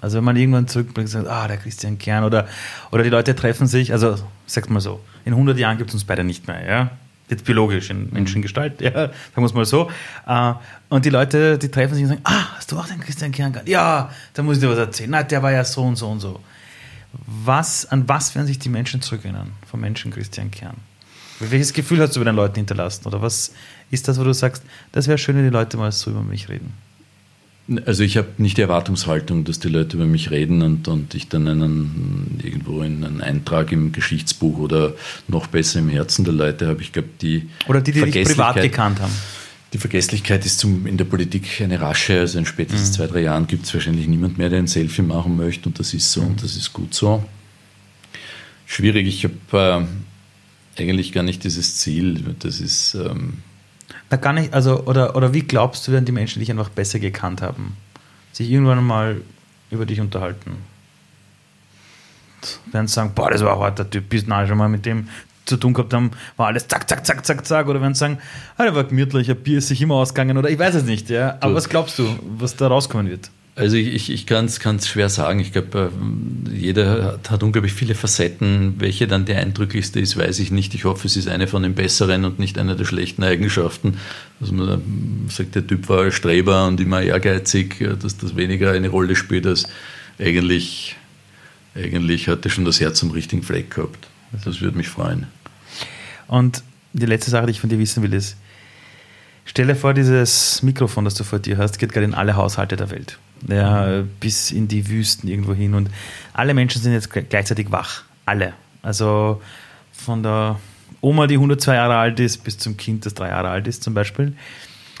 Also 0.00 0.18
wenn 0.18 0.24
man 0.24 0.36
irgendwann 0.36 0.66
zurückblickt 0.66 1.06
und 1.08 1.12
sagt, 1.12 1.28
ah, 1.28 1.46
der 1.46 1.58
Christian 1.58 1.96
Kern 1.96 2.24
oder, 2.24 2.48
oder 2.90 3.04
die 3.04 3.08
Leute 3.08 3.36
treffen 3.36 3.68
sich, 3.68 3.92
also 3.92 4.16
sag's 4.46 4.68
mal 4.68 4.80
so, 4.80 5.00
in 5.24 5.32
100 5.32 5.56
Jahren 5.56 5.78
gibt 5.78 5.90
es 5.90 5.94
uns 5.94 6.04
beide 6.04 6.24
nicht 6.24 6.48
mehr, 6.48 6.66
ja. 6.66 6.90
Jetzt 7.32 7.46
biologisch, 7.46 7.88
in. 7.88 8.10
Menschengestalt, 8.12 8.82
ja, 8.82 8.92
sagen 8.92 9.12
wir 9.36 9.44
es 9.46 9.54
mal 9.54 9.64
so. 9.64 9.90
Äh, 10.26 10.52
und 10.90 11.06
die 11.06 11.08
Leute, 11.08 11.56
die 11.56 11.70
treffen 11.70 11.94
sich 11.94 12.04
und 12.04 12.10
sagen, 12.10 12.20
ah, 12.24 12.56
hast 12.56 12.70
du 12.70 12.78
auch 12.78 12.86
den 12.86 13.00
Christian 13.00 13.32
Kern 13.32 13.54
gehabt? 13.54 13.70
Ja, 13.70 14.10
da 14.34 14.42
muss 14.42 14.56
ich 14.56 14.62
dir 14.62 14.68
was 14.68 14.76
erzählen. 14.76 15.08
Na, 15.08 15.22
der 15.22 15.42
war 15.42 15.50
ja 15.50 15.64
so 15.64 15.80
und 15.82 15.96
so 15.96 16.10
und 16.10 16.20
so. 16.20 16.40
Was, 17.24 17.86
an 17.86 18.06
was 18.06 18.34
werden 18.34 18.46
sich 18.46 18.58
die 18.58 18.68
Menschen 18.68 19.00
zurückerinnern 19.00 19.52
vom 19.66 19.80
Menschen 19.80 20.10
Christian 20.10 20.50
Kern? 20.50 20.76
Welches 21.40 21.72
Gefühl 21.72 22.02
hast 22.02 22.14
du 22.14 22.20
bei 22.20 22.24
den 22.24 22.36
Leuten 22.36 22.56
hinterlassen? 22.56 23.06
Oder 23.06 23.22
was 23.22 23.54
ist 23.90 24.08
das, 24.08 24.20
wo 24.20 24.24
du 24.24 24.34
sagst, 24.34 24.62
das 24.92 25.08
wäre 25.08 25.16
schön, 25.16 25.34
wenn 25.34 25.44
die 25.44 25.50
Leute 25.50 25.78
mal 25.78 25.90
so 25.90 26.10
über 26.10 26.20
mich 26.20 26.50
reden? 26.50 26.74
Also 27.86 28.02
ich 28.02 28.16
habe 28.16 28.28
nicht 28.38 28.56
die 28.56 28.62
Erwartungshaltung, 28.62 29.44
dass 29.44 29.58
die 29.58 29.68
Leute 29.68 29.96
über 29.96 30.06
mich 30.06 30.30
reden 30.30 30.62
und, 30.62 30.88
und 30.88 31.14
ich 31.14 31.28
dann 31.28 31.48
einen, 31.48 32.40
irgendwo 32.42 32.82
in 32.82 33.04
einen 33.04 33.20
Eintrag 33.20 33.72
im 33.72 33.92
Geschichtsbuch 33.92 34.58
oder 34.58 34.94
noch 35.28 35.46
besser 35.46 35.80
im 35.80 35.88
Herzen 35.88 36.24
der 36.24 36.34
Leute 36.34 36.66
habe. 36.66 36.82
Ich 36.82 36.92
glaube, 36.92 37.08
die 37.20 37.48
Oder 37.68 37.80
die, 37.80 37.92
die 37.92 38.10
dich 38.10 38.24
privat 38.24 38.60
gekannt 38.60 39.00
haben. 39.00 39.12
Die 39.72 39.78
Vergesslichkeit 39.78 40.44
ist 40.44 40.58
zum, 40.58 40.86
in 40.86 40.96
der 40.96 41.04
Politik 41.04 41.60
eine 41.60 41.80
rasche. 41.80 42.20
Also 42.20 42.38
in 42.38 42.46
spätestens 42.46 42.90
mhm. 42.90 42.94
zwei, 42.94 43.06
drei 43.06 43.20
Jahren 43.20 43.46
gibt 43.46 43.64
es 43.64 43.74
wahrscheinlich 43.74 44.06
niemand 44.06 44.38
mehr, 44.38 44.48
der 44.48 44.58
ein 44.58 44.66
Selfie 44.66 45.02
machen 45.02 45.36
möchte 45.36 45.68
und 45.68 45.78
das 45.78 45.94
ist 45.94 46.12
so 46.12 46.22
mhm. 46.22 46.28
und 46.28 46.42
das 46.42 46.56
ist 46.56 46.72
gut 46.72 46.94
so. 46.94 47.24
Schwierig, 48.66 49.06
ich 49.06 49.24
habe 49.24 49.86
äh, 50.76 50.80
eigentlich 50.80 51.12
gar 51.12 51.22
nicht 51.22 51.44
dieses 51.44 51.76
Ziel. 51.76 52.34
Das 52.38 52.60
ist... 52.60 52.94
Ähm, 52.94 53.38
da 54.12 54.16
gar 54.18 54.34
nicht, 54.34 54.52
also, 54.52 54.84
oder, 54.84 55.16
oder 55.16 55.32
wie 55.32 55.40
glaubst 55.40 55.88
du, 55.88 55.92
werden 55.92 56.04
die 56.04 56.12
Menschen 56.12 56.40
dich 56.40 56.50
einfach 56.50 56.68
besser 56.68 56.98
gekannt 56.98 57.40
haben? 57.40 57.76
Sich 58.32 58.50
irgendwann 58.50 58.84
mal 58.84 59.22
über 59.70 59.86
dich 59.86 60.00
unterhalten? 60.00 60.58
Werden 62.72 62.88
sie 62.88 62.94
sagen, 62.94 63.12
boah, 63.14 63.30
das 63.30 63.42
war 63.42 63.54
ein 63.54 63.60
harter 63.60 63.88
Typ, 63.88 64.10
bis 64.10 64.26
nah 64.26 64.46
schon 64.46 64.58
mal 64.58 64.68
mit 64.68 64.84
dem 64.84 65.08
zu 65.44 65.56
tun 65.56 65.72
gehabt 65.72 65.92
haben, 65.94 66.10
war 66.36 66.48
alles 66.48 66.68
zack, 66.68 66.88
zack, 66.88 67.04
zack, 67.06 67.24
zack, 67.24 67.46
zack. 67.46 67.68
Oder 67.68 67.80
werden 67.80 67.94
sie 67.94 68.00
sagen, 68.00 68.18
ah, 68.58 68.64
der 68.64 68.74
war 68.74 68.84
gemütlich, 68.84 69.30
ein 69.30 69.36
Bier 69.36 69.58
ist 69.58 69.68
sich 69.68 69.80
immer 69.80 69.94
ausgegangen. 69.94 70.36
Oder 70.36 70.50
ich 70.50 70.58
weiß 70.58 70.74
es 70.74 70.84
nicht, 70.84 71.08
ja. 71.08 71.38
Aber 71.40 71.50
du. 71.50 71.54
was 71.54 71.68
glaubst 71.68 71.98
du, 71.98 72.18
was 72.38 72.54
da 72.56 72.68
rauskommen 72.68 73.08
wird? 73.08 73.30
Also 73.54 73.76
ich, 73.76 73.88
ich, 73.88 74.10
ich 74.10 74.26
kann 74.26 74.46
es 74.46 74.88
schwer 74.88 75.10
sagen. 75.10 75.38
Ich 75.40 75.52
glaube, 75.52 75.92
äh, 76.50 76.56
jeder 76.56 77.04
hat, 77.04 77.30
hat, 77.30 77.42
unglaublich 77.42 77.74
viele 77.74 77.94
Facetten. 77.94 78.76
Welche 78.78 79.06
dann 79.06 79.26
die 79.26 79.34
eindrücklichste 79.34 80.00
ist, 80.00 80.16
weiß 80.16 80.38
ich 80.38 80.50
nicht. 80.50 80.74
Ich 80.74 80.84
hoffe, 80.84 81.06
es 81.06 81.16
ist 81.16 81.28
eine 81.28 81.46
von 81.46 81.62
den 81.62 81.74
besseren 81.74 82.24
und 82.24 82.38
nicht 82.38 82.56
eine 82.56 82.76
der 82.76 82.86
schlechten 82.86 83.22
Eigenschaften. 83.22 83.98
Also 84.40 84.54
man 84.54 85.28
sagt, 85.28 85.54
der 85.54 85.66
Typ 85.66 85.88
war 85.90 86.10
Streber 86.10 86.66
und 86.66 86.80
immer 86.80 87.02
ehrgeizig, 87.02 87.86
dass 88.00 88.16
das 88.16 88.36
weniger 88.36 88.72
eine 88.72 88.88
Rolle 88.88 89.16
spielt, 89.16 89.46
als 89.46 89.64
eigentlich, 90.18 90.96
eigentlich 91.74 92.28
hat 92.28 92.46
er 92.46 92.50
schon 92.50 92.64
das 92.64 92.80
Herz 92.80 93.02
am 93.02 93.10
richtigen 93.10 93.42
Fleck 93.42 93.74
gehabt. 93.74 94.08
Das 94.46 94.62
würde 94.62 94.78
mich 94.78 94.88
freuen. 94.88 95.26
Und 96.26 96.62
die 96.94 97.04
letzte 97.04 97.30
Sache, 97.30 97.46
die 97.46 97.50
ich 97.52 97.60
von 97.60 97.68
dir 97.68 97.78
wissen 97.78 98.02
will, 98.02 98.14
ist, 98.14 98.36
stell 99.44 99.66
dir 99.66 99.76
vor, 99.76 99.92
dieses 99.92 100.62
Mikrofon, 100.62 101.04
das 101.04 101.14
du 101.14 101.24
vor 101.24 101.38
dir 101.38 101.58
hast, 101.58 101.78
geht 101.78 101.92
gerade 101.92 102.06
in 102.06 102.14
alle 102.14 102.34
Haushalte 102.34 102.76
der 102.76 102.90
Welt 102.90 103.18
ja, 103.48 104.02
bis 104.20 104.50
in 104.50 104.68
die 104.68 104.88
Wüsten 104.88 105.28
irgendwo 105.28 105.54
hin. 105.54 105.74
Und 105.74 105.90
alle 106.32 106.54
Menschen 106.54 106.82
sind 106.82 106.92
jetzt 106.92 107.10
gleichzeitig 107.10 107.70
wach. 107.70 108.02
Alle. 108.24 108.52
Also 108.82 109.40
von 109.92 110.22
der 110.22 110.58
Oma, 111.00 111.26
die 111.26 111.34
102 111.34 111.74
Jahre 111.74 111.96
alt 111.96 112.20
ist, 112.20 112.44
bis 112.44 112.58
zum 112.58 112.76
Kind, 112.76 113.06
das 113.06 113.14
drei 113.14 113.28
Jahre 113.28 113.48
alt 113.48 113.66
ist 113.66 113.82
zum 113.82 113.94
Beispiel. 113.94 114.34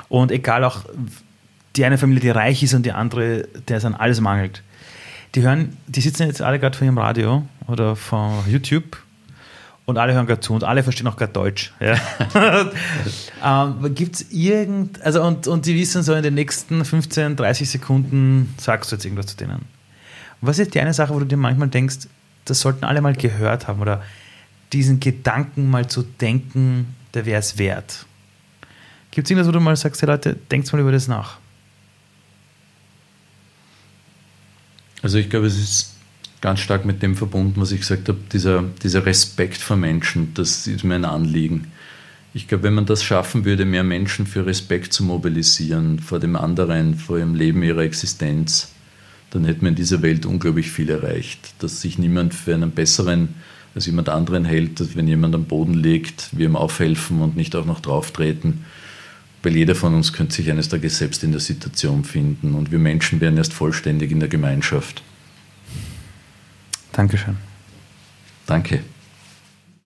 Und 0.08 0.32
egal 0.32 0.64
auch 0.64 0.84
die 1.76 1.84
eine 1.84 1.96
Familie, 1.98 2.20
die 2.20 2.30
reich 2.30 2.62
ist 2.62 2.74
und 2.74 2.84
die 2.84 2.92
andere, 2.92 3.48
der 3.68 3.78
es 3.78 3.84
an 3.84 3.94
alles 3.94 4.20
mangelt. 4.20 4.62
Die 5.34 5.42
hören, 5.42 5.76
die 5.86 6.00
sitzen 6.00 6.26
jetzt 6.26 6.42
alle 6.42 6.58
gerade 6.58 6.76
vor 6.76 6.84
ihrem 6.84 6.98
Radio 6.98 7.46
oder 7.66 7.96
vor 7.96 8.44
YouTube 8.48 8.98
und 9.84 9.98
alle 9.98 10.14
hören 10.14 10.26
gerade 10.26 10.40
zu 10.40 10.54
und 10.54 10.64
alle 10.64 10.82
verstehen 10.82 11.06
auch 11.08 11.16
gerade 11.16 11.32
Deutsch. 11.32 11.72
Ja. 11.80 11.96
ähm, 13.72 13.94
Gibt 13.94 14.16
es 14.16 14.30
irgend, 14.30 15.02
also 15.02 15.22
und, 15.22 15.46
und 15.48 15.66
die 15.66 15.74
wissen 15.74 16.02
so 16.02 16.14
in 16.14 16.22
den 16.22 16.34
nächsten 16.34 16.84
15, 16.84 17.36
30 17.36 17.68
Sekunden 17.68 18.54
sagst 18.58 18.92
du 18.92 18.96
jetzt 18.96 19.04
irgendwas 19.04 19.26
zu 19.26 19.36
denen. 19.36 19.64
was 20.40 20.58
ist 20.58 20.74
die 20.74 20.80
eine 20.80 20.94
Sache, 20.94 21.14
wo 21.14 21.18
du 21.18 21.26
dir 21.26 21.36
manchmal 21.36 21.68
denkst, 21.68 22.08
das 22.44 22.60
sollten 22.60 22.84
alle 22.84 23.00
mal 23.00 23.14
gehört 23.14 23.68
haben 23.68 23.80
oder 23.80 24.02
diesen 24.72 25.00
Gedanken 25.00 25.68
mal 25.68 25.88
zu 25.88 26.02
denken, 26.02 26.94
der 27.14 27.26
wäre 27.26 27.40
es 27.40 27.58
wert? 27.58 28.06
Gibt 29.10 29.26
es 29.26 29.30
irgendwas, 29.30 29.48
wo 29.48 29.52
du 29.52 29.60
mal 29.60 29.76
sagst, 29.76 30.00
hey 30.00 30.08
Leute, 30.08 30.36
denkt 30.50 30.72
mal 30.72 30.80
über 30.80 30.92
das 30.92 31.08
nach? 31.08 31.38
Also 35.02 35.18
ich 35.18 35.28
glaube, 35.28 35.46
es 35.46 35.58
ist 35.58 35.91
ganz 36.42 36.60
stark 36.60 36.84
mit 36.84 37.02
dem 37.02 37.14
verbunden, 37.14 37.58
was 37.60 37.72
ich 37.72 37.80
gesagt 37.80 38.08
habe, 38.08 38.18
dieser, 38.32 38.64
dieser 38.82 39.06
Respekt 39.06 39.56
vor 39.56 39.76
Menschen, 39.76 40.34
das 40.34 40.66
ist 40.66 40.84
mir 40.84 40.96
ein 40.96 41.06
Anliegen. 41.06 41.68
Ich 42.34 42.48
glaube, 42.48 42.64
wenn 42.64 42.74
man 42.74 42.84
das 42.84 43.04
schaffen 43.04 43.44
würde, 43.44 43.64
mehr 43.64 43.84
Menschen 43.84 44.26
für 44.26 44.44
Respekt 44.44 44.92
zu 44.92 45.04
mobilisieren 45.04 46.00
vor 46.00 46.18
dem 46.18 46.34
anderen, 46.34 46.96
vor 46.96 47.18
ihrem 47.18 47.34
Leben, 47.34 47.62
ihrer 47.62 47.82
Existenz, 47.82 48.72
dann 49.30 49.44
hätte 49.44 49.60
man 49.60 49.68
in 49.70 49.76
dieser 49.76 50.02
Welt 50.02 50.26
unglaublich 50.26 50.70
viel 50.70 50.90
erreicht. 50.90 51.54
Dass 51.60 51.80
sich 51.80 51.96
niemand 51.96 52.34
für 52.34 52.54
einen 52.54 52.72
besseren 52.72 53.28
als 53.74 53.86
jemand 53.86 54.08
anderen 54.08 54.44
hält, 54.44 54.80
dass 54.80 54.96
wenn 54.96 55.08
jemand 55.08 55.34
am 55.34 55.44
Boden 55.44 55.74
liegt, 55.74 56.36
wir 56.36 56.46
ihm 56.46 56.56
aufhelfen 56.56 57.22
und 57.22 57.36
nicht 57.36 57.54
auch 57.56 57.64
noch 57.64 57.80
drauftreten. 57.80 58.64
Weil 59.42 59.56
jeder 59.56 59.74
von 59.74 59.94
uns 59.94 60.12
könnte 60.12 60.34
sich 60.34 60.50
eines 60.50 60.68
Tages 60.68 60.98
selbst 60.98 61.24
in 61.24 61.32
der 61.32 61.40
Situation 61.40 62.04
finden 62.04 62.54
und 62.54 62.72
wir 62.72 62.78
Menschen 62.78 63.20
wären 63.20 63.36
erst 63.36 63.52
vollständig 63.52 64.10
in 64.10 64.20
der 64.20 64.28
Gemeinschaft. 64.28 65.02
Dankeschön. 66.92 67.36
Danke. 68.46 68.84